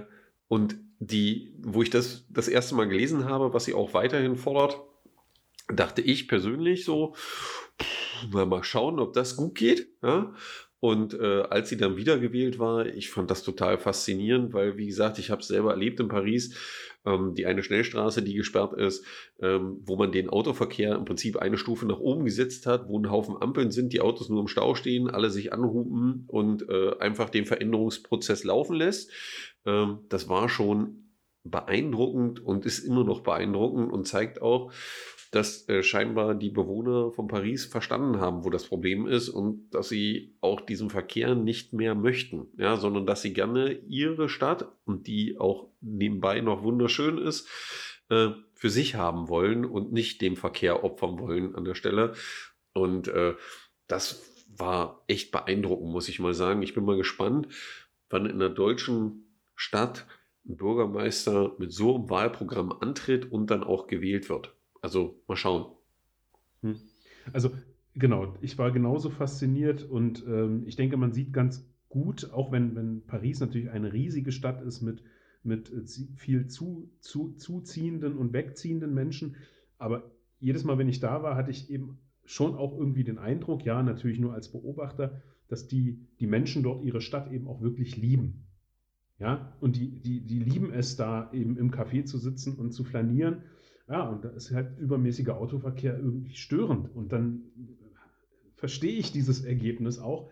und 0.48 0.78
die, 1.00 1.54
wo 1.60 1.84
ich 1.84 1.90
das 1.90 2.26
das 2.30 2.48
erste 2.48 2.76
Mal 2.76 2.88
gelesen 2.88 3.26
habe, 3.26 3.54
was 3.54 3.66
sie 3.66 3.74
auch 3.74 3.94
weiterhin 3.94 4.36
fordert, 4.36 4.80
dachte 5.68 6.02
ich 6.02 6.28
persönlich 6.28 6.86
so, 6.86 7.16
mal 8.32 8.64
schauen, 8.64 9.00
ob 9.00 9.14
das 9.14 9.36
gut 9.36 9.56
geht. 9.56 9.90
Ja? 10.02 10.34
Und 10.80 11.14
äh, 11.14 11.42
als 11.42 11.70
sie 11.70 11.78
dann 11.78 11.98
wiedergewählt 11.98 12.60
war, 12.60 12.86
ich 12.86 13.10
fand 13.10 13.32
das 13.32 13.44
total 13.44 13.78
faszinierend, 13.78 14.54
weil, 14.54 14.78
wie 14.78 14.88
gesagt, 14.88 15.18
ich 15.18 15.32
habe 15.32 15.42
es 15.42 15.48
selber 15.48 15.72
erlebt 15.72 16.00
in 16.00 16.08
Paris, 16.08 16.56
ähm, 17.08 17.34
die 17.34 17.46
eine 17.46 17.64
Schnellstraße, 17.64 18.22
die 18.22 18.34
gesperrt 18.34 18.74
ist, 18.74 19.06
ähm, 19.40 19.80
wo 19.82 19.96
man 19.96 20.12
den 20.12 20.30
Autoverkehr 20.30 20.96
im 20.96 21.06
Prinzip 21.06 21.38
eine 21.38 21.58
Stufe 21.58 21.86
nach 21.86 22.00
oben 22.00 22.26
gesetzt 22.26 22.66
hat, 22.66 22.88
wo 22.88 23.00
ein 23.00 23.10
Haufen 23.10 23.42
Ampeln 23.42 23.72
sind, 23.72 23.94
die 23.94 24.02
Autos 24.02 24.30
nur 24.30 24.42
im 24.42 24.48
Stau 24.48 24.76
stehen, 24.76 25.10
alle 25.10 25.30
sich 25.30 25.54
anhupen 25.54 26.26
und 26.28 26.68
äh, 26.70 26.98
einfach 27.00 27.30
den 27.30 27.46
Veränderungsprozess 27.46 28.44
laufen 28.44 28.76
lässt. 28.76 29.12
Ähm, 29.66 30.00
das 30.10 30.28
war 30.28 30.50
schon 30.50 31.04
beeindruckend 31.44 32.44
und 32.44 32.66
ist 32.66 32.80
immer 32.80 33.06
noch 33.06 33.22
beeindruckend 33.22 33.92
und 33.92 34.08
zeigt 34.08 34.42
auch, 34.42 34.72
dass 35.32 35.68
äh, 35.68 35.84
scheinbar 35.84 36.36
die 36.36 36.50
Bewohner 36.50 37.12
von 37.12 37.28
Paris 37.28 37.66
verstanden 37.66 38.20
haben, 38.20 38.46
wo 38.46 38.50
das 38.50 38.66
Problem 38.66 39.08
ist 39.08 39.30
und 39.30 39.70
dass 39.72 39.90
sie 39.90 40.36
auch 40.42 40.62
diesen 40.62 40.90
Verkehr 40.90 41.36
nicht 41.36 41.74
mehr 41.74 41.96
möchten, 41.96 42.48
ja, 42.58 42.78
sondern 42.78 43.06
dass 43.06 43.22
sie 43.22 43.34
gerne 43.34 43.72
ihre 43.88 44.30
Stadt 44.30 44.72
und 44.86 45.08
die 45.08 45.38
auch 45.38 45.70
nebenbei 45.82 46.40
noch 46.42 46.64
wunderschön 46.64 47.18
ist, 47.18 47.48
äh, 48.10 48.30
für 48.54 48.70
sich 48.70 48.96
haben 48.96 49.28
wollen 49.28 49.66
und 49.66 49.92
nicht 49.92 50.22
dem 50.22 50.36
Verkehr 50.36 50.84
opfern 50.84 51.20
wollen 51.20 51.56
an 51.56 51.66
der 51.66 51.76
Stelle. 51.76 52.14
Und 52.74 53.08
äh, 53.08 53.36
das 53.88 54.24
war 54.56 55.04
echt 55.08 55.32
beeindruckend, 55.32 55.92
muss 55.92 56.10
ich 56.10 56.20
mal 56.20 56.34
sagen. 56.34 56.62
Ich 56.62 56.74
bin 56.74 56.86
mal 56.86 56.98
gespannt, 56.98 57.48
wann 58.10 58.26
in 58.26 58.34
einer 58.34 58.50
deutschen 58.50 59.28
Stadt 59.56 60.08
ein 60.48 60.58
Bürgermeister 60.58 61.56
mit 61.58 61.74
so 61.74 61.96
einem 61.96 62.10
Wahlprogramm 62.10 62.72
antritt 62.72 63.32
und 63.32 63.52
dann 63.52 63.64
auch 63.64 63.88
gewählt 63.88 64.30
wird. 64.30 64.57
Also 64.82 65.22
mal 65.28 65.36
schauen. 65.36 65.66
Hm. 66.62 66.76
Also 67.34 67.52
genau, 67.94 68.36
ich 68.42 68.58
war 68.58 68.72
genauso 68.72 69.10
fasziniert 69.10 69.84
und 69.84 70.24
ähm, 70.28 70.64
ich 70.66 70.76
denke, 70.76 70.98
man 70.98 71.14
sieht 71.14 71.34
ganz 71.34 71.68
gut, 71.90 72.32
auch 72.32 72.52
wenn, 72.52 72.76
wenn 72.76 73.06
Paris 73.06 73.40
natürlich 73.40 73.70
eine 73.70 73.94
riesige 73.94 74.32
Stadt 74.32 74.62
ist 74.62 74.82
mit, 74.82 75.04
mit 75.44 75.72
äh, 75.72 75.86
viel 76.16 76.48
zu, 76.48 76.90
zu, 77.00 77.34
zuziehenden 77.34 78.18
und 78.18 78.34
wegziehenden 78.34 78.94
Menschen, 78.94 79.36
aber 79.78 80.12
jedes 80.40 80.64
Mal, 80.64 80.78
wenn 80.78 80.90
ich 80.90 81.00
da 81.00 81.24
war, 81.24 81.36
hatte 81.36 81.52
ich 81.52 81.70
eben 81.70 81.98
schon 82.26 82.56
auch 82.56 82.78
irgendwie 82.78 83.04
den 83.04 83.18
Eindruck, 83.18 83.64
ja, 83.66 83.82
natürlich 83.82 84.20
nur 84.20 84.34
als 84.34 84.52
Beobachter, 84.52 85.22
dass 85.48 85.68
die, 85.68 86.06
die 86.20 86.28
Menschen 86.28 86.62
dort 86.62 86.84
ihre 86.84 87.02
Stadt 87.02 87.32
eben 87.32 87.48
auch 87.48 87.62
wirklich 87.62 87.96
lieben. 87.96 88.44
Ja, 89.20 89.56
und 89.62 89.78
die, 89.78 90.00
die, 90.00 90.22
die 90.22 90.40
lieben 90.40 90.72
es 90.72 90.96
da 90.96 91.32
eben 91.34 91.58
im 91.58 91.72
Café 91.72 92.06
zu 92.06 92.20
sitzen 92.20 92.54
und 92.54 92.72
zu 92.72 92.84
flanieren 92.84 93.42
ja, 93.90 94.10
und 94.10 94.26
da 94.26 94.30
ist 94.30 94.52
halt 94.52 94.78
übermäßiger 94.80 95.38
Autoverkehr 95.38 95.98
irgendwie 95.98 96.36
störend. 96.36 96.94
Und 96.94 97.12
dann 97.14 97.44
verstehe 98.56 98.98
ich 98.98 99.12
dieses 99.12 99.46
Ergebnis 99.46 100.00
auch. 100.00 100.30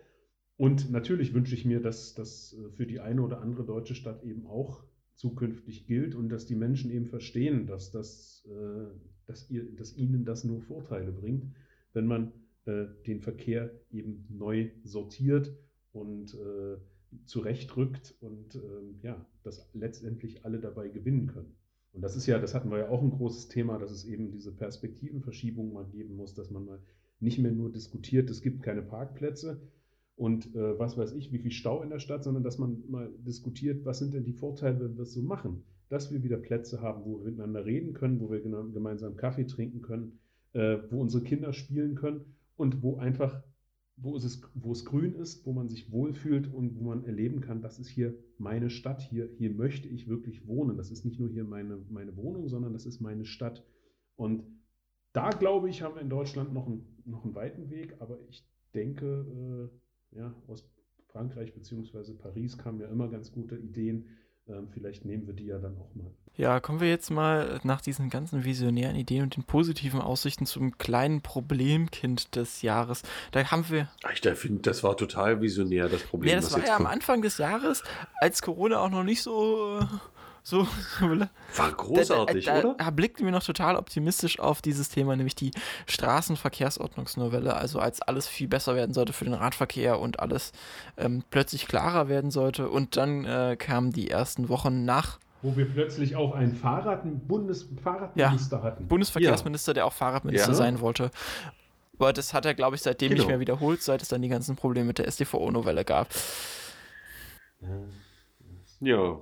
Und 0.57 0.91
natürlich 0.91 1.33
wünsche 1.33 1.55
ich 1.55 1.65
mir, 1.65 1.81
dass 1.81 2.13
das 2.13 2.53
äh, 2.53 2.69
für 2.71 2.85
die 2.85 2.99
eine 2.99 3.21
oder 3.21 3.41
andere 3.41 3.65
deutsche 3.65 3.95
Stadt 3.95 4.23
eben 4.23 4.45
auch 4.47 4.83
zukünftig 5.15 5.85
gilt 5.85 6.15
und 6.15 6.29
dass 6.29 6.45
die 6.45 6.55
Menschen 6.55 6.91
eben 6.91 7.05
verstehen, 7.05 7.67
dass, 7.67 7.91
das, 7.91 8.47
äh, 8.49 8.85
dass, 9.27 9.49
ihr, 9.49 9.73
dass 9.75 9.95
ihnen 9.95 10.25
das 10.25 10.43
nur 10.43 10.61
Vorteile 10.61 11.11
bringt, 11.11 11.45
wenn 11.93 12.07
man 12.07 12.33
äh, 12.65 12.85
den 13.05 13.21
Verkehr 13.21 13.71
eben 13.91 14.25
neu 14.29 14.71
sortiert 14.83 15.53
und 15.93 16.37
zurechtrückt 17.25 18.15
und 18.19 18.55
ähm, 18.55 18.99
ja, 19.01 19.25
dass 19.43 19.69
letztendlich 19.73 20.43
alle 20.43 20.59
dabei 20.59 20.89
gewinnen 20.89 21.27
können. 21.27 21.55
Und 21.95 22.01
das 22.01 22.15
ist 22.15 22.25
ja, 22.27 22.37
das 22.39 22.53
hatten 22.53 22.69
wir 22.69 22.79
ja 22.79 22.89
auch 22.89 23.01
ein 23.01 23.11
großes 23.11 23.47
Thema, 23.47 23.79
dass 23.79 23.91
es 23.91 24.05
eben 24.05 24.29
diese 24.31 24.51
Perspektivenverschiebung 24.51 25.71
mal 25.71 25.85
geben 25.85 26.17
muss, 26.17 26.33
dass 26.33 26.51
man 26.51 26.65
mal 26.65 26.79
nicht 27.21 27.39
mehr 27.39 27.51
nur 27.51 27.71
diskutiert, 27.71 28.29
es 28.29 28.41
gibt 28.41 28.61
keine 28.61 28.81
Parkplätze 28.81 29.61
und 30.17 30.53
äh, 30.55 30.77
was 30.77 30.97
weiß 30.97 31.13
ich, 31.13 31.31
wie 31.31 31.39
viel 31.39 31.51
Stau 31.51 31.81
in 31.81 31.89
der 31.89 31.99
Stadt, 31.99 32.25
sondern 32.25 32.43
dass 32.43 32.57
man 32.57 32.83
mal 32.89 33.09
diskutiert, 33.25 33.85
was 33.85 33.99
sind 33.99 34.13
denn 34.13 34.25
die 34.25 34.33
Vorteile, 34.33 34.81
wenn 34.81 34.97
wir 34.97 35.03
es 35.03 35.13
so 35.13 35.21
machen, 35.21 35.63
dass 35.87 36.11
wir 36.11 36.21
wieder 36.21 36.37
Plätze 36.37 36.81
haben, 36.81 37.05
wo 37.05 37.19
wir 37.19 37.25
miteinander 37.25 37.65
reden 37.65 37.93
können, 37.93 38.19
wo 38.19 38.29
wir 38.29 38.41
gemeinsam 38.41 39.15
Kaffee 39.15 39.45
trinken 39.45 39.81
können, 39.81 40.19
äh, 40.53 40.77
wo 40.89 40.99
unsere 41.01 41.23
Kinder 41.23 41.53
spielen 41.53 41.95
können 41.95 42.25
und 42.57 42.81
wo 42.81 42.97
einfach 42.97 43.41
wo 43.97 44.15
es, 44.17 44.41
wo 44.53 44.71
es 44.71 44.83
grün 44.83 45.15
ist, 45.15 45.45
wo 45.45 45.53
man 45.53 45.69
sich 45.69 45.91
wohlfühlt 45.91 46.53
und 46.53 46.75
wo 46.77 46.83
man 46.83 47.05
erleben 47.05 47.41
kann, 47.41 47.61
das 47.61 47.79
ist 47.79 47.87
hier 47.87 48.17
meine 48.37 48.69
Stadt, 48.69 49.01
hier, 49.01 49.29
hier 49.37 49.51
möchte 49.51 49.87
ich 49.87 50.07
wirklich 50.07 50.47
wohnen. 50.47 50.77
Das 50.77 50.91
ist 50.91 51.05
nicht 51.05 51.19
nur 51.19 51.29
hier 51.29 51.45
meine, 51.45 51.77
meine 51.89 52.15
Wohnung, 52.17 52.49
sondern 52.49 52.73
das 52.73 52.85
ist 52.85 52.99
meine 52.99 53.25
Stadt. 53.25 53.65
Und 54.15 54.43
da 55.13 55.29
glaube 55.29 55.69
ich, 55.69 55.81
haben 55.81 55.95
wir 55.95 56.01
in 56.01 56.09
Deutschland 56.09 56.53
noch 56.53 56.67
einen, 56.67 57.01
noch 57.05 57.23
einen 57.23 57.35
weiten 57.35 57.69
Weg, 57.69 57.95
aber 57.99 58.19
ich 58.27 58.45
denke, 58.73 59.71
äh, 60.11 60.17
ja, 60.17 60.35
aus 60.47 60.69
Frankreich 61.07 61.53
bzw. 61.53 62.13
Paris 62.13 62.57
kamen 62.57 62.81
ja 62.81 62.87
immer 62.87 63.07
ganz 63.07 63.31
gute 63.31 63.55
Ideen. 63.55 64.09
Ähm, 64.47 64.67
vielleicht 64.71 65.05
nehmen 65.05 65.27
wir 65.27 65.33
die 65.33 65.45
ja 65.45 65.57
dann 65.57 65.77
auch 65.77 65.93
mal 65.95 66.11
ja, 66.37 66.59
kommen 66.59 66.81
wir 66.81 66.89
jetzt 66.89 67.11
mal 67.11 67.61
nach 67.63 67.79
diesen 67.79 68.09
ganzen 68.09 68.43
visionären 68.43 68.97
Ideen 68.97 69.23
und 69.23 69.37
den 69.37 69.43
positiven 69.43 70.01
Aussichten 70.01 70.45
zum 70.45 70.77
kleinen 70.77 71.21
Problemkind 71.21 72.35
des 72.35 72.61
Jahres. 72.61 73.03
Da 73.31 73.51
haben 73.51 73.69
wir. 73.69 73.87
Ich 74.13 74.19
finde, 74.37 74.61
das 74.61 74.83
war 74.83 74.97
total 74.97 75.41
visionär, 75.41 75.87
das 75.87 76.03
Problem. 76.03 76.31
Ja, 76.31 76.35
das 76.35 76.51
war 76.51 76.59
ja 76.59 76.75
kommt. 76.75 76.87
am 76.87 76.87
Anfang 76.87 77.21
des 77.21 77.37
Jahres, 77.37 77.83
als 78.19 78.41
Corona 78.41 78.79
auch 78.79 78.89
noch 78.89 79.03
nicht 79.03 79.23
so. 79.23 79.79
So, 80.47 80.67
war 81.55 81.71
großartig, 81.71 82.45
da, 82.45 82.61
da, 82.61 82.73
da, 82.73 82.73
Da 82.75 82.89
blickten 82.91 83.25
wir 83.25 83.31
noch 83.31 83.43
total 83.43 83.75
optimistisch 83.75 84.39
auf 84.39 84.61
dieses 84.61 84.89
Thema, 84.89 85.15
nämlich 85.15 85.33
die 85.33 85.49
Straßenverkehrsordnungsnovelle. 85.87 87.55
Also 87.55 87.79
als 87.79 88.03
alles 88.03 88.27
viel 88.27 88.47
besser 88.47 88.75
werden 88.75 88.93
sollte 88.93 89.11
für 89.11 89.25
den 89.25 89.33
Radverkehr 89.33 89.99
und 89.99 90.19
alles 90.19 90.51
ähm, 90.97 91.23
plötzlich 91.31 91.67
klarer 91.67 92.09
werden 92.09 92.29
sollte. 92.29 92.69
Und 92.69 92.95
dann 92.95 93.25
äh, 93.25 93.55
kamen 93.57 93.91
die 93.91 94.11
ersten 94.11 94.47
Wochen 94.47 94.85
nach 94.85 95.19
wo 95.41 95.55
wir 95.55 95.65
plötzlich 95.65 96.15
auch 96.15 96.33
einen 96.33 96.55
Fahrrad, 96.55 97.03
Bundes 97.27 97.67
Fahrradminister 97.83 98.57
ja, 98.57 98.63
hatten. 98.63 98.87
Bundesverkehrsminister, 98.87 99.71
ja. 99.71 99.73
der 99.75 99.85
auch 99.85 99.93
Fahrradminister 99.93 100.49
ja. 100.49 100.55
sein 100.55 100.79
wollte. 100.79 101.11
Aber 101.99 102.13
das 102.13 102.33
hat 102.33 102.45
er, 102.45 102.55
glaube 102.55 102.75
ich, 102.75 102.81
seitdem 102.81 103.09
genau. 103.09 103.21
nicht 103.21 103.27
mehr 103.27 103.39
wiederholt, 103.39 103.83
seit 103.83 104.01
es 104.01 104.07
dann 104.07 104.23
die 104.23 104.27
ganzen 104.27 104.55
Probleme 104.55 104.87
mit 104.87 104.97
der 104.97 105.07
SDVO-Novelle 105.07 105.85
gab. 105.85 106.07
Ja, 108.79 109.19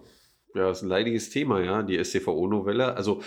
ja, 0.55 0.71
ist 0.71 0.81
ein 0.81 0.89
leidiges 0.89 1.29
Thema, 1.29 1.61
ja, 1.61 1.83
die 1.83 2.03
STVO-Novelle. 2.03 2.95
Also, 2.95 3.21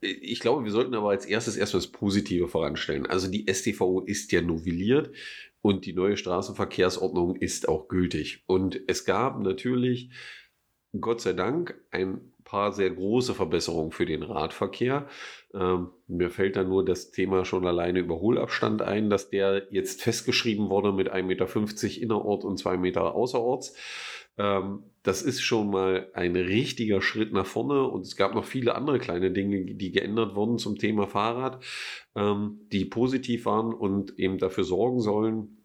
ich 0.00 0.40
glaube, 0.40 0.64
wir 0.64 0.72
sollten 0.72 0.94
aber 0.94 1.10
als 1.10 1.26
erstes 1.26 1.56
erstmal 1.56 1.82
das 1.82 1.92
Positive 1.92 2.48
voranstellen. 2.48 3.06
Also, 3.06 3.30
die 3.30 3.46
STVO 3.52 4.00
ist 4.00 4.32
ja 4.32 4.42
novelliert 4.42 5.10
und 5.62 5.86
die 5.86 5.92
neue 5.92 6.16
Straßenverkehrsordnung 6.16 7.36
ist 7.36 7.68
auch 7.68 7.88
gültig. 7.88 8.44
Und 8.46 8.80
es 8.86 9.04
gab 9.04 9.40
natürlich 9.40 10.10
Gott 10.98 11.20
sei 11.20 11.34
Dank 11.34 11.78
ein 11.90 12.32
paar 12.44 12.72
sehr 12.72 12.90
große 12.90 13.34
Verbesserungen 13.34 13.92
für 13.92 14.06
den 14.06 14.22
Radverkehr. 14.22 15.06
Ähm, 15.52 15.90
mir 16.06 16.30
fällt 16.30 16.56
da 16.56 16.64
nur 16.64 16.82
das 16.82 17.10
Thema 17.10 17.44
schon 17.44 17.66
alleine 17.66 17.98
Überholabstand 17.98 18.80
ein, 18.80 19.10
dass 19.10 19.28
der 19.28 19.66
jetzt 19.70 20.02
festgeschrieben 20.02 20.70
wurde 20.70 20.92
mit 20.92 21.12
1,50 21.12 21.22
Meter 21.24 22.02
innerort 22.02 22.44
und 22.44 22.58
2 22.58 22.78
Meter 22.78 23.14
außerorts. 23.14 23.74
Ähm, 24.38 24.84
das 25.02 25.22
ist 25.22 25.40
schon 25.40 25.70
mal 25.70 26.10
ein 26.14 26.36
richtiger 26.36 27.00
Schritt 27.00 27.32
nach 27.32 27.46
vorne 27.46 27.84
und 27.84 28.02
es 28.02 28.16
gab 28.16 28.34
noch 28.34 28.44
viele 28.44 28.74
andere 28.74 28.98
kleine 28.98 29.30
Dinge, 29.30 29.64
die 29.64 29.90
geändert 29.90 30.34
wurden 30.34 30.58
zum 30.58 30.76
Thema 30.76 31.06
Fahrrad, 31.06 31.64
ähm, 32.14 32.60
die 32.72 32.84
positiv 32.84 33.46
waren 33.46 33.72
und 33.72 34.18
eben 34.18 34.38
dafür 34.38 34.64
sorgen 34.64 35.00
sollen, 35.00 35.58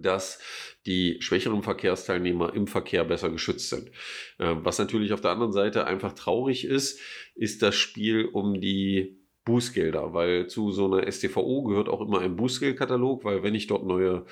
dass 0.00 0.40
die 0.86 1.18
schwächeren 1.20 1.62
Verkehrsteilnehmer 1.62 2.54
im 2.54 2.66
Verkehr 2.66 3.04
besser 3.04 3.30
geschützt 3.30 3.68
sind. 3.68 3.90
Ähm, 4.38 4.60
was 4.62 4.78
natürlich 4.78 5.12
auf 5.12 5.20
der 5.20 5.32
anderen 5.32 5.52
Seite 5.52 5.86
einfach 5.86 6.14
traurig 6.14 6.64
ist, 6.64 6.98
ist 7.34 7.62
das 7.62 7.74
Spiel 7.74 8.24
um 8.24 8.60
die 8.60 9.18
Bußgelder, 9.44 10.14
weil 10.14 10.46
zu 10.46 10.70
so 10.70 10.86
einer 10.86 11.10
STVO 11.10 11.64
gehört 11.64 11.88
auch 11.88 12.00
immer 12.00 12.20
ein 12.20 12.36
Bußgeldkatalog, 12.36 13.24
weil 13.24 13.42
wenn 13.42 13.54
ich 13.54 13.66
dort 13.66 13.84
neue 13.84 14.24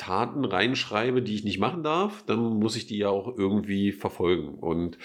Taten 0.00 0.46
reinschreibe, 0.46 1.20
die 1.20 1.34
ich 1.34 1.44
nicht 1.44 1.58
machen 1.58 1.82
darf, 1.82 2.24
dann 2.24 2.58
muss 2.58 2.74
ich 2.74 2.86
die 2.86 2.96
ja 2.96 3.10
auch 3.10 3.36
irgendwie 3.36 3.92
verfolgen. 3.92 4.54
Und 4.54 4.96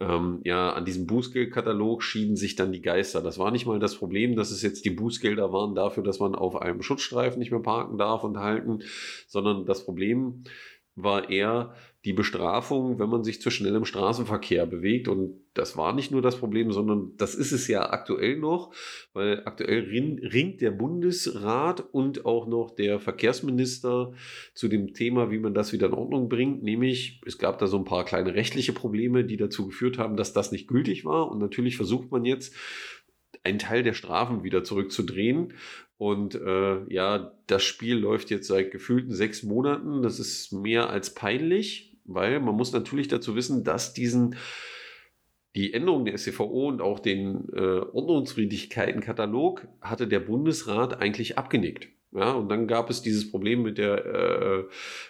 ähm, 0.00 0.40
ja, 0.44 0.72
an 0.72 0.84
diesem 0.84 1.08
Bußgeldkatalog 1.08 2.04
schieden 2.04 2.36
sich 2.36 2.54
dann 2.54 2.70
die 2.70 2.80
Geister. 2.80 3.20
Das 3.20 3.36
war 3.36 3.50
nicht 3.50 3.66
mal 3.66 3.80
das 3.80 3.96
Problem, 3.96 4.36
dass 4.36 4.52
es 4.52 4.62
jetzt 4.62 4.84
die 4.84 4.90
Bußgelder 4.90 5.52
waren 5.52 5.74
dafür, 5.74 6.04
dass 6.04 6.20
man 6.20 6.36
auf 6.36 6.62
einem 6.62 6.82
Schutzstreifen 6.82 7.40
nicht 7.40 7.50
mehr 7.50 7.62
parken 7.62 7.98
darf 7.98 8.22
und 8.22 8.38
halten, 8.38 8.84
sondern 9.26 9.66
das 9.66 9.84
Problem 9.84 10.44
war 10.94 11.30
eher, 11.30 11.74
die 12.04 12.12
Bestrafung, 12.12 12.98
wenn 12.98 13.08
man 13.08 13.24
sich 13.24 13.40
zu 13.40 13.50
schnell 13.50 13.74
im 13.74 13.86
Straßenverkehr 13.86 14.66
bewegt. 14.66 15.08
Und 15.08 15.40
das 15.54 15.76
war 15.76 15.94
nicht 15.94 16.10
nur 16.10 16.20
das 16.20 16.36
Problem, 16.36 16.70
sondern 16.70 17.12
das 17.16 17.34
ist 17.34 17.52
es 17.52 17.66
ja 17.66 17.90
aktuell 17.90 18.36
noch, 18.36 18.74
weil 19.14 19.42
aktuell 19.46 19.80
ringt 19.80 20.60
der 20.60 20.70
Bundesrat 20.70 21.80
und 21.92 22.26
auch 22.26 22.46
noch 22.46 22.74
der 22.74 23.00
Verkehrsminister 23.00 24.12
zu 24.52 24.68
dem 24.68 24.92
Thema, 24.92 25.30
wie 25.30 25.38
man 25.38 25.54
das 25.54 25.72
wieder 25.72 25.86
in 25.86 25.94
Ordnung 25.94 26.28
bringt. 26.28 26.62
Nämlich, 26.62 27.22
es 27.24 27.38
gab 27.38 27.58
da 27.58 27.66
so 27.66 27.78
ein 27.78 27.84
paar 27.84 28.04
kleine 28.04 28.34
rechtliche 28.34 28.74
Probleme, 28.74 29.24
die 29.24 29.38
dazu 29.38 29.66
geführt 29.66 29.96
haben, 29.96 30.16
dass 30.16 30.34
das 30.34 30.52
nicht 30.52 30.68
gültig 30.68 31.06
war. 31.06 31.30
Und 31.30 31.38
natürlich 31.38 31.76
versucht 31.76 32.10
man 32.10 32.26
jetzt, 32.26 32.54
einen 33.44 33.58
Teil 33.58 33.82
der 33.82 33.94
Strafen 33.94 34.42
wieder 34.42 34.64
zurückzudrehen. 34.64 35.54
Und 35.96 36.34
äh, 36.34 36.92
ja, 36.92 37.32
das 37.46 37.62
Spiel 37.62 37.96
läuft 37.96 38.30
jetzt 38.30 38.48
seit 38.48 38.72
gefühlten 38.72 39.12
sechs 39.12 39.42
Monaten. 39.42 40.02
Das 40.02 40.18
ist 40.18 40.52
mehr 40.52 40.90
als 40.90 41.14
peinlich, 41.14 41.93
weil 42.04 42.40
man 42.40 42.54
muss 42.54 42.72
natürlich 42.72 43.08
dazu 43.08 43.36
wissen, 43.36 43.64
dass 43.64 43.92
diesen 43.92 44.36
die 45.54 45.72
Änderung 45.72 46.04
der 46.04 46.18
SCVO 46.18 46.68
und 46.68 46.80
auch 46.80 46.98
den 46.98 47.48
äh, 47.52 47.78
Ordnungswidrigkeiten-Katalog 47.78 49.68
hatte 49.80 50.08
der 50.08 50.18
Bundesrat 50.20 51.00
eigentlich 51.00 51.38
abgenickt. 51.38 51.88
Ja, 52.10 52.32
und 52.32 52.48
dann 52.48 52.68
gab 52.68 52.90
es 52.90 53.02
dieses 53.02 53.30
Problem 53.30 53.62
mit, 53.62 53.76
der, 53.76 54.04
äh, 54.04 54.64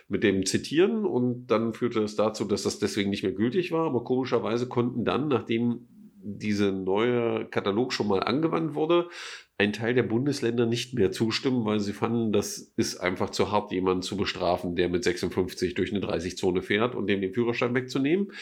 mit 0.09 0.23
dem 0.23 0.47
Zitieren 0.47 1.05
und 1.05 1.47
dann 1.49 1.75
führte 1.75 2.01
das 2.01 2.17
dazu, 2.17 2.45
dass 2.47 2.63
das 2.63 2.79
deswegen 2.79 3.11
nicht 3.11 3.23
mehr 3.23 3.33
gültig 3.33 3.73
war. 3.73 3.87
Aber 3.87 4.05
komischerweise 4.05 4.69
konnten 4.69 5.05
dann, 5.05 5.29
nachdem 5.29 5.87
dieser 6.23 6.73
neue 6.73 7.45
Katalog 7.47 7.93
schon 7.93 8.09
mal 8.09 8.21
angewandt 8.21 8.75
wurde, 8.75 9.09
ein 9.57 9.73
Teil 9.73 9.95
der 9.95 10.03
Bundesländer 10.03 10.67
nicht 10.67 10.95
mehr 10.95 11.13
zustimmen, 11.13 11.65
weil 11.65 11.79
sie 11.79 11.93
fanden, 11.93 12.33
das 12.33 12.59
ist 12.77 12.97
einfach 12.97 13.31
zu 13.31 13.53
hart, 13.53 13.71
jemanden 13.71 14.03
zu 14.03 14.17
bestrafen, 14.17 14.75
der 14.75 14.89
mit 14.89 15.05
56 15.05 15.75
durch 15.75 15.93
eine 15.93 16.05
30-Zone 16.05 16.63
fährt 16.63 16.95
und 16.97 17.07
dem 17.07 17.21
den 17.21 17.33
Führerschein 17.33 17.75
wegzunehmen. 17.75 18.33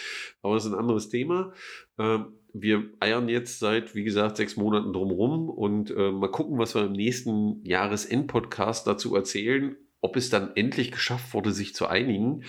Aber 0.41 0.55
das 0.55 0.65
ist 0.65 0.73
ein 0.73 0.79
anderes 0.79 1.11
Thema. 1.11 1.53
Ähm, 1.99 2.27
wir 2.55 2.85
eiern 3.01 3.29
jetzt 3.29 3.59
seit, 3.59 3.95
wie 3.95 4.05
gesagt, 4.05 4.39
sechs 4.39 4.57
Monaten 4.57 4.93
drumherum 4.93 5.51
und 5.51 5.91
äh, 5.91 6.11
mal 6.11 6.31
gucken, 6.31 6.59
was 6.59 6.75
wir 6.75 6.85
im 6.85 6.93
nächsten 6.93 7.65
Jahresend-Podcast 7.65 8.87
dazu 8.87 9.15
erzählen, 9.15 9.77
ob 10.01 10.17
es 10.17 10.31
dann 10.31 10.55
endlich 10.57 10.93
geschafft 10.93 11.35
wurde, 11.35 11.53
sich 11.53 11.75
zu 11.75 11.87
einigen. 11.87 12.45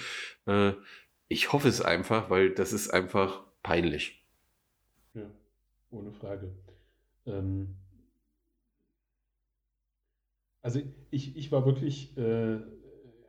Äh, 0.45 0.73
ich 1.27 1.51
hoffe 1.51 1.67
es 1.67 1.81
einfach, 1.81 2.29
weil 2.29 2.51
das 2.51 2.73
ist 2.73 2.89
einfach 2.89 3.43
peinlich. 3.61 4.23
Ja, 5.13 5.29
ohne 5.91 6.11
Frage. 6.11 6.53
Ähm, 7.25 7.75
also 10.63 10.79
ich, 11.11 11.35
ich 11.35 11.51
war 11.51 11.65
wirklich 11.65 12.17
äh, 12.17 12.57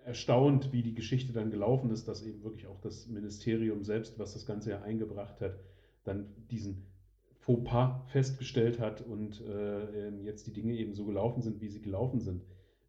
erstaunt, 0.04 0.72
wie 0.72 0.82
die 0.82 0.94
Geschichte 0.94 1.32
dann 1.32 1.50
gelaufen 1.50 1.90
ist, 1.90 2.06
dass 2.06 2.22
eben 2.22 2.42
wirklich 2.44 2.66
auch 2.68 2.80
das 2.80 3.08
Ministerium 3.08 3.82
selbst, 3.82 4.18
was 4.18 4.32
das 4.32 4.46
Ganze 4.46 4.70
ja 4.70 4.82
eingebracht 4.82 5.40
hat, 5.40 5.58
dann 6.04 6.26
diesen 6.50 6.86
Fauxpas 7.40 8.00
festgestellt 8.06 8.78
hat 8.78 9.02
und 9.02 9.40
äh, 9.40 10.08
ähm, 10.08 10.22
jetzt 10.22 10.46
die 10.46 10.52
Dinge 10.52 10.74
eben 10.74 10.94
so 10.94 11.04
gelaufen 11.04 11.42
sind, 11.42 11.60
wie 11.60 11.68
sie 11.68 11.82
gelaufen 11.82 12.20
sind. 12.20 12.44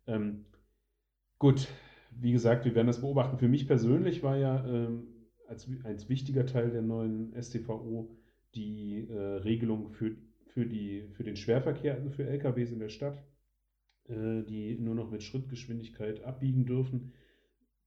Ähm, 0.06 0.46
gut, 1.39 1.68
wie 2.12 2.32
gesagt, 2.32 2.66
wir 2.66 2.76
werden 2.76 2.88
das 2.88 3.02
beobachten. 3.02 3.39
Für 3.39 3.48
mich 3.48 3.68
persönlich 3.68 4.22
war 4.22 4.38
ja 4.38 4.64
ähm, 4.66 5.08
als, 5.48 5.68
als 5.84 6.08
wichtiger 6.08 6.46
Teil 6.46 6.70
der 6.70 6.84
neuen 6.84 7.34
STVO 7.41 8.16
die 8.54 9.08
äh, 9.10 9.18
Regelung 9.18 9.89
für, 9.89 10.16
für, 10.46 10.66
die, 10.66 11.08
für 11.14 11.24
den 11.24 11.36
Schwerverkehr, 11.36 11.96
also 11.96 12.10
für 12.12 12.26
LKWs 12.26 12.72
in 12.72 12.80
der 12.80 12.89
Stadt 12.89 13.22
äh, 14.10 14.43
die 14.43 14.78
nur 14.80 14.95
noch 14.95 15.10
mit 15.10 15.24
Schrittgeschwindigkeit 15.24 16.24
abbiegen 16.24 16.66
dürfen. 16.66 17.14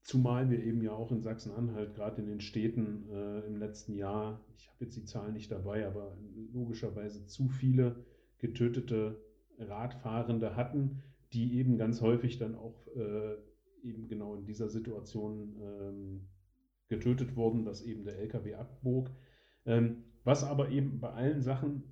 Zumal 0.02 0.50
wir 0.50 0.62
eben 0.64 0.82
ja 0.82 0.92
auch 0.92 1.12
in 1.12 1.22
Sachsen-Anhalt, 1.22 1.94
gerade 1.94 2.22
in 2.22 2.28
den 2.28 2.40
Städten 2.40 3.08
äh, 3.10 3.40
im 3.40 3.58
letzten 3.58 3.94
Jahr, 3.94 4.40
ich 4.56 4.68
habe 4.68 4.84
jetzt 4.84 4.96
die 4.96 5.04
Zahlen 5.04 5.34
nicht 5.34 5.50
dabei, 5.50 5.86
aber 5.86 6.16
logischerweise 6.52 7.26
zu 7.26 7.48
viele 7.48 8.04
getötete 8.38 9.20
Radfahrende 9.58 10.56
hatten, 10.56 11.02
die 11.32 11.58
eben 11.58 11.76
ganz 11.76 12.00
häufig 12.00 12.38
dann 12.38 12.54
auch 12.54 12.86
äh, 12.96 13.34
eben 13.82 14.08
genau 14.08 14.34
in 14.34 14.46
dieser 14.46 14.68
Situation 14.68 15.56
ähm, 15.60 16.28
getötet 16.88 17.36
wurden, 17.36 17.64
dass 17.64 17.82
eben 17.82 18.04
der 18.04 18.18
LKW 18.18 18.54
abbog. 18.54 19.10
Ähm, 19.66 20.04
was 20.24 20.44
aber 20.44 20.70
eben 20.70 21.00
bei 21.00 21.10
allen 21.10 21.42
Sachen 21.42 21.84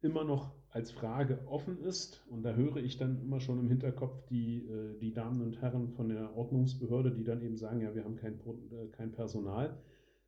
immer 0.00 0.24
noch 0.24 0.54
als 0.72 0.90
Frage 0.90 1.38
offen 1.46 1.78
ist, 1.82 2.24
und 2.30 2.42
da 2.42 2.54
höre 2.54 2.76
ich 2.76 2.96
dann 2.96 3.20
immer 3.20 3.40
schon 3.40 3.58
im 3.58 3.68
Hinterkopf 3.68 4.24
die, 4.28 4.66
äh, 4.66 4.98
die 4.98 5.12
Damen 5.12 5.42
und 5.42 5.60
Herren 5.60 5.90
von 5.90 6.08
der 6.08 6.34
Ordnungsbehörde, 6.34 7.12
die 7.12 7.24
dann 7.24 7.42
eben 7.42 7.56
sagen, 7.56 7.80
ja, 7.80 7.94
wir 7.94 8.04
haben 8.04 8.16
kein, 8.16 8.34
äh, 8.34 8.88
kein 8.90 9.12
Personal. 9.12 9.76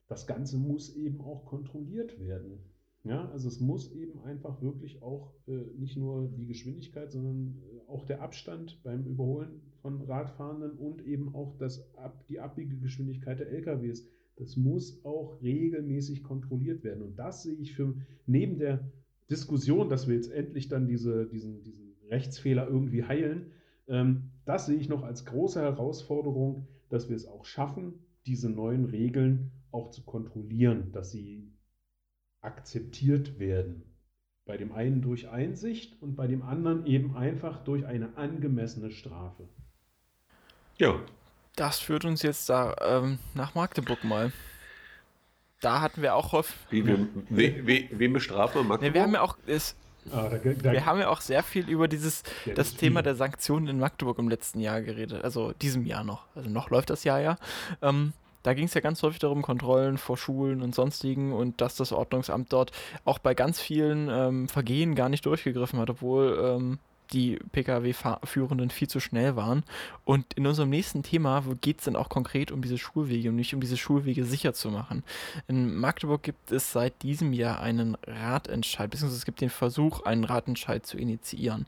Das 0.07 0.26
Ganze 0.26 0.59
muss 0.59 0.95
eben 0.97 1.22
auch 1.22 1.47
kontrolliert 1.47 2.20
werden. 2.20 2.59
Ja, 3.05 3.28
also 3.30 3.49
es 3.49 3.61
muss 3.61 3.92
eben 3.92 4.20
einfach 4.20 4.62
wirklich 4.62 5.03
auch 5.03 5.34
äh, 5.47 5.53
nicht 5.78 5.97
nur 5.97 6.28
die 6.28 6.47
Geschwindigkeit, 6.47 7.12
sondern 7.12 7.62
äh, 7.62 7.90
auch 7.90 8.05
der 8.05 8.22
Abstand 8.22 8.82
beim 8.82 9.05
Überholen 9.05 9.61
von 9.82 10.01
Radfahrenden 10.03 10.72
und 10.72 11.07
eben 11.07 11.34
auch 11.34 11.57
das, 11.59 11.95
ab, 11.97 12.24
die 12.28 12.40
Abbiegegeschwindigkeit 12.40 13.40
der 13.40 13.51
LKWs. 13.51 14.07
Das 14.36 14.57
muss 14.57 15.05
auch 15.05 15.40
regelmäßig 15.42 16.22
kontrolliert 16.22 16.82
werden. 16.82 17.03
Und 17.03 17.18
das 17.18 17.42
sehe 17.42 17.55
ich 17.55 17.74
für 17.74 17.95
neben 18.26 18.59
der 18.59 18.90
Diskussion, 19.31 19.89
dass 19.89 20.07
wir 20.07 20.14
jetzt 20.14 20.31
endlich 20.31 20.68
dann 20.68 20.87
diese, 20.87 21.27
diesen, 21.27 21.62
diesen 21.62 21.97
Rechtsfehler 22.11 22.68
irgendwie 22.68 23.05
heilen, 23.05 23.53
ähm, 23.87 24.31
das 24.45 24.66
sehe 24.66 24.77
ich 24.77 24.89
noch 24.89 25.03
als 25.03 25.25
große 25.25 25.61
Herausforderung, 25.61 26.68
dass 26.91 27.09
wir 27.09 27.16
es 27.16 27.27
auch 27.27 27.45
schaffen, 27.45 27.95
diese 28.27 28.51
neuen 28.51 28.85
Regeln 28.85 29.53
auch 29.70 29.91
zu 29.91 30.03
kontrollieren, 30.05 30.93
dass 30.93 31.11
sie 31.11 31.53
akzeptiert 32.41 33.39
werden. 33.39 33.83
Bei 34.47 34.59
dem 34.59 34.72
einen 34.72 35.01
durch 35.01 35.31
Einsicht 35.31 36.01
und 36.03 36.16
bei 36.16 36.27
dem 36.27 36.43
anderen 36.43 36.87
eben 36.87 37.16
einfach 37.16 37.64
durch 37.64 37.87
eine 37.87 38.16
angemessene 38.16 38.91
Strafe. 38.91 39.49
Ja. 40.77 41.01
Das 41.57 41.79
führt 41.79 42.05
uns 42.05 42.22
jetzt 42.22 42.49
da 42.49 42.75
ähm, 42.81 43.18
nach 43.35 43.55
Magdeburg 43.55 44.03
mal 44.03 44.33
da 45.61 45.80
hatten 45.80 46.02
wir 46.02 46.14
auch 46.14 46.32
häufig. 46.32 46.57
Wie, 46.70 46.86
wie, 46.86 47.09
wie, 47.30 47.66
wie, 47.66 47.88
wen 47.92 48.12
bestrafen 48.12 48.62
wir? 48.62 48.64
Magdeburg? 48.64 48.94
wir 48.94 49.02
haben 49.02 49.14
ja 49.14 49.20
auch. 49.22 49.36
Es, 49.46 49.76
ah, 50.12 50.28
da, 50.28 50.38
da, 50.38 50.72
wir 50.72 50.86
haben 50.86 51.00
ja 51.00 51.09
auch 51.09 51.20
sehr 51.20 51.42
viel 51.42 51.68
über 51.68 51.88
dieses 51.88 52.22
ja, 52.44 52.55
das, 52.55 52.70
das 52.70 52.76
Thema 52.76 53.02
der 53.02 53.14
Sanktionen 53.14 53.68
in 53.68 53.78
Magdeburg 53.78 54.18
im 54.18 54.28
letzten 54.28 54.61
Jahr 54.61 54.82
geredet. 54.82 55.24
Also 55.24 55.52
diesem 55.52 55.86
Jahr 55.86 56.05
noch. 56.05 56.26
Also 56.34 56.50
noch 56.50 56.70
läuft 56.70 56.90
das 56.90 57.05
Jahr 57.05 57.20
ja. 57.20 57.36
Ähm, 57.82 58.12
da 58.44 58.52
ging 58.52 58.66
es 58.66 58.74
ja 58.74 58.82
ganz 58.82 59.02
häufig 59.02 59.20
darum, 59.20 59.40
Kontrollen 59.40 59.96
vor 59.96 60.18
Schulen 60.18 60.61
und 60.61 60.74
sonstigen 60.74 61.32
und 61.32 61.62
dass 61.62 61.76
das 61.76 61.92
Ordnungsamt 61.92 62.52
dort 62.52 62.72
auch 63.07 63.18
bei 63.18 63.34
ganz 63.34 63.59
vielen 63.59 64.11
ähm, 64.11 64.48
Vergehen 64.48 64.94
gar 64.94 65.09
nicht 65.09 65.24
durchgegriffen 65.24 65.78
hat, 65.78 65.88
obwohl 65.88 66.38
ähm, 66.44 66.78
die 67.12 67.38
Pkw-Führenden 67.52 68.70
viel 68.70 68.88
zu 68.88 69.00
schnell 69.00 69.36
waren. 69.36 69.62
Und 70.05 70.34
in 70.34 70.46
unserem 70.46 70.70
nächsten 70.70 71.02
Thema 71.02 71.42
geht 71.61 71.78
es 71.78 71.84
dann 71.84 71.96
auch 71.96 72.09
konkret 72.09 72.50
um 72.50 72.62
diese 72.62 72.78
Schulwege 72.78 73.28
und 73.28 73.36
nicht 73.36 73.55
um 73.55 73.61
diese 73.61 73.76
Schulwege 73.76 74.24
sicher 74.24 74.55
zu 74.55 74.70
machen. 74.70 75.05
In 75.48 75.76
Magdeburg 75.76 76.22
gibt 76.22 76.50
es 76.50 76.72
seit 76.72 77.02
diesem 77.02 77.32
Jahr 77.32 77.61
einen 77.61 77.96
Ratentscheid, 78.07 78.90
beziehungsweise 78.90 79.18
es 79.18 79.24
gibt 79.24 79.40
den 79.40 79.50
Versuch, 79.50 80.02
einen 80.02 80.24
Ratentscheid 80.24 80.84
zu 80.86 80.96
initiieren. 80.96 81.66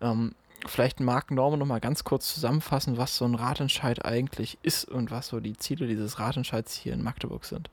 Ähm, 0.00 0.34
vielleicht 0.66 1.00
mag 1.00 1.30
Norman 1.30 1.58
noch 1.58 1.66
mal 1.66 1.80
ganz 1.80 2.04
kurz 2.04 2.32
zusammenfassen, 2.32 2.96
was 2.96 3.16
so 3.16 3.24
ein 3.24 3.34
Ratentscheid 3.34 4.04
eigentlich 4.04 4.58
ist 4.62 4.84
und 4.84 5.10
was 5.10 5.28
so 5.28 5.40
die 5.40 5.56
Ziele 5.56 5.86
dieses 5.86 6.18
Ratentscheids 6.18 6.74
hier 6.74 6.94
in 6.94 7.02
Magdeburg 7.02 7.44
sind. 7.44 7.70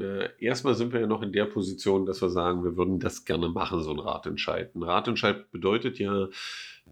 Äh, 0.00 0.28
erstmal 0.38 0.74
sind 0.74 0.92
wir 0.92 1.00
ja 1.00 1.06
noch 1.06 1.22
in 1.22 1.32
der 1.32 1.44
Position, 1.46 2.06
dass 2.06 2.22
wir 2.22 2.30
sagen, 2.30 2.64
wir 2.64 2.76
würden 2.76 2.98
das 2.98 3.24
gerne 3.24 3.48
machen, 3.48 3.82
so 3.82 3.90
ein 3.90 3.98
Ratentscheid. 3.98 4.74
Ein 4.74 4.82
Ratentscheid 4.82 5.50
bedeutet 5.50 5.98
ja 5.98 6.28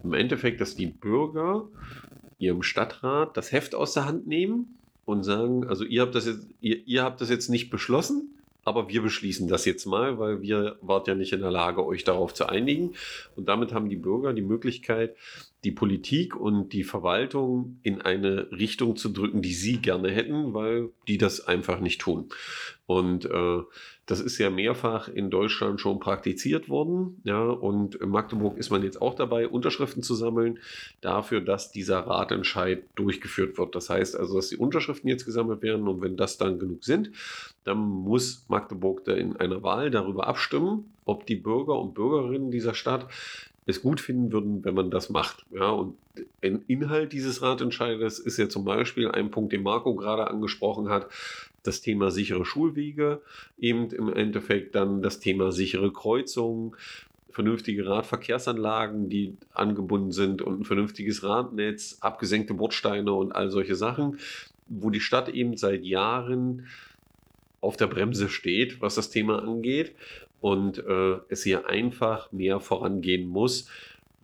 im 0.03 0.13
Endeffekt, 0.13 0.61
dass 0.61 0.77
die 0.77 0.87
Bürger 0.87 1.69
ihrem 2.39 2.63
Stadtrat 2.63 3.37
das 3.37 3.53
Heft 3.53 3.75
aus 3.75 3.95
der 3.95 4.07
Hand 4.07 4.27
nehmen 4.27 4.79
und 5.05 5.25
sagen, 5.25 5.67
also 5.67 5.85
ihr 5.85 6.03
habt 6.03 6.15
das 6.15 6.27
jetzt, 6.27 6.47
ihr, 6.61 6.87
ihr 6.87 7.03
habt 7.03 7.21
das 7.21 7.31
jetzt 7.31 7.49
nicht 7.49 7.71
beschlossen, 7.71 8.39
aber 8.65 8.89
wir 8.89 9.03
beschließen 9.03 9.49
das 9.49 9.65
jetzt 9.65 9.87
mal, 9.87 10.19
weil 10.19 10.43
wir 10.43 10.77
wart 10.81 11.09
ja 11.09 11.15
nicht 11.15 11.33
in 11.33 11.41
der 11.41 11.51
Lage, 11.51 11.85
euch 11.85 12.05
darauf 12.05 12.35
zu 12.35 12.47
einigen. 12.47 12.95
Und 13.35 13.49
damit 13.49 13.73
haben 13.73 13.89
die 13.89 13.97
Bürger 13.97 14.33
die 14.33 14.43
Möglichkeit, 14.43 15.17
die 15.65 15.73
Politik 15.73 16.37
und 16.37 16.73
die 16.73 16.85
Verwaltung 16.85 17.79
in 17.83 18.01
eine 18.01 18.51
Richtung 18.51 18.97
zu 18.97 19.11
drücken, 19.11 19.43
die 19.43 19.53
sie 19.53 19.79
gerne 19.79 20.11
hätten, 20.11 20.55
weil 20.55 20.91
die 21.07 21.19
das 21.19 21.47
einfach 21.47 21.81
nicht 21.81 22.01
tun. 22.01 22.31
Und 22.87 23.27
äh, 23.27 23.61
das 24.07 24.21
ist 24.21 24.39
ja 24.39 24.51
mehrfach 24.51 25.07
in 25.07 25.31
Deutschland 25.31 25.81
schon 25.81 26.01
praktiziert 26.01 26.69
worden. 26.69 27.21
Ja, 27.23 27.43
und 27.45 27.95
in 27.95 28.09
Magdeburg 28.09 28.59
ist 28.59 28.71
man 28.71 28.83
jetzt 28.83 29.01
auch 29.01 29.15
dabei, 29.15 29.47
Unterschriften 29.47 30.03
zu 30.03 30.17
sammeln 30.17 30.59
dafür, 31.01 31.41
dass 31.41 31.71
dieser 31.71 32.01
Ratentscheid 32.01 32.83
durchgeführt 32.97 33.57
wird. 33.59 33.77
Das 33.77 33.89
heißt 33.89 34.17
also, 34.17 34.35
dass 34.35 34.49
die 34.49 34.57
Unterschriften 34.57 35.09
jetzt 35.09 35.27
gesammelt 35.27 35.63
werden 35.63 35.87
und 35.87 36.03
wenn 36.03 36.17
das 36.17 36.39
dann 36.39 36.59
genug 36.59 36.83
sind, 36.85 37.13
dann 37.63 37.79
muss 37.79 38.47
Magdeburg 38.49 39.05
da 39.05 39.13
in 39.13 39.37
einer 39.37 39.63
Wahl 39.63 39.93
darüber 39.93 40.27
abstimmen, 40.27 40.93
ob 41.05 41.27
die 41.27 41.37
Bürger 41.37 41.79
und 41.79 41.95
Bürgerinnen 41.95 42.51
dieser 42.51 42.75
Stadt 42.75 43.07
es 43.67 43.83
gut 43.83 44.01
finden 44.01 44.33
würden, 44.33 44.65
wenn 44.65 44.75
man 44.75 44.91
das 44.91 45.11
macht. 45.11 45.45
Ja, 45.53 45.71
und 45.71 45.97
ein 46.43 46.65
Inhalt 46.67 47.13
dieses 47.13 47.43
Ratentscheides 47.43 48.19
ist 48.19 48.39
ja 48.39 48.49
zum 48.49 48.65
Beispiel 48.65 49.11
ein 49.11 49.31
Punkt, 49.31 49.53
den 49.53 49.63
Marco 49.63 49.95
gerade 49.95 50.29
angesprochen 50.29 50.89
hat, 50.89 51.09
das 51.63 51.81
Thema 51.81 52.11
sichere 52.11 52.45
Schulwege, 52.45 53.21
eben 53.59 53.91
im 53.91 54.13
Endeffekt 54.13 54.75
dann 54.75 55.03
das 55.03 55.21
Thema 55.21 55.53
sichere 55.53 55.93
Kreuzungen, 55.93 56.75
vernünftige 57.31 57.87
Radverkehrsanlagen, 57.87 59.09
die 59.09 59.37
angebunden 59.53 60.11
sind 60.11 60.43
und 60.43 60.61
ein 60.61 60.65
vernünftiges 60.65 61.23
Radnetz, 61.23 61.99
abgesenkte 62.01 62.55
Bordsteine 62.55 63.13
und 63.13 63.33
all 63.33 63.51
solche 63.51 63.77
Sachen, 63.77 64.19
wo 64.67 64.91
die 64.91 65.01
Stadt 65.01 65.29
eben 65.29 65.57
seit 65.57 65.85
Jahren 65.85 66.67
auf 67.61 67.77
der 67.77 67.87
Bremse 67.87 68.29
steht, 68.29 68.81
was 68.81 68.95
das 68.95 69.11
Thema 69.11 69.43
angeht 69.43 69.95
und 70.41 70.79
äh, 70.79 71.19
es 71.29 71.43
hier 71.43 71.69
einfach 71.69 72.33
mehr 72.33 72.61
vorangehen 72.61 73.27
muss, 73.27 73.69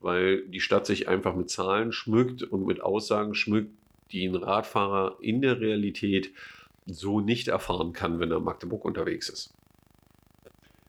weil 0.00 0.46
die 0.48 0.60
Stadt 0.60 0.86
sich 0.86 1.08
einfach 1.08 1.34
mit 1.34 1.50
Zahlen 1.50 1.92
schmückt 1.92 2.42
und 2.42 2.66
mit 2.66 2.80
Aussagen 2.80 3.34
schmückt, 3.34 3.72
die 4.12 4.26
ein 4.26 4.34
Radfahrer 4.34 5.18
in 5.20 5.42
der 5.42 5.60
Realität 5.60 6.32
so 6.86 7.20
nicht 7.20 7.48
erfahren 7.48 7.92
kann, 7.92 8.20
wenn 8.20 8.30
er 8.30 8.38
in 8.38 8.44
Magdeburg 8.44 8.84
unterwegs 8.84 9.28
ist. 9.28 9.52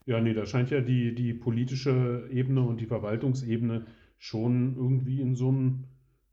Ja, 0.06 0.22
nee, 0.22 0.34
da 0.34 0.46
scheint 0.46 0.70
ja 0.70 0.80
die, 0.80 1.14
die 1.14 1.34
politische 1.34 2.30
Ebene 2.32 2.62
und 2.62 2.80
die 2.80 2.86
Verwaltungsebene 2.86 3.86
schon 4.20 4.76
irgendwie 4.78 5.20
in 5.20 5.36
so 5.36 5.50
einem 5.50 5.84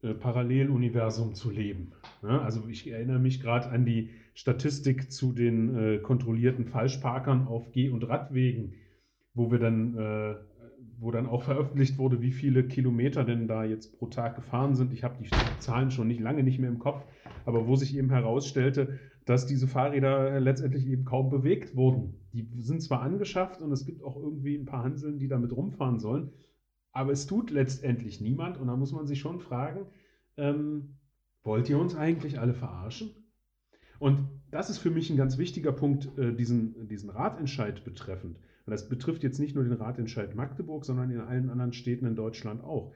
äh, 0.02 0.14
Paralleluniversum 0.14 1.34
zu 1.34 1.50
leben. 1.50 1.92
Ja, 2.22 2.42
also 2.42 2.68
ich 2.68 2.88
erinnere 2.88 3.18
mich 3.18 3.40
gerade 3.40 3.70
an 3.70 3.84
die 3.84 4.10
Statistik 4.34 5.10
zu 5.10 5.32
den 5.32 5.76
äh, 5.76 5.98
kontrollierten 5.98 6.66
Falschparkern 6.66 7.46
auf 7.46 7.72
Geh- 7.72 7.88
und 7.88 8.08
Radwegen, 8.08 8.74
wo 9.34 9.50
wir 9.50 9.58
dann, 9.58 9.98
äh, 9.98 10.34
wo 10.98 11.10
dann 11.10 11.26
auch 11.26 11.42
veröffentlicht 11.44 11.98
wurde, 11.98 12.22
wie 12.22 12.32
viele 12.32 12.64
Kilometer 12.66 13.24
denn 13.24 13.46
da 13.48 13.64
jetzt 13.64 13.98
pro 13.98 14.06
Tag 14.06 14.36
gefahren 14.36 14.74
sind. 14.74 14.92
Ich 14.92 15.04
habe 15.04 15.22
die 15.22 15.30
Zahlen 15.58 15.90
schon 15.90 16.08
nicht 16.08 16.20
lange 16.20 16.42
nicht 16.42 16.58
mehr 16.58 16.70
im 16.70 16.78
Kopf, 16.78 17.04
aber 17.44 17.66
wo 17.66 17.76
sich 17.76 17.96
eben 17.96 18.10
herausstellte, 18.10 18.98
dass 19.24 19.46
diese 19.46 19.66
Fahrräder 19.66 20.38
letztendlich 20.40 20.86
eben 20.86 21.04
kaum 21.04 21.30
bewegt 21.30 21.76
wurden. 21.76 22.14
Die 22.32 22.46
sind 22.60 22.82
zwar 22.82 23.00
angeschafft 23.00 23.62
und 23.62 23.72
es 23.72 23.86
gibt 23.86 24.02
auch 24.02 24.16
irgendwie 24.16 24.56
ein 24.56 24.66
paar 24.66 24.84
Hanseln, 24.84 25.18
die 25.18 25.28
damit 25.28 25.56
rumfahren 25.56 25.98
sollen, 25.98 26.30
aber 26.92 27.12
es 27.12 27.26
tut 27.26 27.50
letztendlich 27.50 28.20
niemand 28.20 28.58
und 28.58 28.68
da 28.68 28.76
muss 28.76 28.92
man 28.92 29.06
sich 29.06 29.20
schon 29.20 29.40
fragen, 29.40 29.86
ähm, 30.36 30.96
wollt 31.42 31.68
ihr 31.68 31.78
uns 31.78 31.94
eigentlich 31.94 32.38
alle 32.38 32.54
verarschen? 32.54 33.10
Und 33.98 34.28
das 34.50 34.70
ist 34.70 34.78
für 34.78 34.90
mich 34.90 35.10
ein 35.10 35.16
ganz 35.16 35.38
wichtiger 35.38 35.72
Punkt, 35.72 36.16
äh, 36.18 36.32
diesen, 36.34 36.88
diesen 36.88 37.10
Ratentscheid 37.10 37.84
betreffend. 37.84 38.38
Und 38.66 38.70
das 38.70 38.88
betrifft 38.88 39.22
jetzt 39.22 39.38
nicht 39.38 39.54
nur 39.54 39.64
den 39.64 39.74
Ratentscheid 39.74 40.34
Magdeburg, 40.34 40.84
sondern 40.84 41.10
in 41.10 41.20
allen 41.20 41.50
anderen 41.50 41.72
Städten 41.72 42.06
in 42.06 42.16
Deutschland 42.16 42.62
auch 42.62 42.92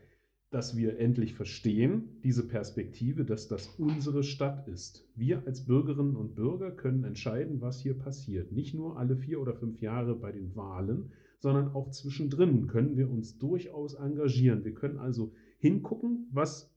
dass 0.51 0.77
wir 0.77 0.99
endlich 0.99 1.35
verstehen, 1.35 2.21
diese 2.25 2.47
Perspektive, 2.47 3.25
dass 3.25 3.49
das 3.49 3.67
unsere 3.79 4.23
Stadt 4.23 4.67
ist. 4.67 5.07
Wir 5.15 5.47
als 5.47 5.67
Bürgerinnen 5.67 6.17
und 6.17 6.35
Bürger 6.35 6.71
können 6.71 7.05
entscheiden, 7.05 7.61
was 7.61 7.81
hier 7.81 7.99
passiert. 7.99 8.51
Nicht 8.53 8.75
nur 8.75 8.99
alle 8.99 9.17
vier 9.17 9.41
oder 9.41 9.55
fünf 9.55 9.81
Jahre 9.81 10.15
bei 10.15 10.33
den 10.33 10.57
Wahlen, 10.57 11.13
sondern 11.39 11.69
auch 11.69 11.91
zwischendrin 11.91 12.67
können 12.67 12.97
wir 12.97 13.11
uns 13.11 13.37
durchaus 13.37 13.95
engagieren. 13.95 14.65
Wir 14.65 14.73
können 14.73 14.99
also 14.99 15.33
hingucken, 15.59 16.29
was, 16.33 16.75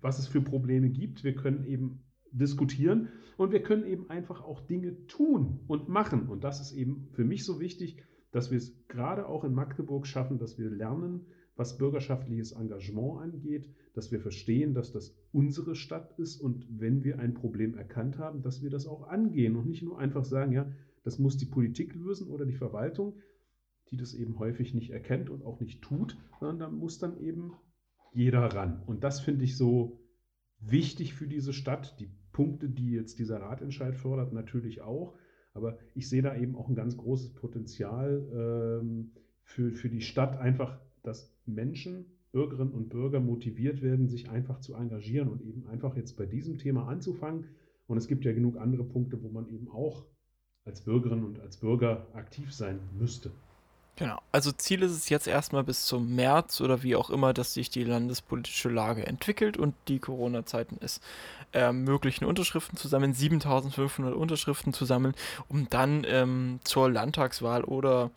was 0.00 0.18
es 0.18 0.26
für 0.26 0.40
Probleme 0.40 0.88
gibt. 0.88 1.22
Wir 1.22 1.34
können 1.34 1.64
eben 1.64 2.02
diskutieren 2.30 3.08
und 3.36 3.52
wir 3.52 3.62
können 3.62 3.84
eben 3.84 4.08
einfach 4.08 4.42
auch 4.42 4.62
Dinge 4.62 5.06
tun 5.06 5.60
und 5.66 5.90
machen. 5.90 6.28
Und 6.30 6.44
das 6.44 6.62
ist 6.62 6.72
eben 6.72 7.08
für 7.12 7.24
mich 7.24 7.44
so 7.44 7.60
wichtig, 7.60 8.02
dass 8.32 8.50
wir 8.50 8.58
es 8.58 8.86
gerade 8.88 9.26
auch 9.28 9.44
in 9.44 9.54
Magdeburg 9.54 10.06
schaffen, 10.06 10.38
dass 10.38 10.58
wir 10.58 10.70
lernen, 10.70 11.26
was 11.54 11.76
bürgerschaftliches 11.76 12.52
Engagement 12.52 13.20
angeht, 13.20 13.68
dass 13.94 14.10
wir 14.10 14.20
verstehen, 14.20 14.74
dass 14.74 14.90
das 14.90 15.14
unsere 15.32 15.74
Stadt 15.74 16.18
ist 16.18 16.40
und 16.40 16.66
wenn 16.70 17.04
wir 17.04 17.18
ein 17.18 17.34
Problem 17.34 17.76
erkannt 17.76 18.18
haben, 18.18 18.42
dass 18.42 18.62
wir 18.62 18.70
das 18.70 18.86
auch 18.86 19.06
angehen 19.08 19.54
und 19.54 19.68
nicht 19.68 19.82
nur 19.82 19.98
einfach 19.98 20.24
sagen, 20.24 20.52
ja, 20.52 20.66
das 21.04 21.18
muss 21.18 21.36
die 21.36 21.46
Politik 21.46 21.94
lösen 21.94 22.28
oder 22.28 22.46
die 22.46 22.54
Verwaltung, 22.54 23.18
die 23.90 23.96
das 23.96 24.14
eben 24.14 24.38
häufig 24.38 24.72
nicht 24.72 24.90
erkennt 24.90 25.28
und 25.28 25.44
auch 25.44 25.60
nicht 25.60 25.82
tut, 25.82 26.16
sondern 26.40 26.58
da 26.58 26.68
muss 26.70 26.98
dann 26.98 27.20
eben 27.20 27.52
jeder 28.12 28.40
ran. 28.40 28.82
Und 28.86 29.04
das 29.04 29.20
finde 29.20 29.44
ich 29.44 29.56
so 29.56 30.00
wichtig 30.58 31.14
für 31.14 31.26
diese 31.26 31.52
Stadt. 31.52 31.98
Die 32.00 32.10
Punkte, 32.32 32.70
die 32.70 32.92
jetzt 32.92 33.18
dieser 33.18 33.40
Ratentscheid 33.40 33.94
fördert, 33.94 34.32
natürlich 34.32 34.80
auch. 34.80 35.14
Aber 35.54 35.78
ich 35.94 36.08
sehe 36.08 36.22
da 36.22 36.36
eben 36.36 36.56
auch 36.56 36.68
ein 36.68 36.74
ganz 36.74 36.96
großes 36.96 37.34
Potenzial 37.34 38.80
ähm, 38.82 39.12
für, 39.44 39.72
für 39.72 39.88
die 39.88 40.00
Stadt, 40.00 40.38
einfach 40.38 40.78
dass 41.02 41.34
Menschen, 41.46 42.06
Bürgerinnen 42.32 42.72
und 42.72 42.88
Bürger 42.88 43.20
motiviert 43.20 43.82
werden, 43.82 44.08
sich 44.08 44.30
einfach 44.30 44.60
zu 44.60 44.74
engagieren 44.74 45.28
und 45.28 45.42
eben 45.42 45.66
einfach 45.66 45.96
jetzt 45.96 46.16
bei 46.16 46.24
diesem 46.24 46.56
Thema 46.58 46.88
anzufangen. 46.88 47.44
Und 47.86 47.98
es 47.98 48.08
gibt 48.08 48.24
ja 48.24 48.32
genug 48.32 48.56
andere 48.56 48.84
Punkte, 48.84 49.22
wo 49.22 49.28
man 49.28 49.48
eben 49.50 49.68
auch 49.68 50.06
als 50.64 50.80
Bürgerin 50.82 51.24
und 51.24 51.40
als 51.40 51.58
Bürger 51.58 52.06
aktiv 52.14 52.54
sein 52.54 52.78
müsste. 52.98 53.30
Genau. 53.96 54.18
Also 54.32 54.52
Ziel 54.52 54.82
ist 54.82 54.92
es 54.92 55.10
jetzt 55.10 55.26
erstmal 55.26 55.64
bis 55.64 55.84
zum 55.84 56.14
März 56.14 56.60
oder 56.60 56.82
wie 56.82 56.96
auch 56.96 57.10
immer, 57.10 57.34
dass 57.34 57.54
sich 57.54 57.68
die 57.68 57.84
landespolitische 57.84 58.70
Lage 58.70 59.06
entwickelt 59.06 59.56
und 59.58 59.74
die 59.88 59.98
Corona-Zeiten 59.98 60.78
es 60.80 61.00
ermöglichen, 61.52 62.24
Unterschriften 62.24 62.78
zu 62.78 62.88
sammeln, 62.88 63.12
7500 63.12 64.14
Unterschriften 64.14 64.72
zu 64.72 64.86
sammeln, 64.86 65.14
um 65.48 65.68
dann 65.68 66.04
ähm, 66.08 66.60
zur 66.64 66.90
Landtagswahl 66.90 67.64
oder 67.64 68.10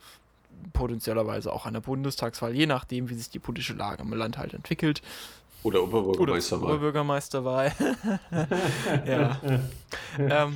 potenziellerweise 0.71 1.51
auch 1.51 1.65
an 1.65 1.73
der 1.73 1.82
Bundestagswahl, 1.82 2.55
je 2.55 2.65
nachdem, 2.65 3.09
wie 3.09 3.15
sich 3.15 3.30
die 3.30 3.39
politische 3.39 3.73
Lage 3.73 4.01
im 4.01 4.13
Land 4.13 4.38
halt 4.38 4.53
entwickelt. 4.53 5.01
Oder 5.63 5.84
Oberbürgermeisterwahl. 5.84 6.63
Oder 6.63 6.73
Oberbürgermeisterwahl. 6.76 7.73
ja. 9.05 9.41
ähm, 10.19 10.55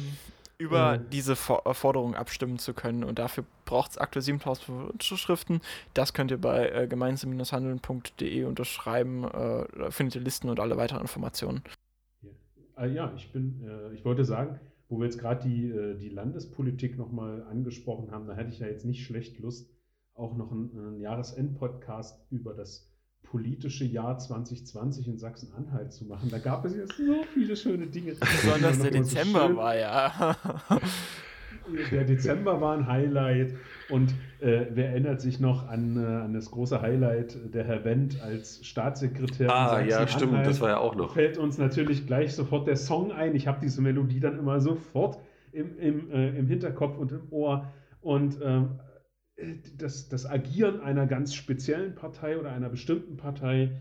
über 0.60 1.00
mhm. 1.00 1.10
diese 1.10 1.34
äh, 1.34 1.74
Forderung 1.74 2.14
abstimmen 2.14 2.60
zu 2.60 2.74
können. 2.74 3.04
Und 3.04 3.18
dafür 3.18 3.46
braucht 3.66 3.92
es 3.92 3.98
aktuell 3.98 4.22
7000 4.22 4.92
Unterschriften. 4.92 5.62
Das 5.94 6.14
könnt 6.14 6.30
ihr 6.30 6.38
bei 6.38 6.70
äh, 6.70 6.88
gemeinsam-handeln.de 6.88 8.44
unterschreiben. 8.44 9.24
Äh, 9.24 9.66
da 9.78 9.90
findet 9.90 10.16
ihr 10.16 10.22
Listen 10.22 10.50
und 10.50 10.60
alle 10.60 10.78
weiteren 10.78 11.02
Informationen. 11.02 11.64
Ja, 12.22 12.84
äh, 12.84 12.94
ja 12.94 13.14
ich 13.16 13.32
bin, 13.32 13.64
äh, 13.64 13.94
ich 13.94 14.04
wollte 14.04 14.26
sagen, 14.26 14.60
wo 14.90 15.00
wir 15.00 15.06
jetzt 15.06 15.20
gerade 15.20 15.48
die, 15.48 15.70
äh, 15.70 15.98
die 15.98 16.10
Landespolitik 16.10 16.98
nochmal 16.98 17.44
angesprochen 17.44 18.12
haben, 18.12 18.28
da 18.28 18.36
hätte 18.36 18.50
ich 18.50 18.60
ja 18.60 18.68
jetzt 18.68 18.86
nicht 18.86 19.06
schlecht 19.06 19.40
Lust, 19.40 19.72
auch 20.14 20.36
noch 20.36 20.52
einen, 20.52 20.78
einen 20.78 21.00
Jahresend-Podcast 21.00 22.20
über 22.30 22.54
das 22.54 22.89
politische 23.24 23.86
Jahr 23.86 24.18
2020 24.18 25.08
in 25.08 25.18
Sachsen-Anhalt 25.18 25.94
zu 25.94 26.06
machen. 26.06 26.30
Da 26.30 26.40
gab 26.40 26.66
es 26.66 26.76
ja 26.76 26.86
so 26.88 27.24
viele 27.34 27.56
schöne 27.56 27.88
Dinge. 27.88 28.14
Besonders 28.20 28.80
der 28.80 28.92
Dezember 28.92 29.50
so 29.50 29.56
war 29.56 29.78
ja. 29.78 30.36
der 31.92 32.04
Dezember 32.06 32.60
war 32.60 32.76
ein 32.76 32.88
Highlight. 32.88 33.54
Und 33.90 34.14
äh, 34.40 34.66
wer 34.72 34.90
erinnert 34.90 35.22
sich 35.22 35.40
noch 35.40 35.68
an, 35.68 35.98
äh, 35.98 36.06
an 36.06 36.34
das 36.34 36.52
große 36.52 36.82
Highlight 36.82 37.54
der 37.54 37.66
Herr 37.66 37.86
Wendt 37.86 38.22
als 38.22 38.66
Staatssekretär? 38.66 39.50
Ah, 39.54 39.82
ja, 39.82 40.08
stimmt, 40.08 40.46
das 40.46 40.62
war 40.62 40.70
ja 40.70 40.78
auch 40.78 40.96
noch. 40.96 41.14
Fällt 41.14 41.38
uns 41.38 41.58
natürlich 41.58 42.08
gleich 42.08 42.34
sofort 42.34 42.68
der 42.68 42.78
Song 42.78 43.12
ein. 43.12 43.36
Ich 43.36 43.48
habe 43.48 43.60
diese 43.62 43.82
Melodie 43.82 44.20
dann 44.20 44.38
immer 44.40 44.60
sofort 44.60 45.20
im, 45.52 45.78
im, 45.80 46.12
äh, 46.12 46.30
im 46.38 46.48
Hinterkopf 46.48 46.98
und 46.98 47.12
im 47.12 47.22
Ohr. 47.32 47.72
Und 48.02 48.40
ähm, 48.44 48.80
das, 49.78 50.10
das 50.10 50.26
Agieren 50.26 50.82
einer 50.82 51.08
ganz 51.08 51.34
speziellen 51.34 51.96
Partei 51.96 52.38
oder 52.38 52.52
einer 52.52 52.70
bestimmten 52.70 53.18
Partei, 53.18 53.72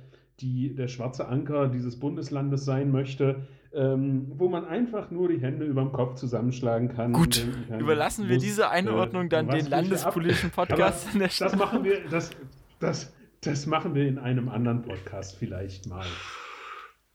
die 0.40 0.74
der 0.74 0.88
schwarze 0.88 1.28
Anker 1.28 1.68
dieses 1.68 1.98
Bundeslandes 1.98 2.64
sein 2.64 2.92
möchte, 2.92 3.46
ähm, 3.72 4.32
wo 4.36 4.48
man 4.48 4.64
einfach 4.64 5.10
nur 5.10 5.28
die 5.28 5.40
Hände 5.40 5.66
über 5.66 5.82
dem 5.82 5.92
Kopf 5.92 6.14
zusammenschlagen 6.14 6.88
kann. 6.88 7.12
Gut, 7.12 7.46
kann, 7.68 7.80
überlassen 7.80 8.22
muss, 8.22 8.30
wir 8.30 8.38
diese 8.38 8.70
Einordnung 8.70 9.26
äh, 9.26 9.28
dann 9.28 9.48
den 9.48 9.66
landespolitischen 9.66 10.50
Podcast 10.54 11.08
in 11.12 11.20
der 11.20 11.28
Stadt. 11.28 11.52
Das 11.52 11.58
machen 11.58 11.84
wir, 11.84 12.08
das, 12.08 12.30
das, 12.80 13.12
das 13.42 13.66
machen 13.66 13.94
wir 13.94 14.06
in 14.06 14.18
einem 14.18 14.48
anderen 14.48 14.82
Podcast 14.82 15.36
vielleicht 15.36 15.86
mal. 15.86 16.06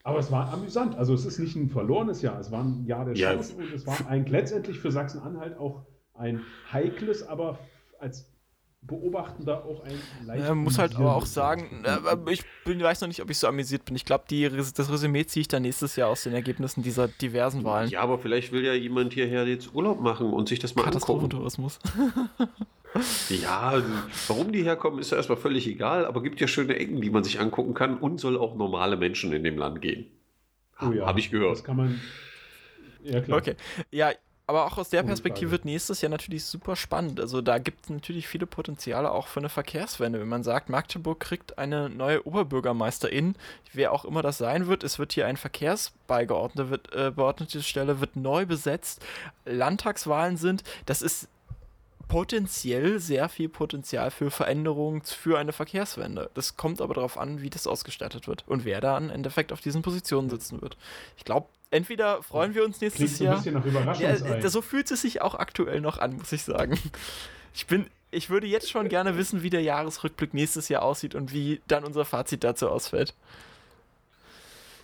Aber 0.04 0.20
es 0.20 0.32
war 0.32 0.54
amüsant. 0.54 0.96
Also 0.96 1.14
es 1.14 1.26
ist 1.26 1.40
nicht 1.40 1.56
ein 1.56 1.70
verlorenes 1.70 2.22
Jahr, 2.22 2.40
es 2.40 2.52
war 2.52 2.64
ein 2.64 2.86
Jahr 2.86 3.06
der 3.06 3.14
Chance 3.14 3.54
ja. 3.58 3.64
und 3.64 3.74
es 3.74 3.88
war 3.88 4.06
eigentlich 4.08 4.32
letztendlich 4.32 4.80
für 4.80 4.92
Sachsen-Anhalt 4.92 5.58
auch 5.58 5.86
ein 6.14 6.42
heikles, 6.72 7.26
aber 7.26 7.58
als 8.00 8.33
beobachten 8.88 9.48
auch 9.50 9.84
ein 9.84 10.00
leicht. 10.26 10.46
Ja, 10.46 10.54
muss 10.54 10.78
halt 10.78 10.96
aber 10.96 11.16
auch 11.16 11.26
sagen, 11.26 11.84
äh, 11.86 12.32
ich 12.32 12.44
bin, 12.66 12.82
weiß 12.82 13.02
noch 13.02 13.08
nicht, 13.08 13.22
ob 13.22 13.30
ich 13.30 13.38
so 13.38 13.48
amüsiert 13.48 13.86
bin. 13.86 13.96
Ich 13.96 14.06
glaube, 14.06 14.26
das 14.30 14.92
Resümee 14.92 15.26
ziehe 15.26 15.42
ich 15.42 15.48
dann 15.48 15.62
nächstes 15.62 15.96
Jahr 15.96 16.10
aus 16.10 16.24
den 16.24 16.34
Ergebnissen 16.34 16.84
dieser 16.84 17.08
diversen 17.08 17.64
Wahlen. 17.64 17.90
Ja, 17.90 18.02
aber 18.02 18.20
vielleicht 18.20 18.52
will 18.52 18.66
ja 18.66 18.74
jemand 18.74 19.14
hierher 19.14 19.48
jetzt 19.48 19.74
Urlaub 19.74 20.02
machen 20.02 20.34
und 20.34 20.50
sich 20.50 20.60
das 20.60 20.76
mal 20.76 20.86
angucken. 20.86 21.30
Tourismus. 21.30 21.80
ja, 23.30 23.82
warum 24.28 24.52
die 24.52 24.64
herkommen, 24.64 25.00
ist 25.00 25.12
ja 25.12 25.18
erstmal 25.18 25.38
völlig 25.38 25.68
egal, 25.68 26.06
aber 26.06 26.22
gibt 26.22 26.42
ja 26.42 26.48
schöne 26.48 26.76
Ecken, 26.76 27.02
die 27.02 27.10
man 27.10 27.24
sich 27.24 27.40
angucken 27.40 27.74
kann 27.74 27.98
und 27.98 28.20
soll 28.20 28.38
auch 28.38 28.56
normale 28.56 28.98
Menschen 28.98 29.32
in 29.34 29.44
dem 29.44 29.58
Land 29.58 29.82
gehen. 29.82 30.08
Oh 30.82 30.92
ja, 30.92 31.06
Habe 31.06 31.20
ich 31.20 31.32
gehört. 31.32 31.54
Das 31.54 31.64
kann 31.64 31.78
man. 31.78 32.02
Ja, 33.04 33.22
klar. 33.22 33.38
Okay. 33.38 33.56
Ja, 33.92 34.12
aber 34.46 34.66
auch 34.66 34.78
aus 34.78 34.90
der 34.90 35.04
Perspektive 35.04 35.52
wird 35.52 35.64
nächstes 35.64 36.02
Jahr 36.02 36.10
natürlich 36.10 36.44
super 36.44 36.76
spannend. 36.76 37.20
Also 37.20 37.42
da 37.42 37.60
gibt 37.60 37.86
es 37.86 37.90
natürlich 37.90 38.28
viele 38.28 38.46
Potenziale 38.46 39.12
auch 39.12 39.28
für 39.28 39.40
eine 39.40 39.48
Verkehrswende. 39.48 40.20
Wenn 40.20 40.28
man 40.28 40.44
sagt, 40.44 40.70
Magdeburg 40.70 41.22
kriegt 41.22 41.58
eine 41.58 41.90
neue 41.90 42.28
Oberbürgermeisterin, 42.28 43.36
wer 43.72 43.94
auch 43.94 44.04
immer 44.04 44.22
das 44.22 44.38
sein 44.38 44.68
wird, 44.68 44.84
es 44.84 45.00
wird 45.00 45.14
hier 45.14 45.28
ein 45.28 45.38
Verkehrsbeigeordnete 45.38 46.70
wird, 46.70 46.94
äh, 46.94 47.62
Stelle 47.62 48.02
wird 48.02 48.18
neu 48.18 48.46
besetzt, 48.46 49.02
Landtagswahlen 49.46 50.36
sind, 50.36 50.64
das 50.86 51.02
ist 51.02 51.30
potenziell 52.10 53.00
sehr 53.00 53.30
viel 53.30 53.50
Potenzial 53.50 54.12
für 54.12 54.30
Veränderungen 54.30 55.02
für 55.04 55.40
eine 55.40 55.54
Verkehrswende. 55.54 56.30
Das 56.34 56.58
kommt 56.58 56.82
aber 56.82 56.94
darauf 56.94 57.18
an, 57.18 57.42
wie 57.42 57.50
das 57.50 57.66
ausgestattet 57.66 58.28
wird 58.28 58.44
und 58.48 58.66
wer 58.66 58.82
da 58.82 58.98
im 58.98 59.10
Endeffekt 59.10 59.54
auf 59.54 59.62
diesen 59.62 59.82
Positionen 59.82 60.30
sitzen 60.30 60.62
wird. 60.62 60.78
Ich 61.18 61.24
glaube, 61.24 61.48
entweder 61.74 62.24
freuen 62.24 62.56
wir 62.56 62.64
uns 62.64 62.80
nächstes 62.80 63.20
Jahr. 63.20 63.38
Ein 63.46 63.62
bisschen 63.62 63.86
nach 63.86 64.00
ja, 64.00 64.50
so 64.50 64.62
fühlt 64.62 64.90
es 64.92 65.02
sich 65.02 65.22
auch 65.22 65.36
aktuell 65.36 65.82
noch 65.82 65.98
an, 65.98 66.18
muss 66.18 66.32
ich 66.32 66.44
sagen. 66.44 66.78
Ich 67.54 67.68
bin 67.68 67.88
ich 68.14 68.30
würde 68.30 68.48
jetzt 68.48 68.70
schon 68.70 68.90
gerne 68.90 69.18
wissen, 69.18 69.44
wie 69.44 69.50
der 69.50 69.62
Jahresrückblick 69.62 70.34
nächstes 70.34 70.70
Jahr 70.70 70.84
aussieht 70.84 71.16
und 71.16 71.34
wie 71.34 71.62
dann 71.68 71.84
unser 71.84 72.06
Fazit 72.06 72.44
dazu 72.44 72.70
ausfällt. 72.70 73.14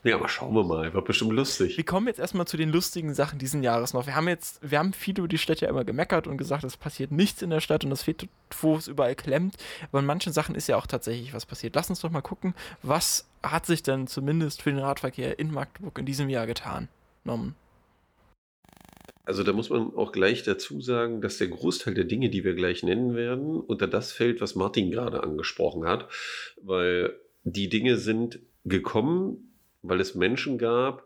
Ja, 0.04 0.16
aber 0.16 0.30
schauen 0.30 0.54
wir 0.56 0.64
mal, 0.64 0.94
wird 0.94 1.06
bestimmt 1.06 1.34
lustig. 1.34 1.76
Wir 1.76 1.86
kommen 1.86 2.08
jetzt 2.08 2.20
erstmal 2.20 2.48
zu 2.48 2.56
den 2.56 2.70
lustigen 2.70 3.14
Sachen 3.14 3.38
diesen 3.38 3.64
Jahres 3.64 3.94
noch. 3.94 4.06
Wir 4.06 4.16
haben 4.16 4.30
jetzt, 4.30 4.60
wir 4.62 4.80
haben 4.80 4.94
viel 4.94 5.18
über 5.18 5.28
die 5.28 5.38
Stadt 5.38 5.60
ja 5.60 5.68
immer 5.68 5.84
gemeckert 5.84 6.26
und 6.28 6.38
gesagt, 6.38 6.64
es 6.64 6.78
passiert 6.78 7.12
nichts 7.12 7.42
in 7.42 7.50
der 7.50 7.60
Stadt 7.60 7.84
und 7.84 7.92
es 7.92 8.04
fehlt, 8.04 8.28
wo 8.62 8.76
es 8.76 8.88
überall 8.88 9.16
klemmt. 9.16 9.56
Aber 9.92 10.00
in 10.00 10.06
manchen 10.06 10.32
Sachen 10.32 10.56
ist 10.56 10.68
ja 10.68 10.78
auch 10.78 10.88
tatsächlich 10.88 11.34
was 11.34 11.46
passiert. 11.46 11.76
Lass 11.76 11.90
uns 11.90 12.00
doch 12.00 12.12
mal 12.12 12.22
gucken, 12.22 12.54
was 12.82 13.28
hat 13.44 13.66
sich 13.66 13.84
denn 13.84 14.08
zumindest 14.08 14.62
für 14.62 14.72
den 14.72 14.80
Radverkehr 14.80 15.38
in 15.38 15.52
Magdeburg 15.52 15.98
in 16.00 16.06
diesem 16.06 16.30
Jahr 16.30 16.48
getan, 16.48 16.88
Norman? 17.26 17.56
Also 19.26 19.44
da 19.44 19.54
muss 19.54 19.70
man 19.70 19.94
auch 19.96 20.12
gleich 20.12 20.42
dazu 20.42 20.82
sagen, 20.82 21.22
dass 21.22 21.38
der 21.38 21.50
Großteil 21.50 21.94
der 21.94 22.06
Dinge, 22.06 22.30
die 22.30 22.44
wir 22.44 22.56
gleich 22.56 22.82
nennen 22.82 23.14
werden, 23.14 23.60
unter 23.60 23.86
das 23.86 24.12
fällt, 24.12 24.42
was 24.42 24.56
Martin 24.56 24.90
gerade 24.90 25.22
angesprochen 25.22 25.86
hat, 25.86 26.08
weil 26.64 27.14
die 27.44 27.70
Dinge 27.70 27.98
sind 27.98 28.40
gekommen, 28.66 29.49
weil 29.82 30.00
es 30.00 30.16
Menschen 30.16 30.58
gab, 30.58 31.04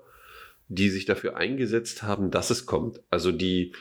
die 0.68 0.90
sich 0.90 1.06
dafür 1.06 1.38
eingesetzt 1.38 2.04
haben, 2.04 2.32
dass 2.32 2.50
es 2.50 2.66
kommt. 2.66 3.02
Also 3.10 3.32
die 3.32 3.74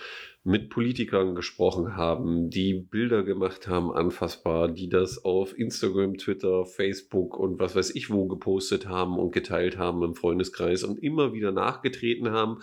mit 0.45 0.70
Politikern 0.70 1.36
gesprochen 1.36 1.97
haben, 1.97 2.51
die 2.51 2.74
Bilder 2.74 3.22
gemacht 3.22 3.68
haben, 3.68 3.93
anfassbar, 3.93 4.68
die 4.68 4.88
das 4.88 5.24
auf 5.24 5.57
Instagram, 5.57 6.18
Twitter, 6.18 6.66
Facebook 6.66 7.38
und 7.38 7.61
was 7.61 7.76
weiß 7.76 7.95
ich 7.95 8.11
wo 8.11 8.26
gepostet 8.26 8.88
haben 8.88 9.18
und 9.18 9.30
geteilt 9.30 9.78
haben 9.78 10.03
im 10.03 10.16
Freundeskreis 10.16 10.82
und 10.82 11.01
immer 11.01 11.32
wieder 11.32 11.53
nachgetreten 11.53 12.30
haben 12.30 12.59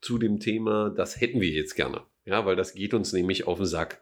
zu 0.00 0.18
dem 0.18 0.38
Thema, 0.38 0.90
das 0.90 1.20
hätten 1.20 1.40
wir 1.40 1.48
jetzt 1.48 1.74
gerne. 1.74 2.02
Ja, 2.24 2.46
weil 2.46 2.54
das 2.54 2.74
geht 2.74 2.94
uns 2.94 3.12
nämlich 3.12 3.48
auf 3.48 3.58
den 3.58 3.66
Sack. 3.66 4.00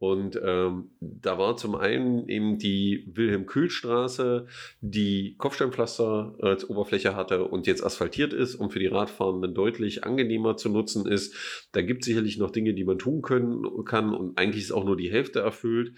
Und 0.00 0.40
ähm, 0.42 0.92
da 1.00 1.36
war 1.36 1.58
zum 1.58 1.74
einen 1.74 2.26
eben 2.26 2.56
die 2.56 3.06
Wilhelm-Kühl-Straße, 3.12 4.46
die 4.80 5.34
Kopfsteinpflaster 5.36 6.36
als 6.40 6.68
Oberfläche 6.70 7.14
hatte 7.14 7.44
und 7.44 7.66
jetzt 7.66 7.84
asphaltiert 7.84 8.32
ist 8.32 8.54
und 8.54 8.72
für 8.72 8.78
die 8.78 8.86
Radfahrenden 8.86 9.54
deutlich 9.54 10.02
angenehmer 10.02 10.56
zu 10.56 10.70
nutzen 10.70 11.06
ist. 11.06 11.68
Da 11.72 11.82
gibt 11.82 12.00
es 12.00 12.06
sicherlich 12.06 12.38
noch 12.38 12.50
Dinge, 12.50 12.72
die 12.72 12.84
man 12.84 12.98
tun 12.98 13.20
können, 13.20 13.62
kann 13.84 14.14
und 14.14 14.38
eigentlich 14.38 14.64
ist 14.64 14.72
auch 14.72 14.86
nur 14.86 14.96
die 14.96 15.12
Hälfte 15.12 15.40
erfüllt. 15.40 15.92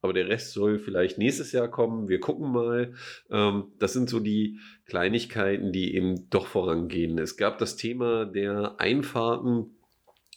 Aber 0.00 0.14
der 0.14 0.28
Rest 0.28 0.54
soll 0.54 0.78
vielleicht 0.78 1.18
nächstes 1.18 1.52
Jahr 1.52 1.68
kommen. 1.68 2.08
Wir 2.08 2.20
gucken 2.20 2.52
mal. 2.52 2.94
Ähm, 3.30 3.64
das 3.78 3.92
sind 3.92 4.08
so 4.08 4.18
die 4.18 4.60
Kleinigkeiten, 4.86 5.72
die 5.72 5.94
eben 5.94 6.30
doch 6.30 6.46
vorangehen. 6.46 7.18
Es 7.18 7.36
gab 7.36 7.58
das 7.58 7.76
Thema 7.76 8.24
der 8.24 8.80
Einfahrten 8.80 9.76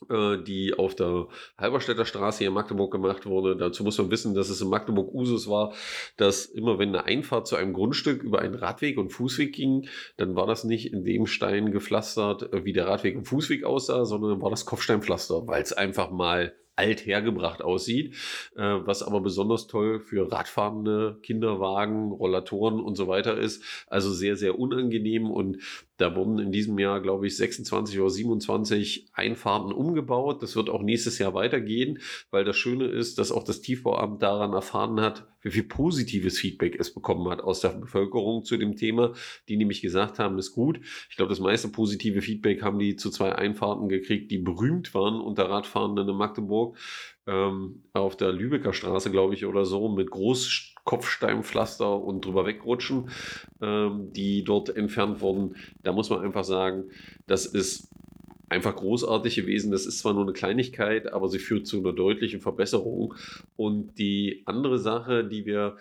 die 0.10 0.74
auf 0.78 0.94
der 0.94 1.28
Halberstädter 1.58 2.06
Straße 2.06 2.40
hier 2.40 2.50
in 2.50 2.54
Magdeburg 2.54 2.92
gemacht 2.92 3.26
wurde. 3.26 3.56
Dazu 3.56 3.84
muss 3.84 3.98
man 3.98 4.12
wissen, 4.12 4.36
dass 4.36 4.50
es 4.50 4.60
in 4.60 4.70
Magdeburg 4.70 5.14
Usus 5.14 5.50
war, 5.50 5.74
dass 6.18 6.46
immer 6.46 6.78
wenn 6.78 6.90
eine 6.90 7.06
Einfahrt 7.06 7.48
zu 7.48 7.56
einem 7.56 7.72
Grundstück 7.72 8.22
über 8.22 8.40
einen 8.40 8.56
Radweg 8.56 8.98
und 8.98 9.10
Fußweg 9.10 9.54
ging, 9.54 9.88
dann 10.18 10.36
war 10.36 10.48
das 10.48 10.66
nicht 10.66 10.92
in 10.92 11.06
dem 11.06 11.28
Stein 11.28 11.72
gepflastert, 11.72 12.54
äh, 12.54 12.66
wie 12.66 12.74
der 12.74 12.88
Radweg 12.88 13.16
und 13.16 13.26
Fußweg 13.26 13.64
aussah, 13.64 14.06
sondern 14.06 14.32
dann 14.32 14.42
war 14.42 14.50
das 14.50 14.66
Kopfsteinpflaster, 14.66 15.48
weil 15.48 15.62
es 15.62 15.72
einfach 15.72 16.12
mal 16.12 16.54
alt 16.76 17.06
hergebracht 17.06 17.62
aussieht, 17.62 18.16
äh, 18.56 18.62
was 18.62 19.02
aber 19.02 19.22
besonders 19.22 19.68
toll 19.68 20.00
für 20.00 20.32
Radfahrende, 20.32 21.20
Kinderwagen, 21.24 22.12
Rollatoren 22.12 22.80
und 22.80 22.96
so 22.96 23.08
weiter 23.08 23.38
ist. 23.38 23.64
Also 23.88 24.12
sehr, 24.12 24.36
sehr 24.36 24.60
unangenehm 24.60 25.32
und 25.32 25.60
da 25.98 26.16
wurden 26.16 26.40
in 26.40 26.52
diesem 26.52 26.78
Jahr, 26.78 27.02
glaube 27.02 27.28
ich, 27.28 27.38
26 27.38 28.00
oder 28.00 28.10
27 28.10 29.08
Einfahrten 29.14 29.72
umgebaut. 29.72 30.44
Das 30.44 30.56
wird 30.56 30.70
auch 30.70 30.82
nächstes 30.82 31.20
Jahr 31.20 31.34
weitergehen, 31.34 32.00
weil 32.32 32.44
das 32.44 32.58
Schöne 32.58 32.86
ist, 32.86 33.18
dass 33.18 33.32
auch 33.32 33.44
das 33.44 33.62
Tiefbauamt 33.62 34.22
daran 34.22 34.54
erfahren 34.54 35.00
hat, 35.00 35.28
wie 35.42 35.52
viel 35.52 35.64
positives 35.64 36.40
Feedback 36.40 36.76
es 36.78 36.94
bekommen 36.94 37.30
hat 37.30 37.42
aus 37.42 37.62
der 37.62 37.70
Bevölkerung 37.70 38.44
zu 38.44 38.58
dem 38.58 38.76
Thema, 38.76 39.14
die 39.48 39.56
nämlich 39.56 39.82
gesagt 39.82 40.20
haben, 40.20 40.38
ist 40.38 40.52
gut. 40.52 40.82
Ich 41.10 41.16
glaube, 41.16 41.30
das 41.30 41.40
meiste 41.40 41.70
positive 41.70 42.22
Feedback 42.22 42.62
haben 42.62 42.80
die 42.80 42.96
zu 42.96 43.10
zwei 43.10 43.34
Einfahrten 43.34 43.88
gekriegt, 43.88 44.32
die 44.32 44.40
berühmt 44.40 44.94
waren 44.94 45.22
unter 45.22 45.50
Radfahrenden 45.50 46.10
in 46.10 46.16
Magdeburg. 46.16 46.78
Ähm, 47.28 47.84
auf 47.94 48.18
der 48.18 48.32
Lübecker 48.32 48.74
Straße, 48.74 49.12
glaube 49.12 49.34
ich, 49.34 49.46
oder 49.46 49.66
so, 49.66 49.90
mit 49.90 50.12
Großkopfsteinpflaster 50.86 52.00
und 52.02 52.24
drüber 52.24 52.46
wegrutschen, 52.46 53.10
ähm, 53.62 54.14
die 54.14 54.44
dort 54.44 54.76
entfernt 54.76 55.20
wurden. 55.20 55.56
Da 55.84 55.92
muss 55.92 56.10
man 56.10 56.22
einfach 56.22 56.44
sagen, 56.44 56.86
das 57.28 57.46
ist 57.46 57.90
einfach 58.50 58.76
großartig 58.76 59.36
gewesen. 59.36 59.72
Das 59.72 59.86
ist 59.86 60.00
zwar 60.00 60.14
nur 60.14 60.24
eine 60.24 60.34
Kleinigkeit, 60.34 61.12
aber 61.12 61.28
sie 61.28 61.40
führt 61.40 61.66
zu 61.66 61.80
einer 61.80 61.94
deutlichen 61.94 62.40
Verbesserung. 62.40 63.16
Und 63.56 63.98
die 63.98 64.44
andere 64.46 64.78
Sache, 64.78 65.26
die 65.26 65.46
wir 65.46 65.78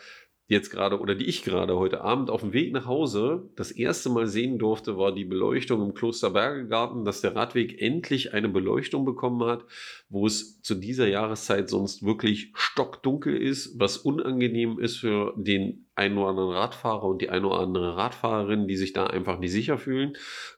jetzt 0.46 0.70
gerade 0.70 1.00
oder 1.00 1.14
die 1.14 1.24
ich 1.24 1.42
gerade 1.42 1.76
heute 1.76 2.02
Abend 2.02 2.28
auf 2.28 2.42
dem 2.42 2.52
Weg 2.52 2.72
nach 2.72 2.86
Hause 2.86 3.48
das 3.56 3.70
erste 3.70 4.10
Mal 4.10 4.26
sehen 4.26 4.58
durfte, 4.58 4.98
war 4.98 5.14
die 5.14 5.24
Beleuchtung 5.24 5.82
im 5.82 5.94
Klosterbergegarten, 5.94 7.04
dass 7.04 7.22
der 7.22 7.34
Radweg 7.34 7.80
endlich 7.80 8.34
eine 8.34 8.48
Beleuchtung 8.48 9.04
bekommen 9.04 9.42
hat, 9.44 9.64
wo 10.08 10.26
es 10.26 10.60
zu 10.60 10.74
dieser 10.74 11.08
Jahreszeit 11.08 11.70
sonst 11.70 12.04
wirklich 12.04 12.52
stockdunkel 12.54 13.36
ist, 13.36 13.78
was 13.78 13.96
unangenehm 13.96 14.78
ist 14.78 14.98
für 14.98 15.34
den 15.36 15.83
einen 15.96 16.18
oder 16.18 16.30
anderen 16.30 16.50
Radfahrer 16.50 17.04
und 17.04 17.22
die 17.22 17.30
eine 17.30 17.46
oder 17.46 17.60
andere 17.60 17.96
Radfahrerin, 17.96 18.66
die 18.66 18.76
sich 18.76 18.92
da 18.92 19.06
einfach 19.06 19.38
nicht 19.38 19.52
sicher 19.52 19.78
fühlen. 19.78 20.16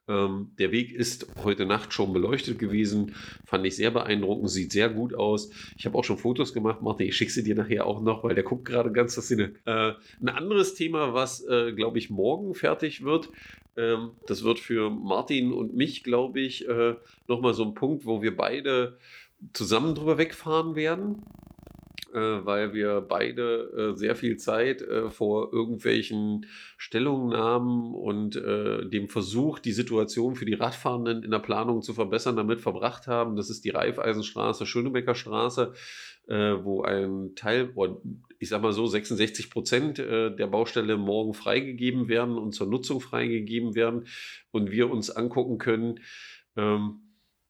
Ähm, 0.09 0.53
der 0.59 0.73
Weg 0.73 0.93
ist 0.93 1.27
heute 1.45 1.67
Nacht 1.67 1.93
schon 1.93 2.13
beleuchtet 2.13 2.59
gewesen, 2.59 3.15
fand 3.45 3.67
ich 3.67 3.77
sehr 3.77 3.91
beeindruckend, 3.91 4.49
sieht 4.49 4.73
sehr 4.73 4.89
gut 4.89 5.15
aus. 5.15 5.51
Ich 5.77 5.85
habe 5.85 5.99
auch 5.99 6.05
schon 6.05 6.17
Fotos 6.17 6.55
gemacht, 6.55 6.81
Martin, 6.81 7.09
ich 7.09 7.17
schicke 7.17 7.33
sie 7.33 7.45
dir 7.45 7.55
nachher 7.55 7.87
auch 7.87 8.01
noch, 8.01 8.25
weil 8.25 8.35
der 8.35 8.45
guckt 8.45 8.65
gerade 8.65 8.93
ganz 8.93 9.15
das 9.15 9.29
Sinne. 9.29 9.53
Äh, 9.67 9.93
ein 10.21 10.29
anderes 10.29 10.75
Thema, 10.75 11.13
was, 11.13 11.45
äh, 11.47 11.73
glaube 11.73 11.99
ich, 11.99 12.09
morgen 12.09 12.55
fertig 12.55 13.05
wird, 13.05 13.29
ähm, 13.77 14.13
das 14.27 14.43
wird 14.43 14.59
für 14.59 14.89
Martin 14.89 15.53
und 15.53 15.75
mich, 15.75 16.03
glaube 16.03 16.41
ich, 16.41 16.67
äh, 16.67 16.95
nochmal 17.29 17.53
so 17.53 17.65
ein 17.65 17.75
Punkt, 17.75 18.07
wo 18.07 18.23
wir 18.23 18.35
beide 18.35 18.99
zusammen 19.53 19.95
drüber 19.95 20.17
wegfahren 20.17 20.77
werden 20.77 21.23
weil 22.13 22.73
wir 22.73 23.01
beide 23.01 23.93
äh, 23.95 23.97
sehr 23.97 24.17
viel 24.17 24.37
Zeit 24.37 24.83
äh, 24.83 25.11
vor 25.11 25.53
irgendwelchen 25.53 26.47
Stellungnahmen 26.77 27.95
und 27.95 28.37
äh, 28.37 28.89
dem 28.89 29.09
Versuch, 29.09 29.59
die 29.59 29.73
Situation 29.73 30.35
für 30.35 30.45
die 30.45 30.55
Radfahrenden 30.55 31.23
in 31.23 31.31
der 31.31 31.41
Planung 31.41 31.83
zu 31.83 31.95
verbessern, 31.95 32.37
damit 32.37 32.61
verbracht 32.61 33.07
haben. 33.07 33.37
Das 33.37 33.51
ist 33.51 33.65
die 33.65 33.71
Reifeisenstraße, 33.71 34.67
Schönebecker 34.67 35.15
Straße, 35.15 35.73
äh, 36.29 36.55
wo 36.63 36.83
ein 36.83 37.35
Teil, 37.35 37.75
ich 38.39 38.49
sag 38.49 38.63
mal 38.63 38.73
so, 38.73 38.87
66 38.87 39.51
Prozent 39.51 39.99
äh, 39.99 40.35
der 40.35 40.47
Baustelle 40.47 40.97
morgen 40.97 41.35
freigegeben 41.35 42.09
werden 42.09 42.37
und 42.37 42.53
zur 42.53 42.67
Nutzung 42.67 43.01
freigegeben 43.01 43.75
werden 43.75 44.07
und 44.51 44.71
wir 44.71 44.91
uns 44.91 45.11
angucken 45.11 45.59
können, 45.59 46.01
ähm, 46.57 47.06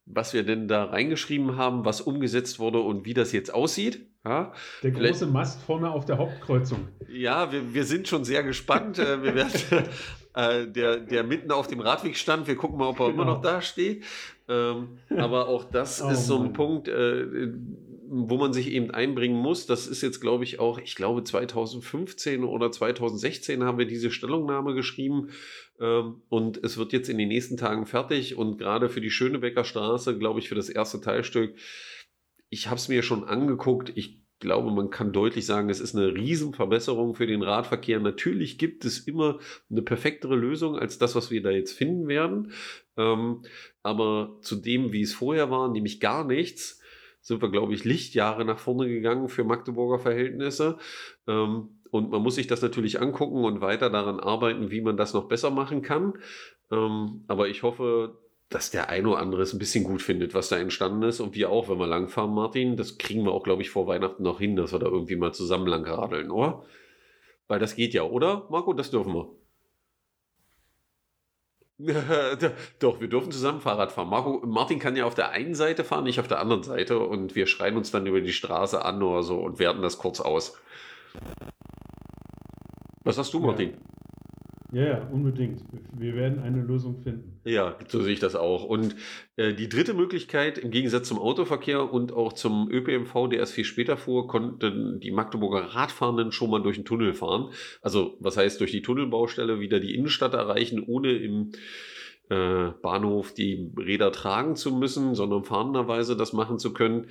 was 0.06 0.32
wir 0.32 0.44
denn 0.44 0.68
da 0.68 0.84
reingeschrieben 0.84 1.56
haben, 1.56 1.84
was 1.84 2.00
umgesetzt 2.00 2.58
wurde 2.58 2.80
und 2.80 3.04
wie 3.04 3.14
das 3.14 3.32
jetzt 3.32 3.52
aussieht. 3.52 4.06
Ja, 4.24 4.52
der 4.82 4.90
große 4.90 5.04
Vielleicht, 5.04 5.32
Mast 5.32 5.62
vorne 5.62 5.90
auf 5.90 6.04
der 6.04 6.18
Hauptkreuzung. 6.18 6.88
Ja, 7.08 7.52
wir, 7.52 7.74
wir 7.74 7.84
sind 7.84 8.08
schon 8.08 8.24
sehr 8.24 8.42
gespannt. 8.42 8.98
Äh, 8.98 9.22
wir 9.22 9.34
werden, 9.34 9.52
äh, 10.34 10.66
der, 10.66 10.96
der 10.98 11.22
mitten 11.22 11.52
auf 11.52 11.68
dem 11.68 11.80
Radweg 11.80 12.16
stand, 12.16 12.48
wir 12.48 12.56
gucken 12.56 12.78
mal, 12.78 12.88
ob 12.88 12.98
er 12.98 13.10
genau. 13.10 13.22
immer 13.22 13.32
noch 13.32 13.40
da 13.40 13.60
steht. 13.60 14.04
Ähm, 14.48 14.98
aber 15.10 15.48
auch 15.48 15.64
das 15.64 16.02
oh, 16.04 16.10
ist 16.10 16.26
so 16.26 16.36
ein 16.36 16.44
Mann. 16.44 16.52
Punkt, 16.54 16.88
äh, 16.88 17.52
wo 18.08 18.36
man 18.36 18.52
sich 18.52 18.70
eben 18.70 18.90
einbringen 18.90 19.36
muss. 19.36 19.66
Das 19.66 19.86
ist 19.86 20.02
jetzt, 20.02 20.20
glaube 20.20 20.44
ich, 20.44 20.58
auch, 20.58 20.78
ich 20.78 20.94
glaube 20.94 21.24
2015 21.24 22.44
oder 22.44 22.70
2016 22.70 23.64
haben 23.64 23.78
wir 23.78 23.86
diese 23.86 24.10
Stellungnahme 24.10 24.74
geschrieben. 24.74 25.30
Ähm, 25.80 26.22
und 26.28 26.62
es 26.64 26.78
wird 26.78 26.92
jetzt 26.92 27.08
in 27.08 27.18
den 27.18 27.28
nächsten 27.28 27.56
Tagen 27.56 27.86
fertig. 27.86 28.36
Und 28.36 28.58
gerade 28.58 28.88
für 28.88 29.00
die 29.00 29.10
Schönebecker 29.10 29.64
Straße, 29.64 30.18
glaube 30.18 30.40
ich, 30.40 30.48
für 30.48 30.54
das 30.54 30.68
erste 30.68 31.00
Teilstück, 31.00 31.54
ich 32.48 32.66
habe 32.66 32.76
es 32.76 32.88
mir 32.88 33.02
schon 33.02 33.24
angeguckt. 33.24 33.92
Ich 33.94 34.20
glaube, 34.38 34.70
man 34.70 34.90
kann 34.90 35.12
deutlich 35.12 35.46
sagen, 35.46 35.70
es 35.70 35.80
ist 35.80 35.96
eine 35.96 36.14
Riesenverbesserung 36.14 37.14
für 37.14 37.26
den 37.26 37.42
Radverkehr. 37.42 38.00
Natürlich 38.00 38.58
gibt 38.58 38.84
es 38.84 39.00
immer 39.00 39.38
eine 39.70 39.82
perfektere 39.82 40.36
Lösung 40.36 40.78
als 40.78 40.98
das, 40.98 41.14
was 41.14 41.30
wir 41.30 41.42
da 41.42 41.50
jetzt 41.50 41.72
finden 41.72 42.06
werden. 42.06 42.52
Ähm, 42.96 43.42
aber 43.82 44.38
zu 44.42 44.56
dem, 44.56 44.92
wie 44.92 45.02
es 45.02 45.14
vorher 45.14 45.50
war, 45.50 45.70
nämlich 45.70 46.00
gar 46.00 46.24
nichts, 46.24 46.80
sind 47.20 47.42
wir, 47.42 47.50
glaube 47.50 47.74
ich, 47.74 47.84
Lichtjahre 47.84 48.44
nach 48.44 48.58
vorne 48.58 48.88
gegangen 48.88 49.28
für 49.28 49.42
Magdeburger 49.42 49.98
Verhältnisse. 49.98 50.78
Ähm, 51.26 51.75
und 51.96 52.10
man 52.10 52.22
muss 52.22 52.36
sich 52.36 52.46
das 52.46 52.62
natürlich 52.62 53.00
angucken 53.00 53.44
und 53.44 53.60
weiter 53.60 53.90
daran 53.90 54.20
arbeiten, 54.20 54.70
wie 54.70 54.80
man 54.80 54.96
das 54.96 55.14
noch 55.14 55.28
besser 55.28 55.50
machen 55.50 55.82
kann. 55.82 56.14
Ähm, 56.70 57.24
aber 57.28 57.48
ich 57.48 57.62
hoffe, 57.62 58.18
dass 58.48 58.70
der 58.70 58.88
ein 58.90 59.06
oder 59.06 59.18
andere 59.18 59.42
es 59.42 59.52
ein 59.52 59.58
bisschen 59.58 59.84
gut 59.84 60.02
findet, 60.02 60.34
was 60.34 60.48
da 60.48 60.56
entstanden 60.56 61.02
ist. 61.02 61.20
Und 61.20 61.34
wir 61.34 61.50
auch, 61.50 61.68
wenn 61.68 61.78
wir 61.78 61.86
langfahren, 61.86 62.32
Martin. 62.32 62.76
Das 62.76 62.98
kriegen 62.98 63.24
wir 63.24 63.32
auch, 63.32 63.42
glaube 63.42 63.62
ich, 63.62 63.70
vor 63.70 63.86
Weihnachten 63.86 64.22
noch 64.22 64.38
hin, 64.38 64.56
dass 64.56 64.72
wir 64.72 64.78
da 64.78 64.86
irgendwie 64.86 65.16
mal 65.16 65.32
zusammen 65.32 65.66
lang 65.66 65.84
radeln, 65.84 66.30
oder? 66.30 66.64
Weil 67.48 67.58
das 67.58 67.76
geht 67.76 67.94
ja, 67.94 68.02
oder? 68.02 68.46
Marco, 68.50 68.72
das 68.72 68.90
dürfen 68.90 69.14
wir. 69.14 69.30
Doch, 72.78 73.00
wir 73.00 73.08
dürfen 73.08 73.30
zusammen 73.30 73.60
Fahrrad 73.60 73.92
fahren. 73.92 74.08
Marco, 74.08 74.40
Martin 74.46 74.78
kann 74.78 74.96
ja 74.96 75.04
auf 75.04 75.14
der 75.14 75.30
einen 75.30 75.54
Seite 75.54 75.84
fahren, 75.84 76.06
ich 76.06 76.18
auf 76.20 76.28
der 76.28 76.40
anderen 76.40 76.62
Seite 76.62 76.98
und 76.98 77.34
wir 77.34 77.46
schreien 77.46 77.76
uns 77.76 77.90
dann 77.90 78.06
über 78.06 78.20
die 78.20 78.32
Straße 78.32 78.82
an 78.82 79.02
oder 79.02 79.22
so 79.22 79.38
und 79.40 79.58
werten 79.58 79.82
das 79.82 79.98
kurz 79.98 80.20
aus. 80.20 80.56
Was 83.06 83.18
hast 83.18 83.32
du, 83.32 83.38
Martin? 83.38 83.70
Ja. 83.70 83.76
Ja, 84.72 85.08
unbedingt. 85.12 85.62
Wir 85.96 86.16
werden 86.16 86.40
eine 86.40 86.60
Lösung 86.60 86.98
finden. 86.98 87.40
Ja, 87.44 87.76
so 87.86 88.02
sehe 88.02 88.12
ich 88.12 88.18
das 88.18 88.34
auch. 88.34 88.64
Und 88.64 88.96
äh, 89.36 89.54
die 89.54 89.68
dritte 89.68 89.94
Möglichkeit, 89.94 90.58
im 90.58 90.72
Gegensatz 90.72 91.06
zum 91.06 91.20
Autoverkehr 91.20 91.92
und 91.92 92.12
auch 92.12 92.32
zum 92.32 92.68
ÖPNV, 92.68 93.28
der 93.30 93.38
erst 93.38 93.52
viel 93.52 93.64
später 93.64 93.96
fuhr, 93.96 94.26
konnten 94.26 94.98
die 94.98 95.12
Magdeburger 95.12 95.60
Radfahrenden 95.60 96.32
schon 96.32 96.50
mal 96.50 96.62
durch 96.62 96.76
den 96.76 96.84
Tunnel 96.84 97.14
fahren. 97.14 97.50
Also, 97.80 98.16
was 98.18 98.36
heißt 98.36 98.60
durch 98.60 98.72
die 98.72 98.82
Tunnelbaustelle 98.82 99.60
wieder 99.60 99.78
die 99.78 99.94
Innenstadt 99.94 100.34
erreichen, 100.34 100.82
ohne 100.84 101.12
im 101.12 101.52
äh, 102.28 102.72
Bahnhof 102.82 103.32
die 103.32 103.72
Räder 103.78 104.10
tragen 104.10 104.56
zu 104.56 104.74
müssen, 104.74 105.14
sondern 105.14 105.44
fahrenderweise 105.44 106.16
das 106.16 106.32
machen 106.32 106.58
zu 106.58 106.72
können, 106.72 107.06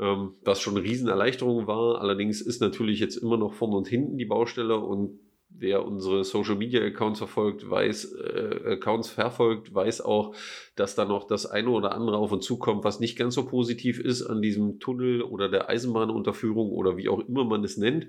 ähm, 0.00 0.36
was 0.42 0.62
schon 0.62 0.74
eine 0.74 0.84
Riesenerleichterung 0.84 1.66
war. 1.66 2.00
Allerdings 2.00 2.40
ist 2.40 2.62
natürlich 2.62 2.98
jetzt 2.98 3.16
immer 3.16 3.36
noch 3.36 3.52
vorne 3.52 3.76
und 3.76 3.88
hinten 3.88 4.16
die 4.16 4.24
Baustelle 4.24 4.78
und 4.78 5.20
wer 5.56 5.84
unsere 5.84 6.24
Social 6.24 6.56
Media 6.56 6.82
Accounts 6.82 7.18
verfolgt, 7.18 7.68
weiß, 7.68 8.12
äh, 8.14 8.60
Accounts 8.72 9.08
verfolgt, 9.10 9.72
weiß 9.74 10.00
auch, 10.00 10.34
dass 10.76 10.94
da 10.94 11.04
noch 11.04 11.26
das 11.26 11.46
eine 11.46 11.70
oder 11.70 11.92
andere 11.92 12.18
auf 12.18 12.32
uns 12.32 12.44
zukommt, 12.44 12.84
was 12.84 13.00
nicht 13.00 13.16
ganz 13.16 13.34
so 13.34 13.46
positiv 13.46 14.00
ist 14.00 14.22
an 14.22 14.42
diesem 14.42 14.80
Tunnel 14.80 15.22
oder 15.22 15.48
der 15.48 15.68
Eisenbahnunterführung 15.68 16.70
oder 16.70 16.96
wie 16.96 17.08
auch 17.08 17.20
immer 17.20 17.44
man 17.44 17.64
es 17.64 17.76
nennt. 17.76 18.08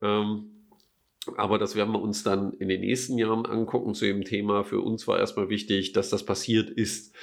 Ähm, 0.00 0.50
aber 1.36 1.58
das 1.58 1.76
werden 1.76 1.92
wir 1.92 2.00
uns 2.00 2.22
dann 2.22 2.54
in 2.54 2.68
den 2.68 2.80
nächsten 2.80 3.18
Jahren 3.18 3.44
angucken 3.44 3.94
zu 3.94 4.06
dem 4.06 4.24
Thema. 4.24 4.64
Für 4.64 4.80
uns 4.80 5.06
war 5.06 5.18
erstmal 5.18 5.50
wichtig, 5.50 5.92
dass 5.92 6.08
das 6.08 6.24
passiert 6.24 6.70
ist. 6.70 7.14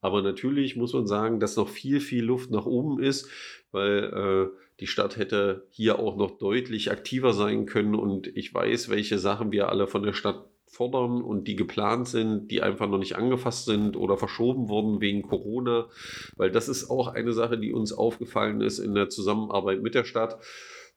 Aber 0.00 0.22
natürlich 0.22 0.76
muss 0.76 0.92
man 0.92 1.06
sagen, 1.06 1.40
dass 1.40 1.56
noch 1.56 1.68
viel, 1.68 2.00
viel 2.00 2.24
Luft 2.24 2.50
nach 2.50 2.66
oben 2.66 3.02
ist, 3.02 3.28
weil 3.70 4.50
äh, 4.52 4.63
die 4.80 4.86
Stadt 4.86 5.16
hätte 5.16 5.66
hier 5.70 5.98
auch 5.98 6.16
noch 6.16 6.38
deutlich 6.38 6.90
aktiver 6.90 7.32
sein 7.32 7.66
können 7.66 7.94
und 7.94 8.26
ich 8.26 8.52
weiß, 8.52 8.88
welche 8.88 9.18
Sachen 9.18 9.52
wir 9.52 9.68
alle 9.68 9.86
von 9.86 10.02
der 10.02 10.12
Stadt 10.12 10.48
fordern 10.66 11.22
und 11.22 11.46
die 11.46 11.54
geplant 11.54 12.08
sind, 12.08 12.50
die 12.50 12.62
einfach 12.62 12.88
noch 12.88 12.98
nicht 12.98 13.16
angefasst 13.16 13.66
sind 13.66 13.96
oder 13.96 14.16
verschoben 14.16 14.68
wurden 14.68 15.00
wegen 15.00 15.22
Corona, 15.22 15.88
weil 16.36 16.50
das 16.50 16.68
ist 16.68 16.90
auch 16.90 17.08
eine 17.08 17.32
Sache, 17.32 17.58
die 17.58 17.72
uns 17.72 17.92
aufgefallen 17.92 18.60
ist 18.60 18.80
in 18.80 18.94
der 18.94 19.08
Zusammenarbeit 19.08 19.82
mit 19.82 19.94
der 19.94 20.04
Stadt 20.04 20.40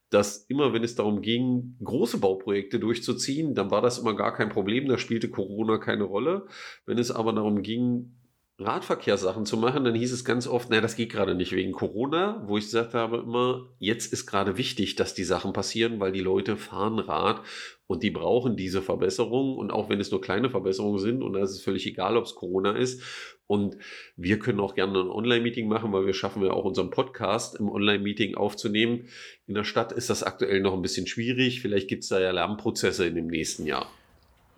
dass 0.10 0.46
immer, 0.48 0.74
wenn 0.74 0.84
es 0.84 0.96
darum 0.96 1.22
ging, 1.22 1.76
große 1.84 2.20
Bauprojekte 2.20 2.80
durchzuziehen, 2.80 3.56
dann 3.56 3.72
war 3.72 3.82
das 3.82 4.00
immer 4.00 4.16
gar 4.16 4.34
kein 4.34 4.50
Problem, 4.50 4.88
da 4.88 4.98
spielte 4.98 5.30
Corona 5.30 5.78
keine 5.78 6.06
Rolle. 6.06 6.46
Wenn 6.86 6.98
es 6.98 7.12
aber 7.12 7.34
darum 7.34 7.62
ging, 7.62 8.16
Radverkehrssachen 8.60 9.46
zu 9.46 9.56
machen, 9.56 9.84
dann 9.84 9.94
hieß 9.94 10.12
es 10.12 10.26
ganz 10.26 10.48
oft, 10.48 10.70
naja, 10.70 10.82
das 10.82 10.96
geht 10.96 11.12
gerade 11.12 11.36
nicht 11.36 11.52
wegen 11.52 11.74
Corona, 11.74 12.44
wo 12.48 12.58
ich 12.58 12.66
gesagt 12.66 12.96
habe 12.96 13.18
immer, 13.18 13.70
jetzt 13.78 14.12
ist 14.12 14.26
gerade 14.26 14.58
wichtig, 14.58 14.96
dass 14.96 15.14
die 15.14 15.26
Sachen 15.26 15.54
passieren, 15.54 16.00
weil 16.00 16.12
die 16.12 16.22
Leute 16.22 16.58
fahren 16.58 16.98
Rad 16.98 17.42
und 17.86 18.02
die 18.02 18.10
brauchen 18.10 18.58
diese 18.58 18.82
Verbesserungen 18.82 19.58
und 19.58 19.70
auch 19.70 19.90
wenn 19.90 20.00
es 20.00 20.10
nur 20.10 20.22
kleine 20.22 20.50
Verbesserungen 20.50 20.98
sind 20.98 21.22
und 21.22 21.34
da 21.34 21.44
ist 21.44 21.52
es 21.52 21.62
völlig 21.62 21.86
egal, 21.86 22.18
ob 22.18 22.26
es 22.26 22.34
Corona 22.34 22.72
ist 22.72 23.04
und 23.46 23.78
wir 24.16 24.40
können 24.40 24.60
auch 24.60 24.74
gerne 24.74 25.02
ein 25.02 25.10
Online-Meeting 25.10 25.68
machen, 25.68 25.94
weil 25.94 26.08
wir 26.08 26.16
schaffen 26.16 26.44
ja 26.44 26.50
auch 26.50 26.66
unseren 26.66 26.90
Podcast 26.90 27.60
im 27.60 27.70
Online-Meeting 27.70 28.36
aufzunehmen. 28.36 29.08
In 29.46 29.54
der 29.54 29.66
Stadt 29.66 29.92
ist 29.92 30.10
das 30.10 30.24
aktuell 30.24 30.62
noch 30.62 30.74
ein 30.74 30.82
bisschen 30.82 31.06
schwierig, 31.06 31.62
vielleicht 31.62 31.88
gibt 31.88 32.04
es 32.04 32.10
da 32.10 32.20
ja 32.20 32.32
Lernprozesse 32.32 33.06
in 33.06 33.14
dem 33.14 33.28
nächsten 33.28 33.68
Jahr. 33.68 33.88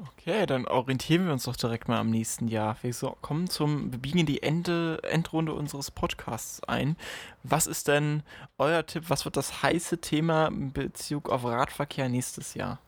Okay, 0.02 0.46
dann 0.46 0.66
orientieren 0.66 1.26
wir 1.26 1.34
uns 1.34 1.44
doch 1.44 1.58
direkt 1.58 1.90
mal 1.90 1.98
am 2.00 2.10
nächsten 2.10 2.48
Jahr. 2.48 2.78
Wir 2.84 2.94
so, 2.94 3.18
kommen 3.22 3.50
zum, 3.50 3.92
wir 3.92 4.00
biegen 4.00 4.20
in 4.20 4.26
die 4.26 4.42
Ende, 4.42 5.00
Endrunde 5.04 5.54
unseres 5.54 5.92
Podcasts 5.92 6.64
ein. 6.64 6.96
Was 7.44 7.68
ist 7.68 7.90
denn 7.90 8.24
euer 8.58 8.86
Tipp? 8.86 9.10
Was 9.10 9.26
wird 9.26 9.36
das 9.36 9.62
heiße 9.62 10.00
Thema 10.00 10.48
in 10.48 10.72
Bezug 10.72 11.30
auf 11.30 11.44
Radverkehr 11.44 12.08
nächstes 12.08 12.54
Jahr? 12.54 12.80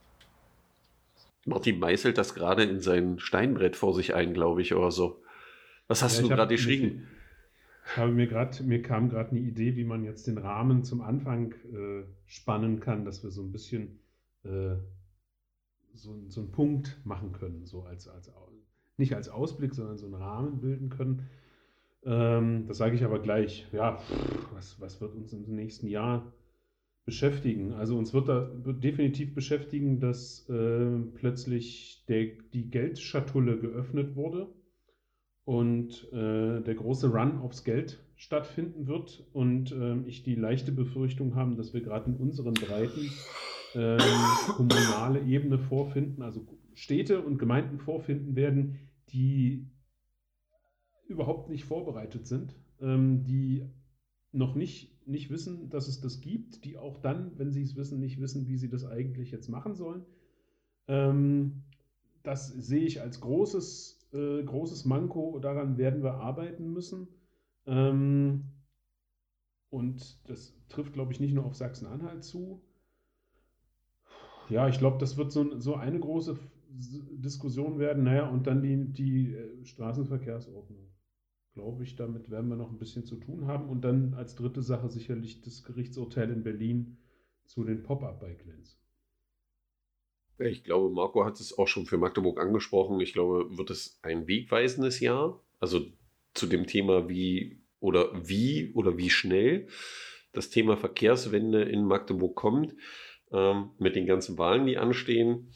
Martin 1.45 1.79
meißelt 1.79 2.17
das 2.17 2.33
gerade 2.33 2.63
in 2.63 2.79
sein 2.79 3.19
Steinbrett 3.19 3.75
vor 3.75 3.93
sich 3.93 4.15
ein, 4.15 4.33
glaube 4.33 4.61
ich, 4.61 4.73
oder 4.73 4.91
so. 4.91 5.21
Was 5.89 6.03
hast 6.03 6.15
ja, 6.15 6.21
du 6.21 6.29
gerade 6.29 6.55
geschrieben? 6.55 7.09
Ich 7.87 7.97
habe 7.97 8.13
mir 8.13 8.27
gerade, 8.27 8.63
mir 8.63 8.81
kam 8.81 9.09
gerade 9.09 9.31
eine 9.31 9.39
Idee, 9.39 9.75
wie 9.75 9.83
man 9.83 10.05
jetzt 10.05 10.27
den 10.27 10.37
Rahmen 10.37 10.85
zum 10.85 11.01
Anfang 11.01 11.51
äh, 11.73 12.05
spannen 12.25 12.79
kann, 12.79 13.03
dass 13.03 13.21
wir 13.21 13.31
so 13.31 13.41
ein 13.41 13.51
bisschen 13.51 13.99
äh, 14.45 14.77
so, 15.93 16.15
so 16.27 16.41
einen 16.41 16.51
Punkt 16.51 16.99
machen 17.03 17.31
können, 17.31 17.65
so 17.65 17.83
als, 17.83 18.07
als 18.07 18.31
nicht 18.97 19.15
als 19.15 19.29
Ausblick, 19.29 19.73
sondern 19.73 19.97
so 19.97 20.05
einen 20.05 20.15
Rahmen 20.15 20.61
bilden 20.61 20.89
können. 20.89 21.27
Ähm, 22.03 22.65
das 22.67 22.77
sage 22.77 22.95
ich 22.95 23.03
aber 23.03 23.19
gleich. 23.19 23.67
Ja, 23.71 23.99
was, 24.53 24.79
was 24.79 25.01
wird 25.01 25.15
uns 25.15 25.33
im 25.33 25.55
nächsten 25.55 25.87
Jahr 25.87 26.31
beschäftigen? 27.05 27.73
Also 27.73 27.97
uns 27.97 28.13
wird 28.13 28.29
da 28.29 28.49
definitiv 28.55 29.33
beschäftigen, 29.35 29.99
dass 29.99 30.47
äh, 30.49 30.99
plötzlich 31.15 32.05
der, 32.07 32.27
die 32.53 32.69
Geldschatulle 32.69 33.59
geöffnet 33.59 34.15
wurde 34.15 34.49
und 35.45 36.07
äh, 36.13 36.61
der 36.61 36.75
große 36.75 37.11
Run 37.11 37.39
aufs 37.39 37.63
Geld 37.63 37.99
stattfinden 38.15 38.87
wird 38.87 39.25
und 39.33 39.71
äh, 39.71 39.97
ich 40.07 40.23
die 40.23 40.35
leichte 40.35 40.71
Befürchtung 40.71 41.35
habe, 41.35 41.55
dass 41.55 41.73
wir 41.73 41.81
gerade 41.81 42.11
in 42.11 42.17
unseren 42.17 42.53
Breiten 42.53 43.09
ähm, 43.75 43.99
kommunale 44.55 45.21
Ebene 45.21 45.59
vorfinden, 45.59 46.21
also 46.21 46.45
Städte 46.73 47.21
und 47.21 47.37
Gemeinden 47.37 47.79
vorfinden 47.79 48.35
werden, 48.35 48.79
die 49.09 49.67
überhaupt 51.07 51.49
nicht 51.49 51.65
vorbereitet 51.65 52.27
sind, 52.27 52.55
ähm, 52.79 53.23
die 53.23 53.65
noch 54.31 54.55
nicht, 54.55 55.07
nicht 55.07 55.29
wissen, 55.29 55.69
dass 55.69 55.87
es 55.87 55.99
das 55.99 56.21
gibt, 56.21 56.63
die 56.63 56.77
auch 56.77 56.97
dann, 56.97 57.37
wenn 57.37 57.51
sie 57.51 57.61
es 57.61 57.75
wissen, 57.75 57.99
nicht 57.99 58.19
wissen, 58.19 58.47
wie 58.47 58.57
sie 58.57 58.69
das 58.69 58.85
eigentlich 58.85 59.31
jetzt 59.31 59.49
machen 59.49 59.75
sollen. 59.75 60.05
Ähm, 60.87 61.63
das 62.23 62.47
sehe 62.47 62.85
ich 62.85 63.01
als 63.01 63.19
großes, 63.19 64.07
äh, 64.13 64.43
großes 64.43 64.85
Manko, 64.85 65.39
daran 65.39 65.77
werden 65.77 66.03
wir 66.03 66.15
arbeiten 66.15 66.71
müssen. 66.71 67.07
Ähm, 67.65 68.45
und 69.69 70.29
das 70.29 70.53
trifft, 70.69 70.93
glaube 70.93 71.13
ich, 71.13 71.19
nicht 71.19 71.33
nur 71.33 71.45
auf 71.45 71.55
Sachsen-Anhalt 71.55 72.23
zu, 72.23 72.61
ja, 74.51 74.67
ich 74.67 74.79
glaube, 74.79 74.97
das 74.99 75.17
wird 75.17 75.31
so, 75.31 75.59
so 75.59 75.75
eine 75.75 75.99
große 75.99 76.37
Diskussion 76.69 77.79
werden. 77.79 78.03
Naja, 78.03 78.27
und 78.27 78.47
dann 78.47 78.61
die, 78.61 78.91
die 78.91 79.33
äh, 79.33 79.65
Straßenverkehrsordnung. 79.65 80.89
Glaube 81.53 81.83
ich, 81.83 81.95
damit 81.95 82.29
werden 82.29 82.49
wir 82.49 82.55
noch 82.55 82.69
ein 82.69 82.77
bisschen 82.77 83.05
zu 83.05 83.15
tun 83.15 83.47
haben. 83.47 83.69
Und 83.69 83.81
dann 83.81 84.13
als 84.13 84.35
dritte 84.35 84.61
Sache 84.61 84.89
sicherlich 84.89 85.41
das 85.41 85.63
Gerichtsurteil 85.63 86.29
in 86.31 86.43
Berlin 86.43 86.97
zu 87.45 87.63
den 87.63 87.83
Pop-up-Bike-Lanes. 87.83 88.77
Ich 90.39 90.63
glaube, 90.63 90.93
Marco 90.93 91.23
hat 91.25 91.39
es 91.39 91.57
auch 91.57 91.67
schon 91.67 91.85
für 91.85 91.97
Magdeburg 91.97 92.39
angesprochen. 92.39 92.99
Ich 92.99 93.13
glaube, 93.13 93.57
wird 93.57 93.69
es 93.69 93.99
ein 94.01 94.27
wegweisendes 94.27 94.99
Jahr. 94.99 95.41
Also 95.59 95.81
zu 96.33 96.47
dem 96.47 96.67
Thema, 96.67 97.07
wie 97.07 97.61
oder 97.79 98.27
wie 98.27 98.71
oder 98.73 98.97
wie 98.97 99.09
schnell 99.09 99.67
das 100.31 100.49
Thema 100.49 100.77
Verkehrswende 100.77 101.63
in 101.63 101.85
Magdeburg 101.85 102.35
kommt 102.35 102.75
ähm, 103.31 103.69
mit 103.77 103.95
den 103.95 104.05
ganzen 104.05 104.37
Wahlen, 104.37 104.65
die 104.65 104.77
anstehen. 104.77 105.51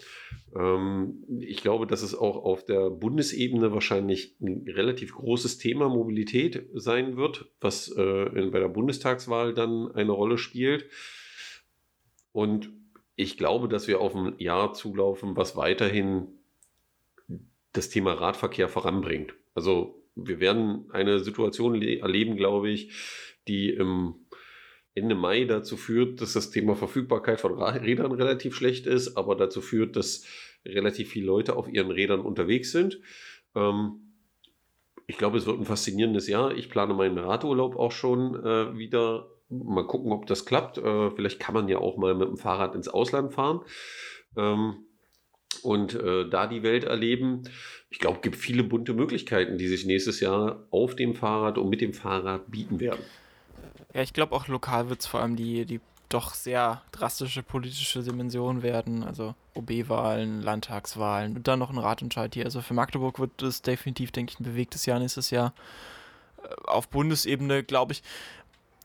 Ähm, 0.56 1.24
ich 1.40 1.62
glaube, 1.62 1.88
dass 1.88 2.02
es 2.02 2.16
auch 2.16 2.38
auf 2.38 2.66
der 2.66 2.90
Bundesebene 2.90 3.74
wahrscheinlich 3.74 4.36
ein 4.42 4.66
relativ 4.68 5.14
großes 5.14 5.58
Thema 5.58 5.90
Mobilität 5.90 6.68
sein 6.74 7.18
wird, 7.18 7.52
was 7.60 7.94
äh, 7.96 8.02
in, 8.02 8.52
bei 8.52 8.60
der 8.60 8.70
Bundestagswahl 8.70 9.54
dann 9.54 9.92
eine 9.92 10.12
Rolle 10.12 10.38
spielt. 10.38 10.90
Und 12.32 12.70
ich 13.16 13.38
glaube, 13.38 13.68
dass 13.68 13.88
wir 13.88 14.02
auf 14.02 14.16
ein 14.16 14.36
Jahr 14.40 14.74
zulaufen, 14.74 15.38
was 15.38 15.56
weiterhin 15.56 16.28
das 17.72 17.90
Thema 17.90 18.14
Radverkehr 18.14 18.70
voranbringt. 18.70 19.36
Also 19.54 20.02
wir 20.16 20.40
werden 20.40 20.86
eine 20.92 21.20
Situation 21.20 21.82
erleben, 21.82 22.38
glaube 22.38 22.70
ich, 22.70 22.92
die 23.48 23.70
im 23.70 24.16
Ende 24.96 25.16
Mai 25.16 25.44
dazu 25.44 25.76
führt, 25.78 26.22
dass 26.22 26.34
das 26.34 26.52
Thema 26.52 26.76
Verfügbarkeit 26.76 27.42
von 27.42 27.62
Rädern 27.62 28.14
relativ 28.14 28.56
schlecht 28.56 28.88
ist, 28.88 29.18
aber 29.18 29.36
dazu 29.36 29.62
führt, 29.62 29.96
dass 29.96 30.26
relativ 30.66 31.10
viele 31.10 31.28
Leute 31.28 31.58
auf 31.58 31.68
ihren 31.68 31.92
Rädern 31.92 32.22
unterwegs 32.22 32.72
sind. 32.72 33.00
Ähm, 33.56 34.00
ich 35.08 35.18
glaube, 35.18 35.38
es 35.38 35.46
wird 35.46 35.60
ein 35.60 35.66
faszinierendes 35.66 36.28
Jahr. 36.28 36.56
Ich 36.56 36.70
plane 36.70 36.94
meinen 36.94 37.18
Radurlaub 37.18 37.76
auch 37.76 37.92
schon 37.92 38.36
äh, 38.36 38.78
wieder. 38.78 39.28
Mal 39.50 39.86
gucken, 39.86 40.12
ob 40.12 40.26
das 40.26 40.46
klappt. 40.46 40.80
Äh, 40.80 41.12
vielleicht 41.12 41.40
kann 41.40 41.54
man 41.54 41.68
ja 41.68 41.78
auch 41.78 41.98
mal 41.98 42.16
mit 42.16 42.28
dem 42.28 42.38
Fahrrad 42.38 42.74
ins 42.74 42.88
Ausland 42.88 43.34
fahren. 43.34 43.62
Ähm, 44.36 44.86
und 45.62 45.94
äh, 45.96 46.28
da 46.30 46.48
die 46.48 46.64
Welt 46.64 46.84
erleben. 46.86 47.44
Ich 47.90 48.00
glaube, 48.00 48.18
es 48.18 48.22
gibt 48.24 48.36
viele 48.36 48.64
bunte 48.64 48.94
Möglichkeiten, 48.94 49.58
die 49.58 49.68
sich 49.68 49.86
nächstes 49.86 50.20
Jahr 50.20 50.68
auf 50.72 50.96
dem 50.96 51.16
Fahrrad 51.16 51.58
und 51.58 51.70
mit 51.70 51.82
dem 51.82 51.94
Fahrrad 51.94 52.50
bieten 52.50 52.80
werden. 52.80 53.04
Ja, 53.96 54.02
ich 54.02 54.12
glaube 54.12 54.36
auch 54.36 54.50
lokal 54.50 54.90
wird 54.90 55.00
es 55.00 55.08
vor 55.08 55.22
allem 55.22 55.38
die, 55.38 55.66
die 55.66 55.80
doch 56.10 56.34
sehr 56.34 56.82
drastische 56.92 57.44
politische 57.44 58.04
Dimension 58.04 58.62
werden. 58.62 59.06
Also 59.06 59.36
OB-Wahlen, 59.54 60.42
Landtagswahlen 60.42 61.38
und 61.38 61.48
dann 61.48 61.60
noch 61.60 61.70
ein 61.70 61.78
Ratentscheid 61.78 62.34
hier. 62.34 62.44
Also 62.44 62.62
für 62.62 62.74
Magdeburg 62.74 63.20
wird 63.20 63.42
es 63.42 63.62
definitiv, 63.62 64.12
denke 64.12 64.34
ich, 64.34 64.40
ein 64.42 64.44
bewegtes 64.44 64.86
Jahr 64.86 65.00
nächstes 65.00 65.30
Jahr. 65.30 65.54
Äh, 66.44 66.48
auf 66.66 66.90
Bundesebene, 66.90 67.64
glaube 67.64 67.94
ich, 67.94 68.04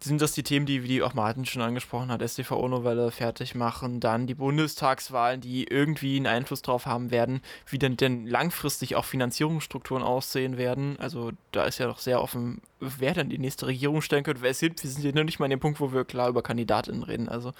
sind 0.02 0.22
das 0.22 0.32
die 0.32 0.42
Themen, 0.42 0.64
die, 0.64 0.82
wie 0.82 1.02
auch 1.02 1.12
Martin 1.12 1.44
schon 1.44 1.60
angesprochen 1.60 2.10
hat, 2.10 2.22
StVO-Novelle 2.22 3.10
fertig 3.10 3.54
machen, 3.54 4.00
dann 4.00 4.26
die 4.26 4.34
Bundestagswahlen, 4.34 5.40
die 5.42 5.64
irgendwie 5.64 6.16
einen 6.16 6.26
Einfluss 6.26 6.62
darauf 6.62 6.86
haben 6.86 7.10
werden, 7.10 7.42
wie 7.66 7.78
denn, 7.78 7.96
denn 7.96 8.26
langfristig 8.26 8.96
auch 8.96 9.04
Finanzierungsstrukturen 9.04 10.02
aussehen 10.02 10.56
werden. 10.56 10.98
Also 10.98 11.32
da 11.52 11.64
ist 11.64 11.78
ja 11.78 11.86
doch 11.86 11.98
sehr 11.98 12.22
offen, 12.22 12.62
wer 12.80 13.12
dann 13.12 13.28
die 13.28 13.38
nächste 13.38 13.66
Regierung 13.66 14.00
stellen 14.00 14.24
könnte, 14.24 14.42
wer 14.42 14.50
es 14.50 14.60
hilft. 14.60 14.82
Wir 14.82 14.90
sind 14.90 15.04
ja 15.04 15.12
noch 15.12 15.24
nicht 15.24 15.38
mal 15.38 15.44
an 15.44 15.50
dem 15.50 15.60
Punkt, 15.60 15.80
wo 15.80 15.92
wir 15.92 16.04
klar 16.04 16.30
über 16.30 16.42
Kandidatinnen 16.42 17.02
reden. 17.02 17.28
Also 17.28 17.52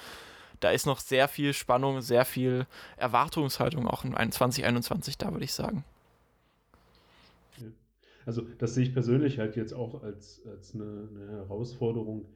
da 0.61 0.71
ist 0.71 0.87
noch 0.87 1.01
sehr 1.01 1.29
viel 1.29 1.53
Spannung, 1.53 2.01
sehr 2.01 2.25
viel 2.25 2.67
Erwartungshaltung 2.97 3.87
auch 3.87 4.05
in 4.05 4.33
2021 4.33 5.19
da, 5.19 5.33
würde 5.33 5.45
ich 5.45 5.53
sagen. 5.53 5.85
Also 8.27 8.43
das 8.59 8.75
sehe 8.75 8.85
ich 8.85 8.93
persönlich 8.93 9.39
halt 9.39 9.57
jetzt 9.57 9.73
auch 9.73 10.03
als, 10.03 10.43
als 10.47 10.75
eine, 10.75 11.09
eine 11.11 11.29
Herausforderung 11.39 12.27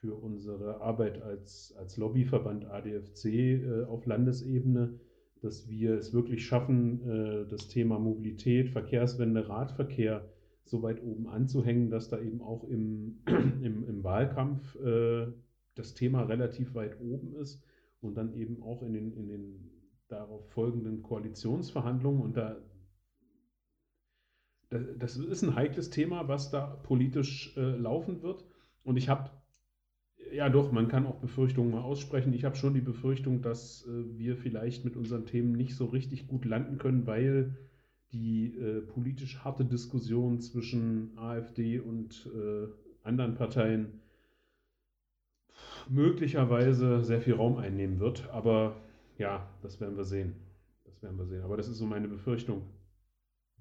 für 0.00 0.14
unsere 0.14 0.80
Arbeit 0.80 1.22
als, 1.22 1.74
als 1.76 1.96
Lobbyverband 1.96 2.66
ADFC 2.66 3.24
äh, 3.26 3.84
auf 3.84 4.06
Landesebene, 4.06 4.98
dass 5.42 5.68
wir 5.68 5.94
es 5.94 6.12
wirklich 6.12 6.46
schaffen, 6.46 7.08
äh, 7.08 7.46
das 7.48 7.68
Thema 7.68 7.98
Mobilität, 7.98 8.70
Verkehrswende, 8.70 9.48
Radverkehr 9.48 10.24
so 10.64 10.82
weit 10.82 11.02
oben 11.02 11.28
anzuhängen, 11.28 11.90
dass 11.90 12.08
da 12.08 12.18
eben 12.20 12.42
auch 12.42 12.64
im, 12.64 13.20
im, 13.26 13.88
im 13.88 14.04
Wahlkampf 14.04 14.76
äh, 14.76 15.26
das 15.74 15.94
Thema 15.94 16.22
relativ 16.24 16.74
weit 16.74 17.00
oben 17.00 17.34
ist 17.36 17.62
und 18.00 18.16
dann 18.16 18.34
eben 18.34 18.62
auch 18.62 18.82
in 18.82 18.92
den, 18.92 19.12
in 19.12 19.28
den 19.28 19.70
darauf 20.08 20.48
folgenden 20.50 21.02
Koalitionsverhandlungen. 21.02 22.22
Und 22.22 22.36
da 22.36 22.56
das 24.70 25.16
ist 25.16 25.42
ein 25.42 25.54
heikles 25.54 25.90
Thema, 25.90 26.28
was 26.28 26.50
da 26.50 26.66
politisch 26.66 27.56
äh, 27.56 27.76
laufen 27.76 28.22
wird. 28.22 28.44
Und 28.84 28.96
ich 28.96 29.08
habe, 29.08 29.30
ja 30.32 30.48
doch, 30.50 30.72
man 30.72 30.88
kann 30.88 31.06
auch 31.06 31.16
Befürchtungen 31.16 31.70
mal 31.70 31.80
aussprechen. 31.80 32.34
Ich 32.34 32.44
habe 32.44 32.56
schon 32.56 32.74
die 32.74 32.80
Befürchtung, 32.80 33.40
dass 33.40 33.86
äh, 33.86 34.18
wir 34.18 34.36
vielleicht 34.36 34.84
mit 34.84 34.96
unseren 34.96 35.26
Themen 35.26 35.52
nicht 35.52 35.74
so 35.74 35.86
richtig 35.86 36.28
gut 36.28 36.44
landen 36.44 36.78
können, 36.78 37.06
weil 37.06 37.56
die 38.12 38.56
äh, 38.58 38.80
politisch 38.80 39.38
harte 39.38 39.64
Diskussion 39.64 40.40
zwischen 40.40 41.16
AfD 41.16 41.78
und 41.78 42.28
äh, 42.34 42.68
anderen 43.02 43.34
Parteien 43.34 44.00
möglicherweise 45.88 47.02
sehr 47.04 47.22
viel 47.22 47.34
Raum 47.34 47.56
einnehmen 47.56 48.00
wird. 48.00 48.28
Aber 48.30 48.76
ja, 49.16 49.48
das 49.62 49.80
werden 49.80 49.96
wir 49.96 50.04
sehen. 50.04 50.34
Das 50.84 51.02
werden 51.02 51.18
wir 51.18 51.26
sehen. 51.26 51.42
Aber 51.42 51.56
das 51.56 51.68
ist 51.68 51.78
so 51.78 51.86
meine 51.86 52.08
Befürchtung 52.08 52.62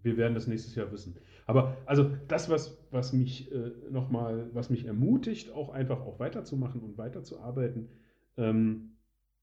wir 0.07 0.17
werden 0.17 0.33
das 0.33 0.47
nächstes 0.47 0.73
Jahr 0.75 0.91
wissen. 0.91 1.15
Aber 1.45 1.77
also 1.85 2.09
das, 2.27 2.49
was, 2.49 2.77
was 2.91 3.13
mich 3.13 3.51
äh, 3.51 3.71
nochmal, 3.91 4.49
was 4.53 4.69
mich 4.69 4.85
ermutigt, 4.85 5.51
auch 5.51 5.69
einfach 5.69 6.01
auch 6.01 6.19
weiterzumachen 6.19 6.81
und 6.81 6.97
weiterzuarbeiten, 6.97 7.89
ähm, 8.37 8.93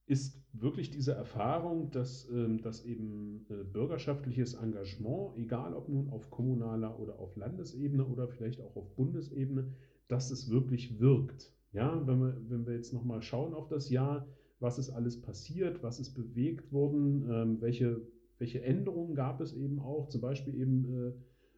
ist 0.06 0.42
wirklich 0.52 0.90
diese 0.90 1.12
Erfahrung, 1.12 1.90
dass, 1.90 2.28
ähm, 2.30 2.62
dass 2.62 2.84
eben 2.84 3.46
äh, 3.50 3.64
bürgerschaftliches 3.64 4.54
Engagement, 4.54 5.36
egal 5.36 5.74
ob 5.74 5.88
nun 5.88 6.10
auf 6.10 6.30
kommunaler 6.30 6.98
oder 6.98 7.18
auf 7.18 7.36
Landesebene 7.36 8.04
oder 8.04 8.28
vielleicht 8.28 8.60
auch 8.60 8.76
auf 8.76 8.94
Bundesebene, 8.96 9.72
dass 10.08 10.30
es 10.30 10.50
wirklich 10.50 10.98
wirkt. 11.00 11.52
Ja, 11.72 12.06
wenn 12.06 12.20
wir, 12.20 12.36
wenn 12.48 12.66
wir 12.66 12.74
jetzt 12.74 12.92
nochmal 12.92 13.22
schauen 13.22 13.52
auf 13.54 13.68
das 13.68 13.90
Jahr, 13.90 14.26
was 14.60 14.78
ist 14.78 14.90
alles 14.90 15.20
passiert, 15.20 15.82
was 15.82 15.98
ist 16.00 16.14
bewegt 16.14 16.72
worden, 16.72 17.28
ähm, 17.30 17.60
welche 17.60 18.00
welche 18.44 18.62
Änderungen 18.62 19.14
gab 19.14 19.40
es 19.40 19.54
eben 19.54 19.78
auch, 19.78 20.10
zum 20.10 20.20
Beispiel 20.20 20.54
eben 20.54 20.84
äh, 20.84 21.12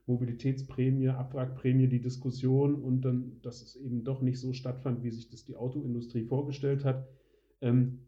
Mobilitätsprämie, 0.07 1.09
Abwrackprämie, 1.09 1.89
die 1.89 2.01
Diskussion 2.01 2.77
und 2.77 3.01
dann, 3.01 3.41
dass 3.43 3.61
es 3.61 3.75
eben 3.75 4.05
doch 4.05 4.23
nicht 4.23 4.39
so 4.39 4.53
stattfand, 4.53 5.03
wie 5.03 5.11
sich 5.11 5.29
das 5.29 5.45
die 5.45 5.57
Autoindustrie 5.57 6.23
vorgestellt 6.23 6.85
hat. 6.85 7.09
Ähm, 7.61 8.03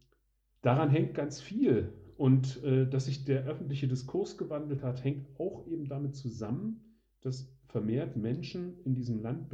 daran 0.63 0.91
hängt 0.91 1.15
ganz 1.15 1.41
viel. 1.41 1.93
Und 2.17 2.63
äh, 2.63 2.89
dass 2.89 3.07
sich 3.07 3.25
der 3.25 3.47
öffentliche 3.47 3.89
Diskurs 3.89 4.39
gewandelt 4.39 4.85
hat, 4.85 5.03
hängt 5.03 5.27
auch 5.41 5.67
eben 5.67 5.89
damit 5.89 6.15
zusammen, 6.15 6.81
dass 7.21 7.53
vermehrt 7.67 8.17
Menschen 8.17 8.75
in 8.85 8.95
diesem 8.95 9.21
Land 9.21 9.49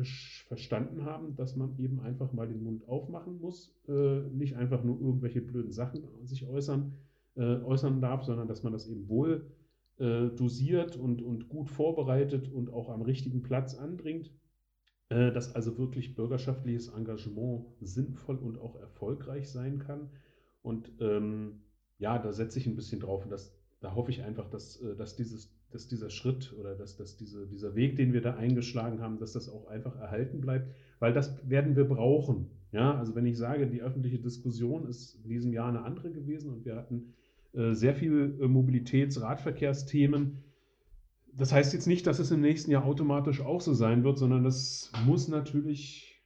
verstanden 0.49 1.07
haben, 1.07 1.35
dass 1.35 1.57
man 1.57 1.79
eben 1.79 2.01
einfach 2.01 2.31
mal 2.35 2.47
den 2.47 2.63
Mund 2.63 2.87
aufmachen 2.89 3.41
muss, 3.41 3.75
äh, 3.89 4.21
nicht 4.35 4.57
einfach 4.57 4.85
nur 4.85 5.01
irgendwelche 5.01 5.41
blöden 5.41 5.73
Sachen 5.73 6.05
sich 6.25 6.47
äußern, 6.47 6.93
äh, 7.37 7.63
äußern 7.63 8.01
darf, 8.01 8.25
sondern 8.25 8.49
dass 8.49 8.63
man 8.63 8.73
das 8.73 8.87
eben 8.87 9.09
wohl 9.09 9.47
äh, 9.99 10.29
dosiert 10.29 10.97
und, 10.97 11.23
und 11.23 11.49
gut 11.49 11.71
vorbereitet 11.71 12.53
und 12.53 12.73
auch 12.73 12.89
am 12.89 13.03
richtigen 13.03 13.43
Platz 13.43 13.75
anbringt. 13.75 14.31
Äh, 15.11 15.33
dass 15.33 15.55
also 15.55 15.77
wirklich 15.77 16.15
bürgerschaftliches 16.15 16.89
Engagement 16.89 17.67
sinnvoll 17.81 18.37
und 18.37 18.59
auch 18.59 18.77
erfolgreich 18.77 19.51
sein 19.51 19.79
kann. 19.79 20.09
Und 20.63 20.91
ähm, 20.99 21.61
ja, 21.99 22.19
da 22.19 22.33
setze 22.33 22.59
ich 22.59 22.67
ein 22.67 22.75
bisschen 22.75 23.01
drauf 23.01 23.23
und 23.23 23.31
das, 23.31 23.55
da 23.81 23.95
hoffe 23.95 24.11
ich 24.11 24.23
einfach, 24.23 24.49
dass, 24.49 24.81
äh, 24.81 24.97
dass, 24.97 25.15
dieses, 25.15 25.55
dass 25.71 25.89
dieser 25.89 26.09
Schritt 26.09 26.55
oder 26.59 26.75
dass, 26.75 26.97
dass 26.97 27.19
diese, 27.19 27.47
dieser 27.47 27.75
Weg, 27.75 27.97
den 27.97 28.15
wir 28.15 28.23
da 28.23 28.35
eingeschlagen 28.35 29.03
haben, 29.03 29.19
dass 29.19 29.33
das 29.33 29.51
auch 29.51 29.67
einfach 29.67 29.95
erhalten 29.97 30.41
bleibt, 30.41 30.75
weil 31.01 31.13
das 31.13 31.49
werden 31.49 31.77
wir 31.77 31.85
brauchen. 31.85 32.51
Ja, 32.73 32.97
also 32.99 33.15
wenn 33.15 33.27
ich 33.27 33.37
sage, 33.37 33.67
die 33.67 33.83
öffentliche 33.83 34.19
Diskussion 34.19 34.89
ist 34.89 35.23
in 35.23 35.29
diesem 35.29 35.53
Jahr 35.53 35.69
eine 35.69 35.83
andere 35.83 36.11
gewesen 36.11 36.51
und 36.51 36.65
wir 36.65 36.77
hatten 36.77 37.13
sehr 37.75 37.95
viel 37.95 38.39
äh, 38.41 38.47
Mobilitäts-, 38.47 39.21
Radverkehrsthemen. 39.21 40.43
Das 41.33 41.53
heißt 41.53 41.73
jetzt 41.73 41.87
nicht, 41.87 42.07
dass 42.07 42.19
es 42.19 42.31
im 42.31 42.41
nächsten 42.41 42.71
Jahr 42.71 42.85
automatisch 42.85 43.41
auch 43.41 43.61
so 43.61 43.75
sein 43.75 44.05
wird, 44.05 44.19
sondern 44.19 44.45
das 44.45 44.93
muss 45.07 45.29
natürlich 45.29 46.23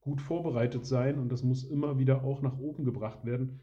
gut 0.00 0.20
vorbereitet 0.20 0.84
sein 0.84 1.18
und 1.18 1.30
das 1.30 1.42
muss 1.42 1.64
immer 1.64 1.98
wieder 1.98 2.24
auch 2.24 2.42
nach 2.42 2.58
oben 2.58 2.84
gebracht 2.84 3.24
werden. 3.24 3.60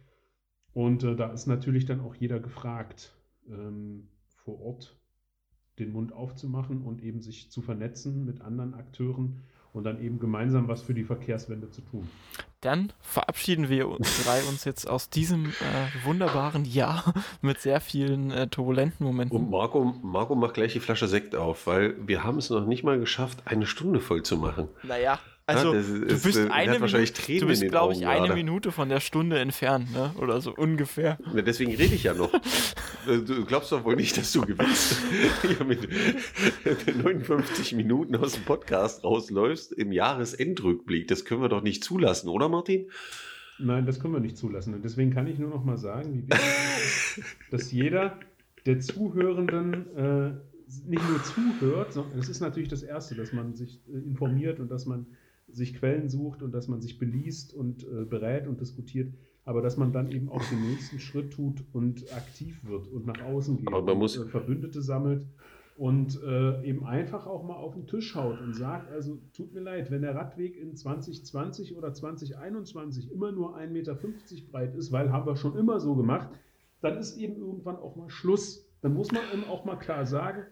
Und 0.73 1.03
äh, 1.03 1.15
da 1.15 1.31
ist 1.31 1.47
natürlich 1.47 1.85
dann 1.85 1.99
auch 1.99 2.15
jeder 2.15 2.39
gefragt, 2.39 3.13
ähm, 3.49 4.07
vor 4.43 4.61
Ort 4.61 4.99
den 5.79 5.91
Mund 5.91 6.13
aufzumachen 6.13 6.81
und 6.81 7.01
eben 7.01 7.21
sich 7.21 7.51
zu 7.51 7.61
vernetzen 7.61 8.25
mit 8.25 8.41
anderen 8.41 8.73
Akteuren 8.73 9.41
und 9.73 9.83
dann 9.83 10.01
eben 10.01 10.19
gemeinsam 10.19 10.67
was 10.67 10.81
für 10.81 10.93
die 10.93 11.03
Verkehrswende 11.03 11.69
zu 11.69 11.81
tun. 11.81 12.07
Dann 12.61 12.91
verabschieden 12.99 13.69
wir 13.69 13.87
uns 13.87 14.23
drei 14.25 14.43
uns 14.43 14.65
jetzt 14.65 14.89
aus 14.89 15.09
diesem 15.09 15.45
äh, 15.45 16.05
wunderbaren 16.05 16.65
Jahr 16.65 17.13
mit 17.41 17.61
sehr 17.61 17.79
vielen 17.79 18.31
äh, 18.31 18.47
turbulenten 18.47 19.05
Momenten. 19.05 19.37
Und 19.37 19.49
Marco, 19.49 19.95
Marco 20.01 20.35
macht 20.35 20.55
gleich 20.55 20.73
die 20.73 20.81
Flasche 20.81 21.07
Sekt 21.07 21.35
auf, 21.35 21.67
weil 21.67 21.95
wir 22.05 22.25
haben 22.25 22.37
es 22.37 22.49
noch 22.49 22.65
nicht 22.65 22.83
mal 22.83 22.99
geschafft, 22.99 23.43
eine 23.45 23.65
Stunde 23.65 24.01
voll 24.01 24.23
zu 24.23 24.35
machen. 24.35 24.67
Naja, 24.83 25.19
also 25.57 25.73
ja, 25.73 25.79
ist, 25.79 25.89
du 25.89 26.23
bist 26.23 26.37
äh, 26.37 26.49
eine 26.49 26.79
Minute, 26.79 27.39
du 27.39 27.47
bist, 27.47 27.67
glaube 27.67 27.93
ich, 27.93 28.05
eine 28.05 28.33
Minute 28.33 28.71
von 28.71 28.89
der 28.89 28.99
Stunde 28.99 29.39
entfernt, 29.39 29.91
ne? 29.93 30.11
Oder 30.17 30.41
so 30.41 30.53
ungefähr. 30.53 31.17
Ja, 31.33 31.41
deswegen 31.41 31.75
rede 31.75 31.95
ich 31.95 32.03
ja 32.03 32.13
noch. 32.13 32.31
du 33.05 33.45
glaubst 33.45 33.71
doch 33.71 33.83
wohl 33.83 33.95
nicht, 33.95 34.17
dass 34.17 34.31
du 34.31 34.41
gewinnst. 34.41 35.01
ja, 35.59 35.65
mit 35.65 35.87
59 37.03 37.73
Minuten 37.73 38.15
aus 38.15 38.33
dem 38.33 38.43
Podcast 38.43 39.03
rausläufst 39.03 39.73
im 39.73 39.91
Jahresendrückblick. 39.91 41.07
Das 41.07 41.25
können 41.25 41.41
wir 41.41 41.49
doch 41.49 41.63
nicht 41.63 41.83
zulassen, 41.83 42.29
oder 42.29 42.49
Martin? 42.49 42.89
Nein, 43.59 43.85
das 43.85 43.99
können 43.99 44.13
wir 44.13 44.21
nicht 44.21 44.37
zulassen. 44.37 44.73
Und 44.73 44.85
deswegen 44.85 45.11
kann 45.11 45.27
ich 45.27 45.37
nur 45.37 45.49
noch 45.49 45.63
mal 45.63 45.77
sagen, 45.77 46.13
wie 46.13 46.29
wichtig 46.29 46.47
es 46.77 47.17
ist, 47.17 47.27
dass 47.51 47.71
jeder 47.71 48.19
der 48.65 48.79
Zuhörenden 48.79 49.95
äh, 49.95 50.31
nicht 50.85 51.09
nur 51.09 51.23
zuhört, 51.23 51.93
sondern 51.93 52.19
es 52.19 52.29
ist 52.29 52.39
natürlich 52.39 52.69
das 52.69 52.83
Erste, 52.83 53.15
dass 53.15 53.33
man 53.33 53.55
sich 53.55 53.81
äh, 53.87 53.97
informiert 53.97 54.59
und 54.59 54.69
dass 54.69 54.85
man 54.85 55.07
sich 55.51 55.73
Quellen 55.73 56.09
sucht 56.09 56.41
und 56.41 56.51
dass 56.51 56.67
man 56.67 56.81
sich 56.81 56.99
beliest 56.99 57.53
und 57.53 57.83
äh, 57.83 58.05
berät 58.05 58.47
und 58.47 58.59
diskutiert, 58.61 59.13
aber 59.45 59.61
dass 59.61 59.77
man 59.77 59.91
dann 59.91 60.11
eben 60.11 60.29
auch 60.29 60.43
den 60.45 60.61
nächsten 60.69 60.99
Schritt 60.99 61.31
tut 61.31 61.63
und 61.73 62.11
aktiv 62.13 62.63
wird 62.65 62.87
und 62.87 63.05
nach 63.05 63.21
außen 63.21 63.57
geht 63.57 63.67
aber 63.67 63.81
man 63.81 63.97
muss 63.97 64.17
und, 64.17 64.27
äh, 64.27 64.29
Verbündete 64.29 64.81
sammelt 64.81 65.25
und 65.79 66.21
äh, 66.23 66.61
eben 66.65 66.85
einfach 66.85 67.25
auch 67.25 67.41
mal 67.43 67.55
auf 67.55 67.73
den 67.73 67.87
Tisch 67.87 68.13
haut 68.13 68.41
und 68.41 68.53
sagt, 68.53 68.91
also 68.91 69.17
tut 69.33 69.53
mir 69.53 69.61
leid, 69.61 69.89
wenn 69.89 70.01
der 70.01 70.13
Radweg 70.13 70.57
in 70.57 70.75
2020 70.75 71.77
oder 71.77 71.93
2021 71.93 73.11
immer 73.11 73.31
nur 73.31 73.57
1,50 73.57 73.67
Meter 73.69 73.97
breit 74.51 74.75
ist, 74.75 74.91
weil 74.91 75.11
haben 75.13 75.25
wir 75.25 75.37
schon 75.37 75.55
immer 75.57 75.79
so 75.79 75.95
gemacht, 75.95 76.27
dann 76.81 76.97
ist 76.97 77.17
eben 77.17 77.37
irgendwann 77.37 77.77
auch 77.77 77.95
mal 77.95 78.09
Schluss. 78.09 78.67
Dann 78.81 78.93
muss 78.93 79.13
man 79.13 79.21
eben 79.33 79.45
auch 79.45 79.63
mal 79.63 79.77
klar 79.77 80.05
sagen, 80.05 80.43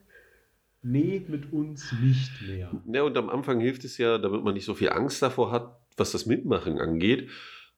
nee, 0.82 1.24
mit 1.28 1.52
uns 1.52 1.94
nicht 2.02 2.42
mehr. 2.48 2.72
Ja, 2.92 3.04
und 3.04 3.18
am 3.18 3.30
Anfang 3.30 3.60
hilft 3.60 3.84
es 3.84 3.98
ja, 3.98 4.18
damit 4.18 4.44
man 4.44 4.54
nicht 4.54 4.66
so 4.66 4.74
viel 4.74 4.90
Angst 4.90 5.22
davor 5.22 5.52
hat, 5.52 5.80
was 5.98 6.12
das 6.12 6.26
Mitmachen 6.26 6.80
angeht, 6.80 7.30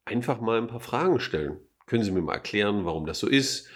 einfach 0.05 0.41
mal 0.41 0.57
ein 0.57 0.67
paar 0.67 0.79
Fragen 0.79 1.19
stellen. 1.19 1.59
Können 1.85 2.03
Sie 2.03 2.11
mir 2.11 2.21
mal 2.21 2.35
erklären, 2.35 2.85
warum 2.85 3.05
das 3.05 3.19
so 3.19 3.27
ist? 3.27 3.69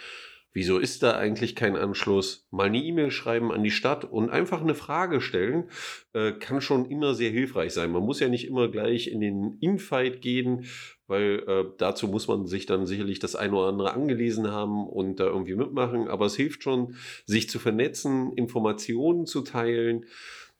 Wieso 0.52 0.78
ist 0.78 1.02
da 1.02 1.16
eigentlich 1.16 1.56
kein 1.56 1.74
Anschluss? 1.76 2.46
Mal 2.52 2.68
eine 2.68 2.78
E-Mail 2.78 3.10
schreiben 3.10 3.50
an 3.50 3.64
die 3.64 3.72
Stadt 3.72 4.04
und 4.04 4.30
einfach 4.30 4.62
eine 4.62 4.76
Frage 4.76 5.20
stellen, 5.20 5.64
äh, 6.12 6.30
kann 6.30 6.60
schon 6.60 6.88
immer 6.88 7.14
sehr 7.14 7.30
hilfreich 7.30 7.72
sein. 7.72 7.90
Man 7.90 8.04
muss 8.04 8.20
ja 8.20 8.28
nicht 8.28 8.46
immer 8.46 8.68
gleich 8.68 9.08
in 9.08 9.20
den 9.20 9.58
Infight 9.60 10.22
gehen, 10.22 10.66
weil 11.06 11.42
äh, 11.46 11.64
dazu 11.78 12.08
muss 12.08 12.28
man 12.28 12.46
sich 12.46 12.66
dann 12.66 12.86
sicherlich 12.86 13.18
das 13.18 13.36
eine 13.36 13.54
oder 13.54 13.68
andere 13.68 13.92
angelesen 13.92 14.50
haben 14.50 14.86
und 14.86 15.20
da 15.20 15.26
irgendwie 15.26 15.56
mitmachen. 15.56 16.08
Aber 16.08 16.26
es 16.26 16.36
hilft 16.36 16.62
schon, 16.62 16.96
sich 17.26 17.48
zu 17.48 17.58
vernetzen, 17.58 18.32
Informationen 18.32 19.26
zu 19.26 19.42
teilen 19.42 20.06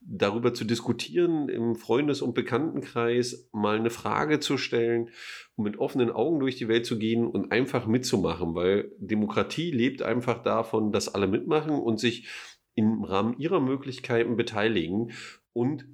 darüber 0.06 0.52
zu 0.52 0.64
diskutieren 0.64 1.48
im 1.48 1.76
Freundes- 1.76 2.22
und 2.22 2.34
Bekanntenkreis, 2.34 3.48
mal 3.52 3.78
eine 3.78 3.90
Frage 3.90 4.38
zu 4.40 4.58
stellen 4.58 5.08
und 5.56 5.64
mit 5.64 5.78
offenen 5.78 6.10
Augen 6.10 6.40
durch 6.40 6.56
die 6.56 6.68
Welt 6.68 6.84
zu 6.84 6.98
gehen 6.98 7.26
und 7.26 7.52
einfach 7.52 7.86
mitzumachen, 7.86 8.54
weil 8.54 8.92
Demokratie 8.98 9.70
lebt 9.70 10.02
einfach 10.02 10.42
davon, 10.42 10.92
dass 10.92 11.14
alle 11.14 11.26
mitmachen 11.26 11.72
und 11.72 11.98
sich 11.98 12.28
im 12.74 13.04
Rahmen 13.04 13.38
ihrer 13.38 13.60
Möglichkeiten 13.60 14.36
beteiligen 14.36 15.12
und 15.52 15.86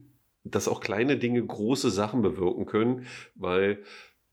dass 0.43 0.69
auch 0.69 0.81
kleine 0.81 1.19
Dinge 1.19 1.45
große 1.45 1.91
Sachen 1.91 2.23
bewirken 2.23 2.67
können, 2.67 3.07
weil 3.35 3.83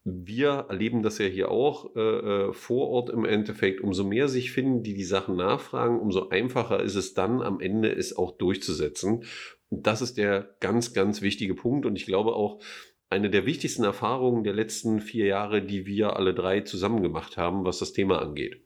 wir 0.10 0.68
erleben 0.70 1.03
das 1.03 1.18
ja 1.18 1.26
hier 1.26 1.51
auch 1.51 1.93
äh, 1.95 1.99
äh, 1.99 2.53
vor 2.53 2.88
Ort 2.88 3.10
im 3.10 3.26
Endeffekt. 3.26 3.82
Umso 3.82 4.05
mehr 4.05 4.30
sich 4.30 4.51
finden, 4.53 4.82
die 4.82 4.93
die 4.93 5.03
Sachen 5.03 5.36
nachfragen, 5.36 5.99
umso 5.99 6.30
einfacher 6.30 6.82
ist 6.82 6.95
es 6.95 7.14
dann 7.14 7.41
am 7.41 7.60
Ende, 7.60 7.93
es 7.93 8.16
auch 8.16 8.38
durchzusetzen. 8.38 9.26
Und 9.70 9.86
das 9.86 10.01
ist 10.01 10.18
der 10.18 10.55
ganz, 10.62 10.93
ganz 10.93 11.22
wichtige 11.22 11.55
Punkt. 11.55 11.86
Und 11.86 11.97
ich 11.97 12.05
glaube 12.05 12.34
auch, 12.36 12.62
eine 13.10 13.30
der 13.30 13.45
wichtigsten 13.45 13.84
Erfahrungen 13.84 14.45
der 14.45 14.53
letzten 14.53 15.01
vier 15.01 15.26
Jahre, 15.26 15.62
die 15.62 15.86
wir 15.86 16.16
alle 16.16 16.34
drei 16.34 16.62
zusammen 16.62 17.01
gemacht 17.01 17.36
haben, 17.36 17.66
was 17.66 17.80
das 17.80 17.91
Thema 17.91 18.22
angeht. 18.22 18.62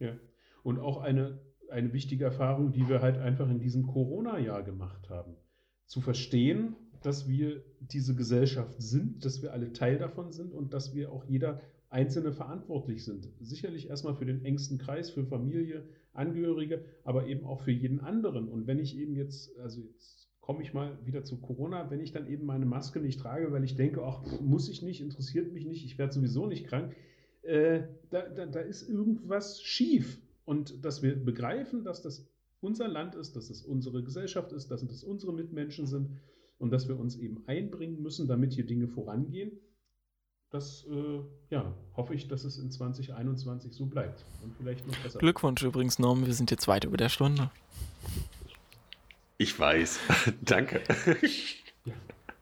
Ja, 0.00 0.12
und 0.62 0.78
auch 0.78 1.00
eine, 1.00 1.38
eine 1.70 1.94
wichtige 1.94 2.24
Erfahrung, 2.24 2.72
die 2.72 2.88
wir 2.88 3.00
halt 3.00 3.16
einfach 3.16 3.48
in 3.48 3.58
diesem 3.58 3.86
Corona-Jahr 3.86 4.62
gemacht 4.64 5.08
haben. 5.08 5.34
Zu 5.86 6.02
verstehen, 6.02 6.76
dass 7.02 7.28
wir 7.28 7.62
diese 7.80 8.14
Gesellschaft 8.14 8.80
sind, 8.80 9.24
dass 9.24 9.42
wir 9.42 9.52
alle 9.52 9.72
Teil 9.72 9.98
davon 9.98 10.32
sind 10.32 10.52
und 10.52 10.72
dass 10.72 10.94
wir 10.94 11.12
auch 11.12 11.24
jeder 11.24 11.60
Einzelne 11.90 12.32
verantwortlich 12.32 13.04
sind. 13.04 13.28
Sicherlich 13.40 13.90
erstmal 13.90 14.14
für 14.14 14.24
den 14.24 14.44
engsten 14.44 14.78
Kreis, 14.78 15.10
für 15.10 15.24
Familie, 15.24 15.84
Angehörige, 16.14 16.84
aber 17.04 17.26
eben 17.26 17.44
auch 17.44 17.60
für 17.60 17.70
jeden 17.70 18.00
anderen. 18.00 18.48
Und 18.48 18.66
wenn 18.66 18.78
ich 18.78 18.96
eben 18.98 19.14
jetzt, 19.14 19.58
also 19.58 19.80
jetzt 19.80 20.28
komme 20.40 20.62
ich 20.62 20.74
mal 20.74 20.98
wieder 21.04 21.24
zu 21.24 21.38
Corona, 21.38 21.90
wenn 21.90 22.00
ich 22.00 22.12
dann 22.12 22.26
eben 22.28 22.46
meine 22.46 22.66
Maske 22.66 23.00
nicht 23.00 23.20
trage, 23.20 23.52
weil 23.52 23.64
ich 23.64 23.76
denke, 23.76 24.02
ach, 24.02 24.22
muss 24.40 24.68
ich 24.68 24.82
nicht, 24.82 25.00
interessiert 25.00 25.52
mich 25.52 25.66
nicht, 25.66 25.84
ich 25.84 25.98
werde 25.98 26.12
sowieso 26.12 26.46
nicht 26.46 26.66
krank, 26.66 26.94
äh, 27.42 27.82
da, 28.10 28.28
da, 28.28 28.46
da 28.46 28.60
ist 28.60 28.88
irgendwas 28.88 29.62
schief. 29.62 30.20
Und 30.44 30.84
dass 30.84 31.02
wir 31.02 31.14
begreifen, 31.14 31.84
dass 31.84 32.02
das 32.02 32.26
unser 32.60 32.88
Land 32.88 33.14
ist, 33.14 33.36
dass 33.36 33.50
es 33.50 33.62
unsere 33.62 34.02
Gesellschaft 34.02 34.52
ist, 34.52 34.70
dass 34.70 34.82
es 34.82 35.04
unsere 35.04 35.32
Mitmenschen 35.32 35.86
sind 35.86 36.10
und 36.62 36.70
dass 36.70 36.86
wir 36.86 36.98
uns 36.98 37.16
eben 37.16 37.42
einbringen 37.48 38.00
müssen, 38.00 38.28
damit 38.28 38.52
hier 38.52 38.64
Dinge 38.64 38.86
vorangehen. 38.86 39.50
Das 40.50 40.86
äh, 40.88 41.20
ja, 41.50 41.74
hoffe 41.96 42.14
ich, 42.14 42.28
dass 42.28 42.44
es 42.44 42.58
in 42.58 42.70
2021 42.70 43.72
so 43.72 43.86
bleibt 43.86 44.24
und 44.44 44.54
vielleicht 44.56 44.86
noch 44.86 44.96
besser. 44.98 45.18
Glückwunsch 45.18 45.62
übrigens, 45.62 45.98
Norm, 45.98 46.24
wir 46.24 46.34
sind 46.34 46.50
jetzt 46.50 46.68
weit 46.68 46.84
über 46.84 46.96
der 46.96 47.08
Stunde. 47.08 47.50
Ich 49.38 49.58
weiß. 49.58 49.98
Danke. 50.42 50.80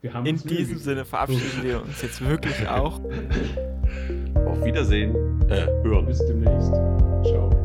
Ja, 0.03 0.19
in 0.23 0.37
diesem 0.37 0.79
Sinne 0.79 1.05
verabschieden 1.05 1.61
wir 1.61 1.83
uns 1.83 2.01
jetzt 2.01 2.25
wirklich 2.25 2.67
auch. 2.67 2.99
Auf 4.47 4.65
Wiedersehen. 4.65 5.13
Äh, 5.47 5.67
hören. 5.83 6.07
Bis 6.07 6.17
demnächst. 6.25 6.73
Ciao. 7.23 7.60